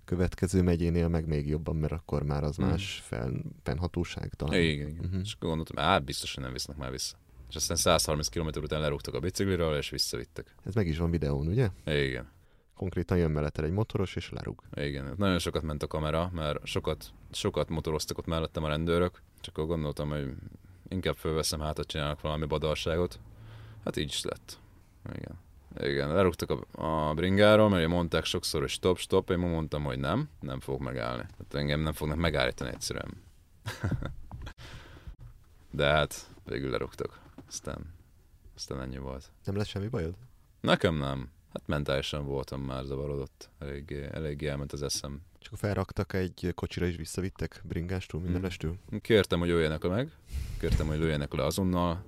[0.05, 2.69] Következő megyénél meg még jobban, mert akkor már az Mhm.
[2.69, 4.61] más felpenhatóság talán.
[4.61, 5.05] Igen, igen.
[5.05, 5.21] Mhm.
[5.21, 7.17] És akkor gondoltam, hát biztos, hogy nem visznek már vissza.
[7.53, 10.55] És aztán 130 km után lerúgtak a bicikliről, és visszavittek.
[10.65, 11.69] Ez meg is van videón, ugye?
[11.85, 12.31] Igen,
[12.77, 14.63] Konkrétan jön melletted egy motoros, és lerúg.
[14.75, 15.15] igen.
[15.17, 19.69] Nagyon sokat ment a kamera, mert sokat, sokat motoroztak ott mellettem a rendőrök, csak akkor
[19.69, 20.35] gondoltam, hogy
[20.89, 23.19] inkább fölveszem hátat, csinálok valami badarságot.
[23.85, 24.59] Hát így is lett.
[25.15, 25.39] Igen.
[25.81, 30.29] Igen, lerúgtak a, a bringáról, mert mondták sokszor, hogy stop, stop, én mondtam, hogy nem,
[30.41, 31.23] nem fogok megállni.
[31.39, 33.11] Hát engem nem fognak megállítani egyszerűen.
[35.71, 37.22] De hát végül lerúgtak.
[37.53, 37.95] Aztán,
[38.57, 39.33] aztán ennyi volt.
[39.45, 40.15] Nem lesz semmi bajod?
[40.61, 41.31] Nekem nem.
[41.53, 43.51] Hát mentálisan voltam már zavarodott.
[43.59, 45.23] Eléggé, eléggé elment az eszem.
[45.45, 48.77] Akkor felraktak egy kocsira és visszavittek bringástól, mindenestől?
[49.01, 50.11] Kértem, hogy öljenek meg.
[50.61, 52.05] Kértem, hogy lőjenek le azonnal.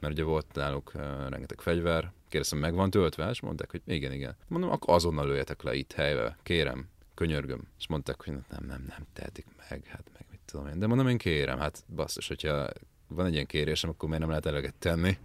[0.00, 2.12] Mert ugye volt náluk uh, rengeteg fegyver.
[2.28, 3.30] Kérdeztem, meg van töltve?
[3.30, 4.36] És mondták, hogy igen, igen.
[4.48, 6.38] Mondom, akkor azonnal lőjetek le itt helybe.
[6.42, 7.68] Kérem, könyörgöm.
[7.78, 9.86] És mondták, hogy nem, nem, nem tehetik meg.
[9.86, 10.78] Hát meg mit tudom én.
[10.78, 11.58] De mondom, én kérem.
[11.58, 12.68] Hát basszus, hogyha
[13.08, 15.18] van egy ilyen kérésem, akkor miért nem lehet eleget tenni?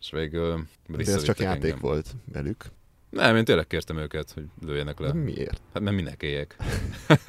[0.00, 1.78] És végül De ez csak játék engem.
[1.78, 2.64] volt velük.
[3.10, 5.06] Nem, én tényleg kértem őket, hogy lőjenek le.
[5.06, 5.60] De miért?
[5.72, 6.56] Hát mert minek éljek?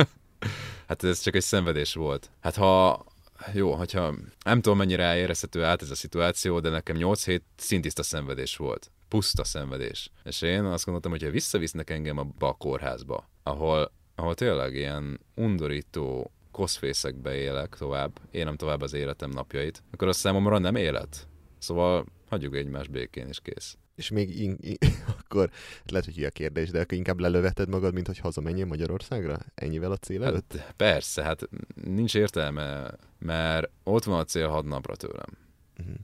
[0.87, 2.29] hát ez csak egy szenvedés volt.
[2.41, 3.05] Hát ha,
[3.53, 4.15] jó, hogyha
[4.45, 8.91] nem tudom mennyire érezhető át ez a szituáció, de nekem 8 hét szintiszta szenvedés volt.
[9.07, 10.11] Puszta szenvedés.
[10.23, 15.19] És én azt gondoltam, hogy ha visszavisznek engem abba a kórházba, ahol, ahol tényleg ilyen
[15.35, 21.27] undorító koszfészekbe élek tovább, élem tovább az életem napjait, akkor az számomra nem élet.
[21.57, 23.77] Szóval hagyjuk egymás békén, és kész.
[23.95, 24.77] És még in, in,
[25.19, 25.49] akkor
[25.85, 29.39] lehet, hogy a kérdés, de akkor inkább lelöveted magad, mint hogy hazamenjél Magyarországra?
[29.55, 30.55] Ennyivel a cél előtt?
[30.55, 31.49] Hát, persze, hát
[31.85, 35.37] nincs értelme, mert ott van a cél hat napra tőlem.
[35.79, 35.95] Uh-huh.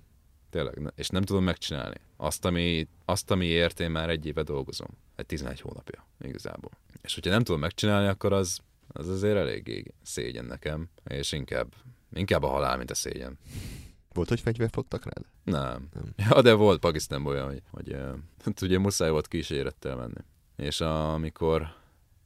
[0.49, 1.97] Tényleg, és nem tudom megcsinálni.
[2.17, 4.87] Azt, ami, azt, amiért én már egy éve dolgozom.
[5.15, 6.71] Egy 11 hónapja, igazából.
[7.01, 8.59] És hogyha nem tudom megcsinálni, akkor az,
[8.93, 11.73] az azért eléggé szégyen nekem, és inkább,
[12.13, 13.37] inkább a halál, mint a szégyen.
[14.13, 15.25] Volt, hogy fegyver fogtak rád?
[15.43, 15.89] Nem.
[15.93, 16.13] nem.
[16.29, 17.95] Ja, de volt Pakisztánban olyan, hogy, hogy
[18.43, 20.21] hát ugye muszáj volt kísérettel menni.
[20.55, 21.67] És amikor,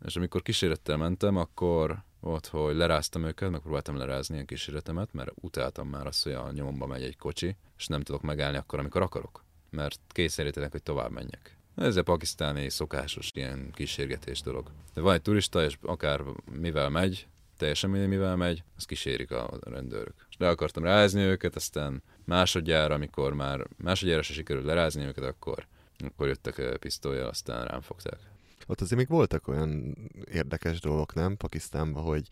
[0.05, 5.87] és amikor kísérettel mentem, akkor volt, hogy leráztam őket, megpróbáltam lerázni a kíséretemet, mert utáltam
[5.87, 9.43] már azt, hogy a nyomomba megy egy kocsi, és nem tudok megállni akkor, amikor akarok.
[9.69, 11.57] Mert kényszerítenek, hogy tovább menjek.
[11.75, 14.71] Ez a pakisztáni szokásos ilyen kísérgetés dolog.
[14.93, 16.21] De van egy turista, és akár
[16.51, 20.25] mivel megy, teljesen mindegy, mivel megy, azt kísérik a rendőrök.
[20.29, 25.67] És le akartam rázni őket, aztán másodjára, amikor már másodjára se sikerült lerázni őket, akkor,
[25.97, 28.19] akkor jöttek pisztolyjal, aztán rám fogták.
[28.67, 29.95] Ott azért még voltak olyan
[30.31, 31.37] érdekes dolgok, nem?
[31.37, 32.27] Pakisztánban, hogy,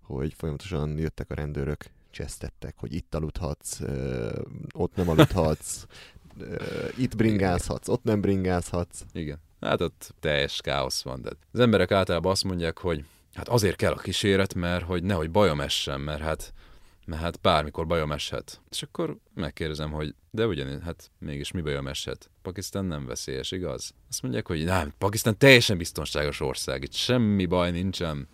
[0.00, 3.80] hogy folyamatosan jöttek a rendőrök, csesztettek, hogy itt aludhatsz,
[4.74, 5.86] ott nem aludhatsz,
[6.96, 9.00] itt bringázhatsz, ott nem bringázhatsz.
[9.12, 9.38] Igen.
[9.60, 11.22] Hát ott teljes káosz van.
[11.22, 13.04] De az emberek általában azt mondják, hogy
[13.34, 16.52] hát azért kell a kíséret, mert hogy nehogy bajom essen, mert hát,
[17.04, 18.60] mert hát bármikor bajom eshet.
[18.70, 22.30] És akkor megkérdezem, hogy de ugyanis, hát mégis mi bajom eshet?
[22.42, 23.92] Pakisztán nem veszélyes, igaz?
[24.08, 28.28] Azt mondják, hogy nem, Pakisztán teljesen biztonságos ország, itt semmi baj nincsen,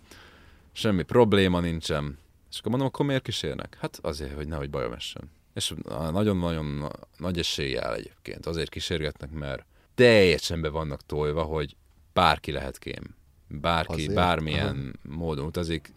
[0.71, 2.17] semmi probléma nincsen.
[2.51, 3.77] És akkor mondom, akkor miért kísérnek?
[3.79, 5.31] Hát azért, hogy nehogy bajom essen.
[5.59, 5.73] És
[6.11, 11.75] nagyon-nagyon nagy eséllyel egyébként azért kísérgetnek, mert teljesen be vannak tolva, hogy
[12.13, 13.17] bárki lehet kém
[13.49, 14.13] bárki, Azért?
[14.13, 15.15] bármilyen Aha.
[15.15, 15.93] módon utazik,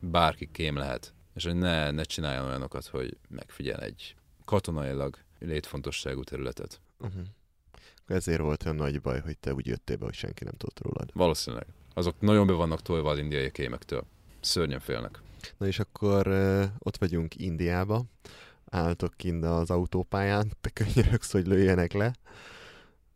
[0.00, 1.12] bárki kém lehet.
[1.34, 6.80] És hogy ne, ne csináljon olyanokat, hogy megfigyel egy katonailag létfontosságú területet.
[6.98, 7.22] Uh-huh.
[8.06, 11.10] Ezért volt olyan nagy baj, hogy te úgy jöttél be, hogy senki nem tudott rólad.
[11.14, 11.66] Valószínűleg.
[11.94, 14.04] Azok nagyon be vannak tolva az indiai kémektől.
[14.40, 15.20] Szörnyen félnek.
[15.56, 18.04] Na és akkor uh, ott vagyunk Indiába,
[18.70, 22.14] álltok kint az autópályán, te könyörögsz, hogy lőjenek le,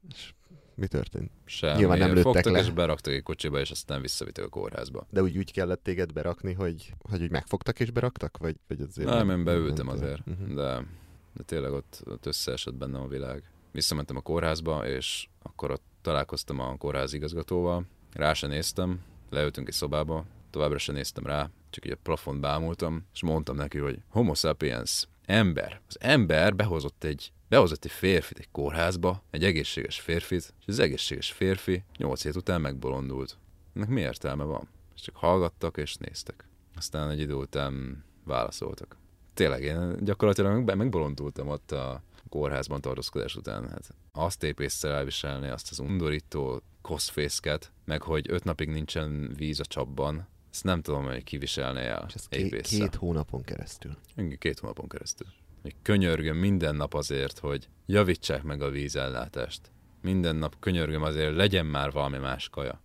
[0.08, 0.32] és
[0.74, 1.30] mi történt?
[1.44, 1.78] Semmi.
[1.78, 2.58] Nyilván nem lőttek Fogtak le.
[2.58, 5.06] és beraktak egy kocsiba, és aztán visszavittek a kórházba.
[5.10, 8.38] De úgy, úgy kellett téged berakni, hogy, hogy úgy megfogtak és beraktak?
[8.38, 10.54] Vagy, vagy azért nem, nem, én beültem nem azért, uh-huh.
[10.54, 10.86] de,
[11.32, 13.42] de tényleg ott, ott összeesett bennem a világ.
[13.72, 19.00] Visszamentem a kórházba, és akkor ott találkoztam a kórház igazgatóval, rá se néztem,
[19.30, 23.98] leültünk egy szobába, továbbra se néztem rá, csak egy plafont bámultam, és mondtam neki, hogy
[24.08, 25.80] homo sapiens, ember.
[25.88, 31.32] Az ember behozott egy behozott egy férfit egy kórházba, egy egészséges férfit, és az egészséges
[31.32, 33.38] férfi nyolc hét után megbolondult.
[33.74, 34.68] Ennek mi értelme van?
[34.94, 36.46] És csak hallgattak és néztek.
[36.76, 38.96] Aztán egy idő után válaszoltak.
[39.34, 43.68] Tényleg, én gyakorlatilag megbolondultam ott a kórházban tartózkodás után.
[43.68, 49.64] Hát azt épésszel elviselni, azt az undorító koszfészket, meg hogy öt napig nincsen víz a
[49.64, 52.04] csapban, ezt nem tudom, hogy kiviselne el.
[52.08, 53.96] És ez két, két hónapon keresztül.
[54.16, 55.26] Igen, két hónapon keresztül
[55.62, 59.60] hogy könyörgöm minden nap azért, hogy javítsák meg a vízellátást.
[60.00, 62.80] Minden nap könyörgöm azért, legyen már valami más kaja.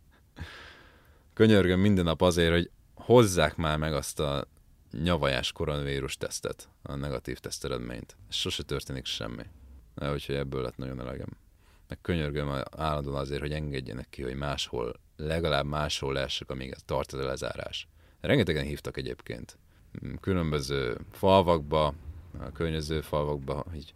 [1.34, 4.48] könyörgöm minden nap azért, hogy hozzák már meg azt a
[5.02, 8.16] nyavajás koronavírus tesztet, a negatív teszteredményt.
[8.28, 9.42] Sose történik semmi.
[10.12, 11.28] Úgyhogy ebből lett nagyon elegem.
[11.88, 17.20] Meg könyörgöm állandóan azért, hogy engedjenek ki, hogy máshol, legalább máshol lehessek, amíg tart az
[17.20, 17.88] a lezárás.
[18.20, 19.58] Rengetegen hívtak egyébként
[20.20, 21.94] különböző falvakba,
[22.38, 23.94] a környező falvakba, így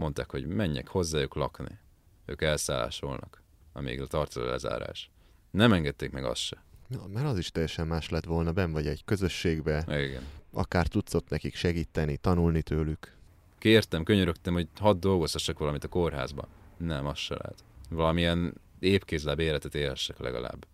[0.00, 1.78] Mondták, hogy menjek hozzájuk lakni.
[2.26, 3.42] Ők elszállásolnak,
[3.72, 5.10] amíg a tartozó lezárás.
[5.50, 6.62] Nem engedték meg azt se.
[6.86, 10.22] Na, mert az is teljesen más lett volna, ben vagy egy közösségbe, Igen.
[10.52, 13.16] akár tudsz ott nekik segíteni, tanulni tőlük.
[13.58, 16.46] Kértem, könyörögtem, hogy hadd dolgozhassak valamit a kórházban.
[16.80, 17.64] Nem, az se lehet.
[17.90, 20.66] Valamilyen épkézláb életet élhessek legalább.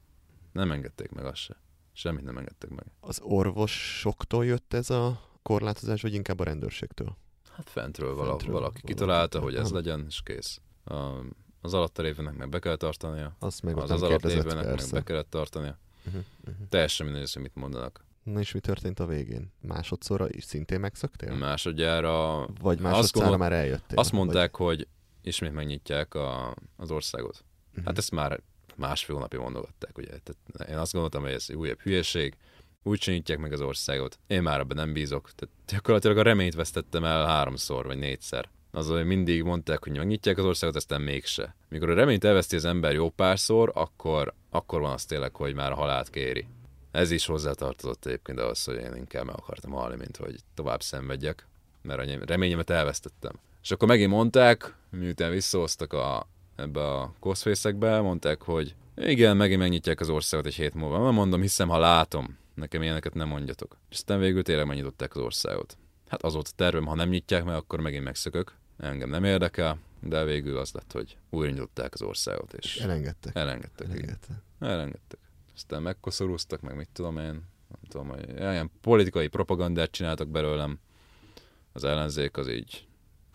[0.52, 1.56] Nem engedték meg azt se.
[1.92, 2.84] Semmit nem engedtek meg.
[3.00, 7.16] Az orvosoktól jött ez a korlátozás, vagy inkább a rendőrségtől?
[7.56, 8.86] Hát fentről, vala, Fentről valaki valaki.
[8.86, 9.74] kitalálta, hogy ez Aha.
[9.74, 10.60] legyen, és kész.
[10.84, 10.94] A,
[11.60, 14.84] az alatta lévőnek meg be kell tartania, Azt meg az nem az alatt lévőnek meg
[14.90, 15.78] be kellett tartania.
[16.06, 16.66] Uh-huh, uh-huh.
[16.68, 18.04] Teljesen mindegy, hogy mit mondanak.
[18.22, 19.52] Na és mi történt a végén?
[19.60, 21.34] Másodszorra is szintén megszöktél?
[21.34, 23.98] Másodjára Vagy Azt másodszorra gondol- már eljöttél?
[23.98, 24.86] azt mondták, hogy
[25.26, 27.44] ismét megnyitják a, az országot.
[27.74, 27.84] Vagy...
[27.84, 28.40] Hát ezt már
[28.76, 30.06] másfél hónapja mondogatták, ugye.
[30.08, 32.36] Tehát én azt gondoltam, hogy ez újabb hülyeség,
[32.82, 34.18] úgy nyitják meg az országot.
[34.26, 35.30] Én már abban nem bízok.
[35.34, 38.48] Tehát gyakorlatilag a reményt vesztettem el háromszor vagy négyszer.
[38.70, 41.56] Az, hogy mindig mondták, hogy megnyitják az országot, aztán mégse.
[41.68, 45.72] Mikor a reményt elveszti az ember jó párszor, akkor, akkor van az tényleg, hogy már
[45.72, 46.46] a halált kéri.
[46.90, 51.46] Ez is hozzátartozott egyébként ahhoz, hogy én inkább meg akartam halni, mint hogy tovább szenvedjek,
[51.82, 53.38] mert a nyem- reményemet elvesztettem.
[53.66, 60.00] És akkor megint mondták, miután visszahoztak a, ebbe a koszfészekbe, mondták, hogy igen, megint megnyitják
[60.00, 61.04] az országot egy hét múlva.
[61.04, 62.38] Nem mondom, hiszem, ha látom.
[62.54, 63.76] Nekem ilyeneket nem mondjatok.
[63.90, 65.76] És aztán végül tényleg megnyitották az országot.
[66.08, 68.54] Hát az volt a tervem, ha nem nyitják meg, akkor megint megszökök.
[68.78, 73.36] Engem nem érdekel, de végül az lett, hogy újra nyitották az országot, és Elengedtek.
[73.36, 73.86] elengedtek.
[73.86, 73.98] igen.
[73.98, 74.36] Elengedtek.
[74.60, 75.18] Elengedtek.
[75.54, 77.42] Aztán megkoszorúztak, meg mit tudom én.
[77.68, 80.78] Nem tudom, hogy ilyen politikai propagandát csináltak belőlem.
[81.72, 82.86] Az ellenzék az így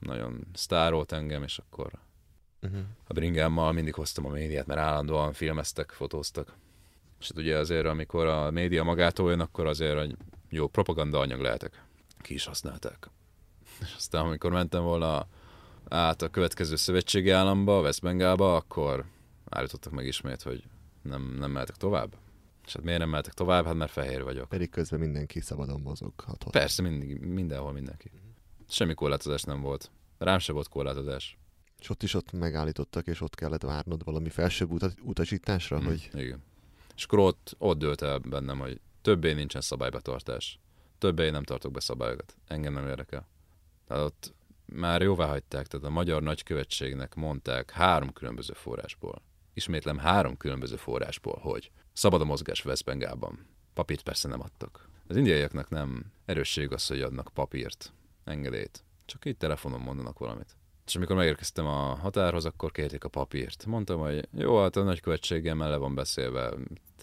[0.02, 1.92] nagyon sztárolt engem, és akkor
[2.64, 2.82] Uh-huh.
[3.08, 6.56] a bringámmal mindig hoztam a médiát, mert állandóan filmeztek, fotóztak.
[7.20, 10.16] És hát ugye azért, amikor a média magától jön, akkor azért egy
[10.50, 11.84] jó propaganda anyag lehetek.
[12.18, 13.10] Ki is használták.
[13.82, 15.28] És aztán, amikor mentem volna
[15.90, 19.06] át a következő szövetségi államba, West Bengalba, akkor
[19.50, 20.64] állítottak meg ismét, hogy
[21.02, 22.16] nem, nem mehetek tovább.
[22.66, 23.66] És hát miért nem mehetek tovább?
[23.66, 24.50] Hát mert fehér vagyok.
[24.50, 26.44] Pedig közben mindenki szabadon mozoghat.
[26.46, 26.52] ott.
[26.52, 28.12] Persze, mindig, mindenhol mindenki.
[28.72, 29.92] Semmi korlátozás nem volt.
[30.18, 31.38] Rám se volt korlátozás.
[31.80, 36.10] És ott is ott megállítottak, és ott kellett várnod valami felsőbb utat, utasításra, Mm, hogy
[36.14, 36.44] Igen.
[36.96, 40.60] És akkor ott, ott dőlt el bennem, hogy többé nincsen szabálybetartás.
[40.98, 42.36] Többé nem tartok be szabályokat.
[42.48, 43.28] Engem nem érdekel.
[43.88, 44.34] Tehát ott
[44.66, 49.22] már jóvá hagyták, tehát a magyar nagykövetségnek mondták három különböző forrásból.
[49.54, 53.46] Ismétlem három különböző forrásból, hogy szabad a mozgás West Bengalban.
[53.74, 54.90] Papírt persze nem adtak.
[55.08, 57.94] Az indiaiaknak nem erősség az, hogy adnak papírt,
[58.24, 58.84] engedélyt.
[59.06, 60.56] Csak így telefonon mondanak valamit.
[60.86, 63.66] És amikor megérkeztem a határhoz, akkor kérték a papírt.
[63.66, 66.54] Mondtam, hogy jó, hát a nagykövetséggel le van beszélve.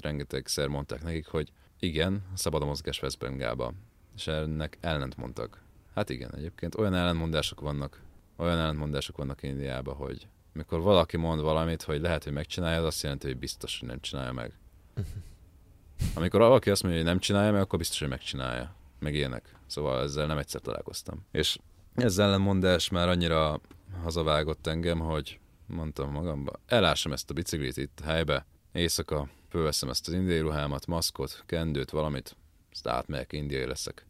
[0.00, 3.72] Rengetegszer mondták nekik, hogy igen, szabad a mozgás West Bengalba.
[4.16, 5.62] És ennek ellent mondtak.
[5.94, 8.02] Hát igen, egyébként olyan ellentmondások vannak,
[8.36, 13.02] olyan ellentmondások vannak Indiában, hogy mikor valaki mond valamit, hogy lehet, hogy megcsinálja, az azt
[13.02, 14.52] jelenti, hogy biztos, hogy nem csinálja meg.
[16.14, 18.74] Amikor valaki azt mondja, hogy nem csinálja meg, akkor biztos, hogy megcsinálja.
[18.98, 19.56] Meg ilyenek.
[19.66, 21.26] Szóval ezzel nem egyszer találkoztam.
[21.30, 21.58] És
[21.94, 23.60] ez ellenmondás már annyira
[24.02, 30.14] hazavágott engem, hogy mondtam magamba, elásom ezt a biciklit itt helybe, éjszaka fölveszem ezt az
[30.14, 32.36] indiai ruhámat, maszkot, kendőt, valamit,
[32.72, 34.06] azt átmegyek, indiai leszek.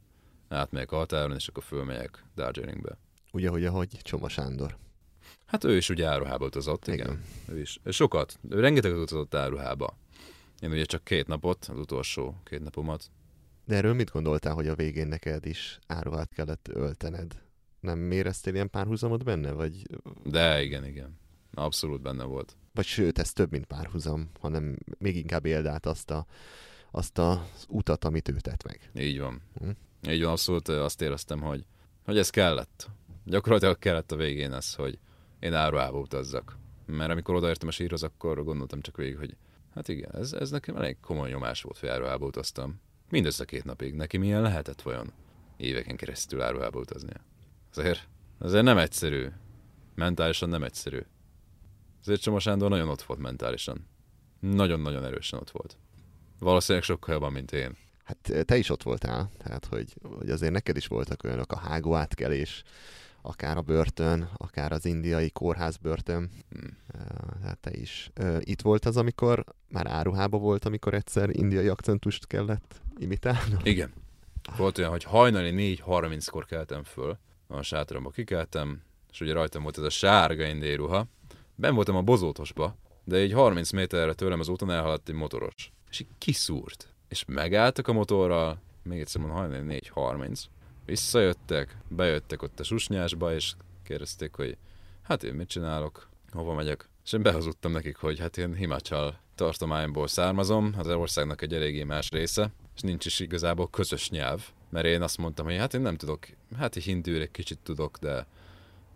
[0.48, 2.98] Átmegyek határon, és akkor fölmegyek Darjeelingbe.
[3.32, 4.76] ugye, hogy ahogy Csoma Sándor.
[5.46, 6.86] Hát ő is ugye áruhába utazott.
[6.86, 6.98] Igen.
[6.98, 7.22] igen.
[7.48, 7.80] Ő is.
[7.84, 8.38] Sokat.
[8.50, 9.96] Ő rengeteget utazott áruhába.
[10.60, 13.10] Én ugye csak két napot, az utolsó két napomat.
[13.68, 17.42] De erről mit gondoltál, hogy a végén neked is áruhát kellett öltened?
[17.80, 19.52] Nem éreztél ilyen párhuzamot benne?
[19.52, 19.82] Vagy,
[20.24, 21.18] De igen, igen.
[21.52, 22.56] Abszolút benne volt.
[22.72, 26.26] vagy sőt, ez több, mint párhuzam, hanem még inkább éld át azt, a,
[26.90, 27.38] azt az
[27.68, 28.90] utat, amit ő tett meg.
[28.94, 29.42] Így van.
[29.60, 29.70] Hm.
[30.10, 31.64] Így van, abszolút azt éreztem, hogy,
[32.04, 32.90] hogy ez kellett.
[33.24, 34.98] Gyakorlatilag kellett a végén ez, hogy
[35.38, 36.56] én áruhába utazzak.
[36.86, 39.36] Mert amikor odaértem a sírhoz, akkor gondoltam csak végig, hogy
[39.74, 42.80] hát igen, ez, ez nekem elég komoly nyomás volt, hogy áruhába utaztam.
[43.10, 43.94] Mindössze két napig.
[43.94, 45.12] Neki milyen lehetett vajon
[45.56, 47.24] éveken keresztül áruhába utaznia?
[47.74, 48.08] Azért,
[48.38, 49.26] azért nem egyszerű.
[49.94, 51.00] Mentálisan nem egyszerű.
[52.00, 53.86] Azért Csoma Sándor nagyon ott volt mentálisan.
[54.40, 55.76] Nagyon-nagyon erősen ott volt.
[56.38, 57.76] Valószínűleg sokkal jobban, mint én.
[58.04, 61.94] Hát te is ott voltál, tehát hogy, hogy azért neked is voltak olyanok, a hágó
[61.94, 62.62] átkelés,
[63.22, 66.30] akár a börtön, akár az indiai kórház börtön.
[66.50, 66.76] Hmm.
[67.42, 68.10] Hát te is.
[68.14, 73.66] Ö, Itt volt az, amikor már áruhába volt, amikor egyszer indiai akcentust kellett imitálnod?
[73.66, 73.92] Igen.
[74.56, 79.84] Volt olyan, hogy hajnali 4.30-kor keltem föl, a sátramba kikeltem, és ugye rajtam volt ez
[79.84, 81.06] a sárga indiai ruha.
[81.54, 85.72] Ben voltam a bozótosba, de így 30 méterre tőlem az úton elhaladt egy motoros.
[85.90, 86.94] És így kiszúrt.
[87.08, 90.42] És megálltak a motorral, még egyszer mondom, hajnali 4.30.
[90.84, 93.52] Visszajöttek, bejöttek ott a susnyásba, és
[93.82, 94.56] kérdezték, hogy
[95.02, 96.88] hát én mit csinálok, hova megyek.
[97.04, 102.10] És én behazudtam nekik, hogy hát én Himachal tartományból származom, az országnak egy eléggé más
[102.10, 104.42] része, és nincs is igazából közös nyelv.
[104.70, 106.26] Mert én azt mondtam, hogy hát én nem tudok,
[106.58, 108.26] hát egy hindűre egy kicsit tudok, de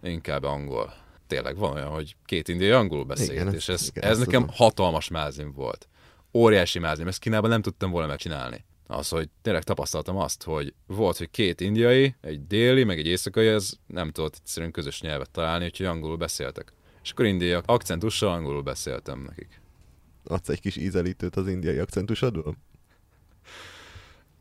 [0.02, 0.94] inkább angol.
[1.26, 4.56] Tényleg van olyan, hogy két indiai angolul beszélt, Igen, és ez, igen, ez nekem tudom.
[4.56, 5.88] hatalmas mázim volt.
[6.32, 8.64] Óriási mázim, ezt Kínában nem tudtam volna megcsinálni.
[8.86, 13.46] Az, hogy tényleg tapasztaltam azt, hogy volt, hogy két indiai, egy déli, meg egy éjszakai,
[13.46, 16.72] ez nem tudott egyszerűen közös nyelvet találni, úgyhogy angolul beszéltek.
[17.02, 19.60] És akkor indiaiak akcentussal angolul beszéltem nekik.
[20.24, 22.56] Adsz egy kis ízelítőt az indiai akcentusodból?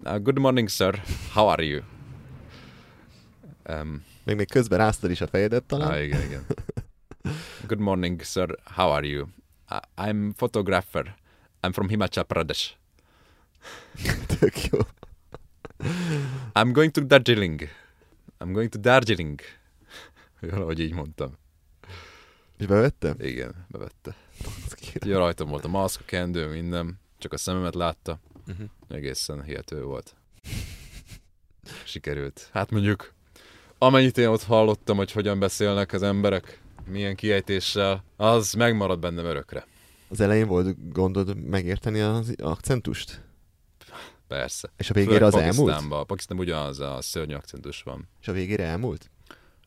[0.06, 1.02] Uh, good morning, sir.
[1.34, 1.82] How are you?
[3.70, 5.92] Um, Még még közben ráztad is a fejedet talán?
[5.92, 6.46] ah, igen, igen.
[7.68, 8.58] Good morning, sir.
[8.64, 9.28] How are you?
[9.70, 11.16] I- I'm photographer.
[11.62, 12.72] I'm from Himachal Pradesh.
[14.40, 14.80] Tök jó.
[16.54, 17.62] I'm going to Darjeeling.
[18.40, 19.40] I'm going to Darjeeling.
[20.40, 21.32] Valahogy így mondtam.
[22.58, 23.16] És bevettem?
[23.20, 24.16] Igen, bevette.
[25.06, 27.00] Ugye rajtam volt a maszk, a kendő, minden.
[27.18, 28.20] Csak a szememet látta.
[28.46, 28.64] Mhm.
[28.88, 30.16] Egészen hihető volt.
[31.84, 32.50] Sikerült.
[32.54, 33.14] Hát mondjuk,
[33.78, 39.66] amennyit én ott hallottam, hogy hogyan beszélnek az emberek, milyen kiejtéssel, az megmarad bennem örökre.
[40.10, 43.22] Az elején volt gondod megérteni az akcentust?
[44.28, 44.70] Persze.
[44.78, 45.56] És a végére az elmúlt?
[45.56, 46.06] Pakisztánban.
[46.06, 48.08] Pakisztánban ugyanaz a szörnyű akcentus van.
[48.22, 49.11] És a végére elmúlt?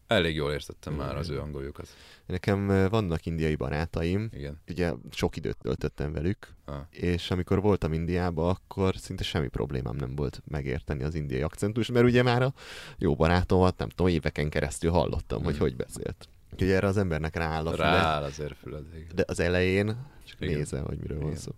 [0.07, 1.89] Elég jól értettem már az ő angoljukat.
[2.27, 4.61] Nekem vannak indiai barátaim, Igen.
[4.69, 6.77] ugye sok időt töltöttem velük, Ah.
[6.91, 12.05] és amikor voltam Indiában, akkor szinte semmi problémám nem volt megérteni az indiai akcentust, mert
[12.07, 12.53] ugye már a
[12.99, 15.63] jó barátomat, nem tudom, éveken keresztül hallottam, hogy Hmm.
[15.63, 16.29] hogy beszélt.
[16.53, 18.85] Úgyhogy erre az embernek rááll a füle, Rááll azért füled.
[18.95, 19.09] igen.
[19.15, 19.87] de az elején
[20.29, 20.55] csak Igen.
[20.57, 21.41] nézze, hogy miről van Igen.
[21.41, 21.51] szó.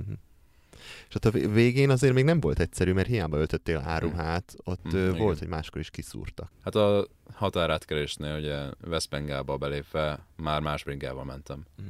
[0.00, 0.16] Uh-huh.
[1.08, 4.84] És ott a vé- végén azért még nem volt egyszerű, mert hiába öltöttél áruhát, ott
[4.86, 5.18] Mm, ö, igen.
[5.18, 6.50] volt, hogy máskor is kiszúrtak.
[6.64, 11.64] Hát a határátkerésnél ugye West Bengalba belépve már más bringával mentem.
[11.82, 11.88] Mm.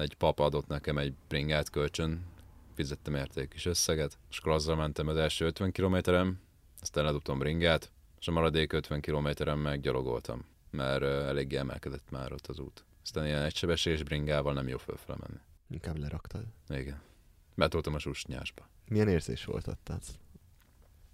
[0.00, 2.24] Egy papa adott nekem egy bringát kölcsön,
[2.74, 6.38] fizettem érték kis összeget, és akkor azzal mentem az első 50 kilométerem,
[6.80, 12.46] aztán ledobtam bringát, és a maradék 50 kilométeren meg gyalogoltam, mert eléggé emelkedett már ott
[12.46, 12.84] az út.
[13.02, 15.40] Aztán ilyen egysebesés bringával nem jó fölfele menni.
[15.70, 16.44] Inkább leraktad.
[16.68, 17.00] Igen.
[17.60, 18.68] Betoltam a susnyásba.
[18.88, 20.18] Milyen érzés volt ott az?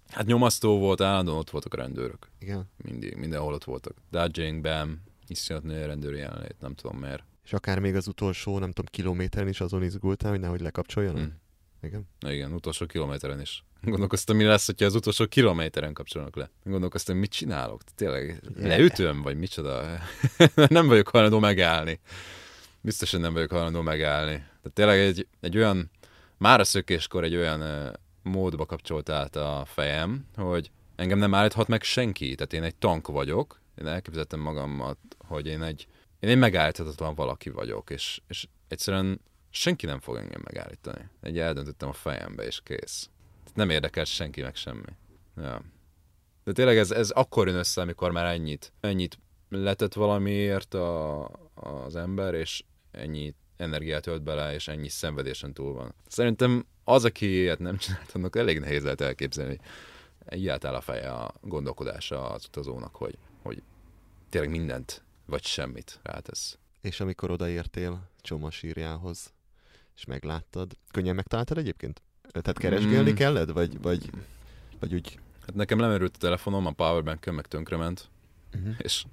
[0.07, 2.27] Hát nyomasztó volt, állandóan ott voltak a rendőrök.
[2.39, 2.69] Igen.
[2.77, 3.95] Mindig, mindenhol ott voltak.
[4.11, 7.23] Darjeelingben iszonyat a rendőri jelenlét, nem tudom miért.
[7.43, 11.21] És akár még az utolsó, nem tudom, kilométeren is azon izgultál, hogy nehogy lekapcsoljanak?
[11.21, 11.85] Hm.
[11.85, 12.07] Igen.
[12.27, 13.63] Igen, utolsó kilométeren is.
[13.81, 16.49] Gondolkoztam, mi lesz, hogyha az utolsó kilométeren kapcsolnak le.
[16.63, 17.83] Gondolkoztam, mit csinálok?
[17.95, 19.99] Tényleg leütöm, vagy micsoda?
[20.67, 21.99] nem vagyok hajlandó megállni.
[22.81, 24.35] Biztosan nem vagyok hajlandó megállni.
[24.35, 25.91] Tehát tényleg egy, egy olyan,
[26.37, 31.67] már a szökéskor egy olyan uh, módba kapcsolt át a fejem, hogy engem nem állíthat
[31.67, 32.35] meg senki.
[32.35, 35.87] Tehát én egy tank vagyok, én elképzeltem magamat, hogy én egy,
[36.19, 41.09] én egy megállíthatatlan valaki vagyok, és, és egyszerűen senki nem fog engem megállítani.
[41.21, 43.09] Egy eldöntöttem a fejembe, és kész.
[43.53, 44.95] Nem érdekel senki meg semmi.
[45.37, 45.61] Ja.
[46.43, 49.19] De tényleg ez, ez akkor jön össze, amikor már ennyit, ennyit
[49.49, 55.93] letett valamiért a, az ember, és ennyi energiát ölt bele, és ennyi szenvedésen túl van.
[56.07, 59.59] Szerintem az, aki ilyet nem csinált, annak elég nehéz lehet elképzelni.
[60.35, 63.61] Így áll a feje a gondolkodása az utazónak, hogy, hogy
[64.29, 66.57] tényleg mindent, vagy semmit rátesz.
[66.81, 69.33] És amikor odaértél Csoma sírjához,
[69.95, 72.01] és megláttad, könnyen megtaláltad egyébként?
[72.31, 73.15] Tehát keresgélni Mm.
[73.15, 74.09] kellett, vagy, vagy,
[74.79, 75.19] vagy úgy...
[75.39, 78.09] Hát nekem lemerült a telefonom, a powerbank meg tönkrement,
[78.55, 78.75] Uh-huh.
[78.77, 79.05] és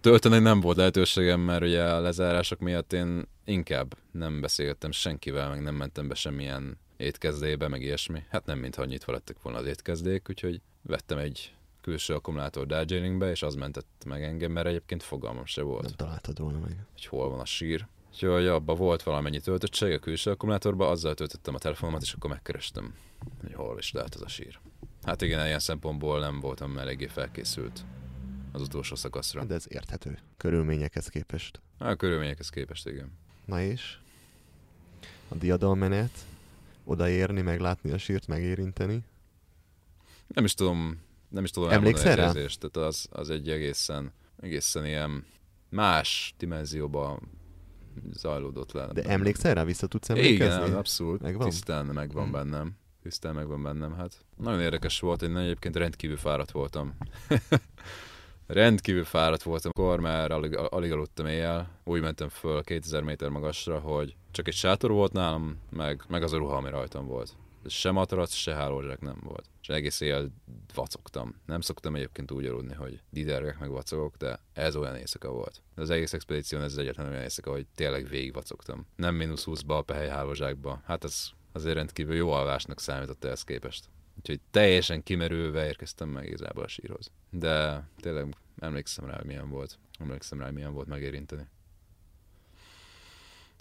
[0.00, 5.62] tölteni nem volt lehetőségem, mert ugye a lezárások miatt én inkább nem beszélgettem senkivel, meg
[5.62, 8.22] nem mentem be semmilyen étkezdébe, meg ilyesmi.
[8.30, 13.42] Hát nem, mintha nyitva lettek volna az étkezdék, úgyhogy vettem egy külső akkumulátor Darjeelingbe, és
[13.42, 16.76] az mentett meg engem, mert egyébként fogalmam se volt, Nem találtad volna meg.
[16.92, 17.86] hogy hol van a sír.
[18.10, 22.94] Úgyhogy abban volt valamennyi töltöttség a külső akkumulátorban, azzal töltöttem a telefonomat, és akkor megkerestem,
[23.40, 24.58] hogy hol is lehet az a sír.
[25.02, 27.84] Hát igen, ilyen szempontból nem voltam eléggé felkészült
[28.52, 29.44] az utolsó szakaszra.
[29.44, 30.18] De ez érthető.
[30.36, 31.60] Körülményekhez képest.
[31.78, 33.12] A körülményekhez képest, igen.
[33.44, 33.98] Na és?
[35.28, 36.10] A diadalmenet?
[36.84, 39.04] Odaérni, meglátni a sírt, megérinteni?
[40.26, 42.26] Nem is tudom, nem is tudom Emlékszel rá?
[42.26, 45.24] érzést, tehát az, az egy egészen, egészen ilyen
[45.68, 47.20] más dimenzióban
[48.12, 48.86] zajlódott le.
[48.92, 50.62] De emlékszel rá, vissza tudsz emlékezni?
[50.64, 51.20] Igen, abszolút.
[51.20, 51.48] Megvan?
[51.48, 52.32] Tisztán megvan Hmm.
[52.32, 52.76] bennem.
[53.02, 54.24] Tisztán megvan bennem, hát.
[54.36, 56.96] Nagyon érdekes volt, én egyébként rendkívül fáradt voltam.
[58.46, 61.70] rendkívül fáradt voltam, akkor már alig, alig aludtam éjjel.
[61.84, 66.32] Úgy mentem föl 2000 méter magasra, hogy csak egy sátor volt nálam, meg, meg az
[66.32, 67.36] a ruha, ami rajtam volt.
[67.66, 69.44] Se materac, se hálózsák nem volt.
[69.60, 70.32] És egész éjjel
[70.74, 71.34] vacogtam.
[71.46, 75.62] Nem szoktam egyébként úgy aludni, hogy didergek meg vacogok, de ez olyan éjszaka volt.
[75.74, 78.86] Az egész expedíción ez az egyetlen olyan éjszaka, hogy tényleg végig vacogtam.
[78.96, 80.82] Nem mínusz 20-ba a pehely hálózsákba.
[80.84, 83.88] Hát ez azért rendkívül jó alvásnak számított ehhez képest.
[84.16, 87.10] Úgyhogy teljesen kimerülve érkeztem meg igazából a sírhoz.
[87.30, 89.78] De tényleg emlékszem rá, hogy milyen volt.
[89.98, 91.48] Emlékszem rá, hogy milyen volt megérinteni.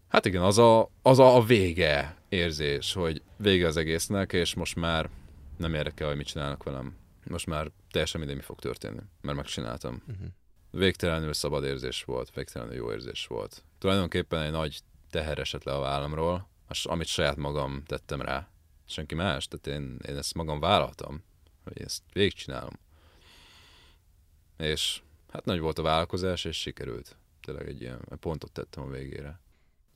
[0.07, 4.75] Hát igen, az a, az a, a vége érzés, hogy vége az egésznek, és most
[4.75, 5.09] már
[5.57, 6.95] nem érdekel, hogy mit csinálnak velem.
[7.29, 10.03] Most már teljesen mindegy, mi fog történni, mert megcsináltam.
[10.07, 10.27] Uh-huh.
[10.71, 13.63] Végtelenül szabad érzés volt, végtelenül jó érzés volt.
[13.77, 14.79] Tulajdonképpen egy nagy
[15.09, 16.49] teher esett le a vállamról,
[16.83, 18.50] amit saját magam tettem rá.
[18.91, 21.23] Senki más, tehát én, én ezt magam vállaltam,
[21.63, 22.73] hogy ezt végigcsinálom.
[24.57, 27.17] És hát nagy volt a vállalkozás, és sikerült.
[27.41, 29.39] Tényleg egy ilyen pontot tettem a végére.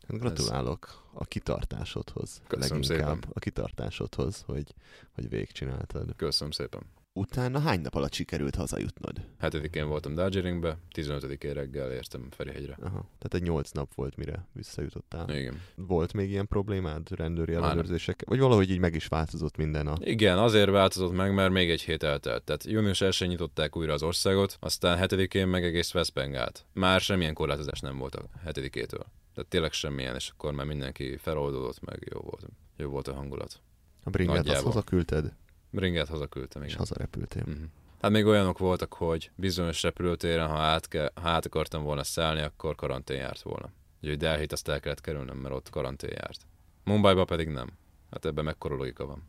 [0.07, 0.95] Hát gratulálok Ez...
[1.13, 2.41] a kitartásodhoz.
[2.47, 3.31] Köszönöm leginkább szépen.
[3.33, 4.73] a kitartásodhoz, hogy,
[5.11, 6.15] hogy végigcsináltad.
[6.15, 6.83] Köszönöm szépen.
[7.17, 9.21] Utána hány nap alatt sikerült hazajutnod?
[9.39, 12.77] Hetedikén voltam Darjeelingbe, 15-én reggel értem Ferihegyre.
[12.79, 13.09] Aha.
[13.17, 15.29] Tehát egy nyolc nap volt, mire visszajutottál.
[15.29, 15.61] Igen.
[15.75, 18.27] Volt még ilyen problémád rendőri ellenőrzésekkel?
[18.29, 19.97] Vagy valahogy így meg is változott minden a...
[19.99, 22.43] Igen, azért változott meg, mert még egy hét eltelt.
[22.43, 26.65] Tehát június 1 nyitották újra az országot, aztán hetedikén meg egész West Bengált.
[26.73, 29.05] Már semmilyen korlátozás nem volt a hetedikétől.
[29.33, 32.45] Tehát tényleg semmilyen, és akkor már mindenki feloldódott, meg jó volt.
[32.77, 33.61] Jó volt a hangulat.
[34.03, 35.33] A bringát azt hazaküldted,
[35.71, 36.79] Ringát hazaküldtem, és igen.
[36.79, 37.43] hazarepültél.
[37.45, 37.63] Mhm.
[38.01, 42.41] Hát még olyanok voltak, hogy bizonyos repülőtéren, ha át, ke, ha át akartam volna szállni,
[42.41, 43.69] akkor karantén járt volna.
[44.01, 46.45] Úgyhogy Delhit azt el kellett kerülnöm, mert ott karantén járt.
[46.83, 47.69] Mumbaiba pedig nem.
[48.11, 49.23] Hát ebben mekkora logika van.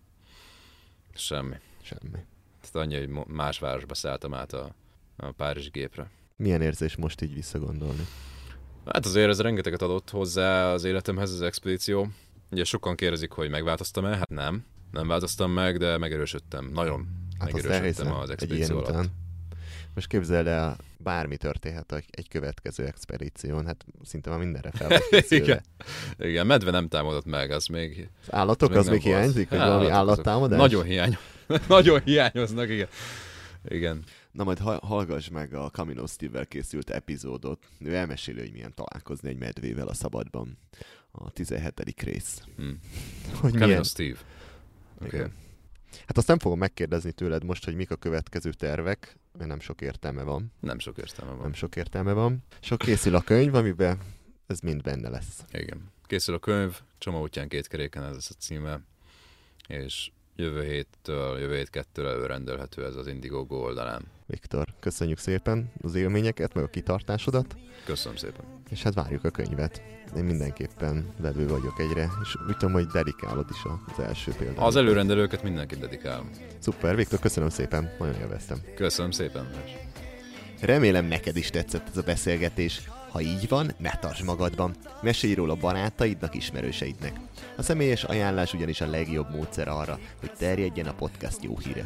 [1.15, 1.57] Semmi.
[1.83, 2.25] Semmi.
[2.61, 4.75] Tehát annyi, hogy más városba szálltam át a,
[5.17, 6.11] a Párizs gépre.
[6.37, 8.07] Milyen érzés most így visszagondolni?
[8.85, 12.09] Hát azért ez rengeteget adott hozzá az életemhez az expedíció.
[12.51, 14.17] Ugye sokan kérdezik, hogy megváltoztam-e?
[14.17, 14.65] Hát nem.
[14.97, 16.71] Nem változtam meg, de megerősödtem.
[16.73, 17.07] Nagyon
[17.39, 18.89] Hát megerősödtem az expedíció alatt.
[18.91, 19.07] után.
[19.95, 25.25] Most képzeld el, bármi történhet egy, következő expedíción, hát szinte már mindenre fel vagy.
[25.41, 25.61] Igen.
[26.19, 28.09] Igen, medve nem támadott meg, az még...
[28.23, 29.15] Az állatok, még az nem még volt.
[29.17, 30.59] hiányzik, hogy valami állattámadás?
[30.59, 31.17] Nagyon hiány.
[31.69, 32.89] Nagyon hiányoznak, igen.
[33.69, 34.05] Igen.
[34.33, 37.59] Na majd ha- hallgass meg a Camino Steve-vel készült epizódot.
[37.79, 40.59] Ő elmeséli, hogy milyen találkozni egy medvével a szabadban.
[41.11, 42.03] A 17.
[42.03, 42.43] rész.
[42.57, 42.81] Hmm.
[43.33, 43.83] Hogy Camino milyen...
[43.83, 44.19] Steve.
[45.05, 45.35] Igen.
[46.07, 49.81] Hát azt nem fogom megkérdezni tőled most, hogy mik a következő tervek, mert nem sok
[49.81, 50.53] értelme van.
[50.61, 51.43] Nem sok értelme van.
[51.43, 52.45] Nem sok értelme van.
[52.61, 53.99] Sok készül a könyv, amiben
[54.47, 55.45] ez mind benne lesz.
[55.53, 55.93] Igen.
[56.07, 58.81] Készül a könyv, Csoma útján két keréken ez lesz a címe,
[59.69, 64.03] és jövő héttől, jövő hét kettől előrendelhető ez az Indiegogo oldalán.
[64.27, 68.45] Viktor, köszönjük szépen az élményeket, meg a kitartásodat, Köszönöm szépen.
[68.71, 69.83] és hát várjuk a könyvet.
[70.17, 73.63] Én mindenképpen vevő vagyok egyre, és úgy tudom, hogy dedikálod is
[73.97, 74.65] az első példát.
[74.65, 76.31] Az előrendelőket mindenkit dedikálom.
[76.59, 78.59] Szuper, Viktor, köszönöm szépen, nagyon élveztem.
[78.75, 79.51] Köszönöm szépen.
[80.61, 82.89] Remélem neked is tetszett ez a beszélgetés.
[83.11, 84.75] Ha így van, ne tartsd magadban.
[85.03, 87.21] Mesélj róla barátaidnak, ismerőseidnek.
[87.57, 91.85] A személyes ajánlás ugyanis a legjobb módszer arra, hogy terjedjen a podcast jó híre.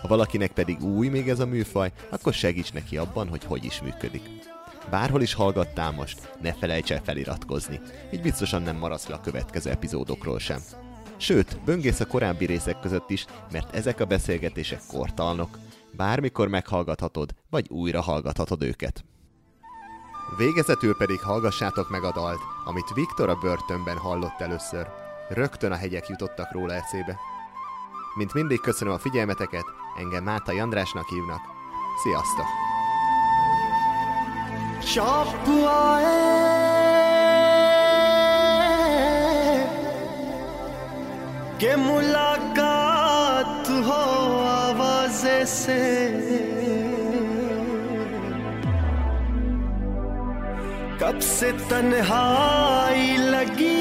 [0.00, 3.82] Ha valakinek pedig új még ez a műfaj, akkor segíts neki abban, hogy hogy is
[3.82, 4.22] működik.
[4.90, 7.80] Bárhol is hallgattál most, ne felejts el feliratkozni,
[8.12, 10.60] így biztosan nem maradsz le a következő epizódokról sem.
[11.16, 15.58] Sőt, böngész a korábbi részek között is, mert ezek a beszélgetések kortalnok.
[15.96, 19.04] Bármikor meghallgathatod, vagy újra hallgathatod őket.
[20.37, 24.87] Végezetül pedig hallgassátok meg a dalt, amit Viktor a börtönben hallott először.
[25.29, 27.19] Rögtön a hegyek jutottak róla eszébe.
[28.15, 29.65] Mint mindig köszönöm a figyelmeteket,
[29.97, 31.41] engem Mátai Andrásnak hívnak.
[32.03, 32.45] Sziasztok!
[34.85, 36.43] शौक आए
[41.59, 44.01] के मुलाकात हो
[44.47, 45.79] आवाज से
[51.08, 53.77] कब से तन्हाई लगी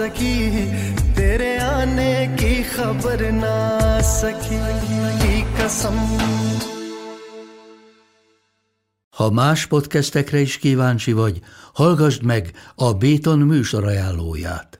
[0.00, 0.66] सकी
[1.12, 4.60] तेरे आने की खबर ना सकी
[5.20, 5.96] की कसम
[9.16, 11.40] Ha más podcastekre is kíváncsi vagy,
[11.74, 14.79] hallgassd meg a Béton műsor ajánlóját.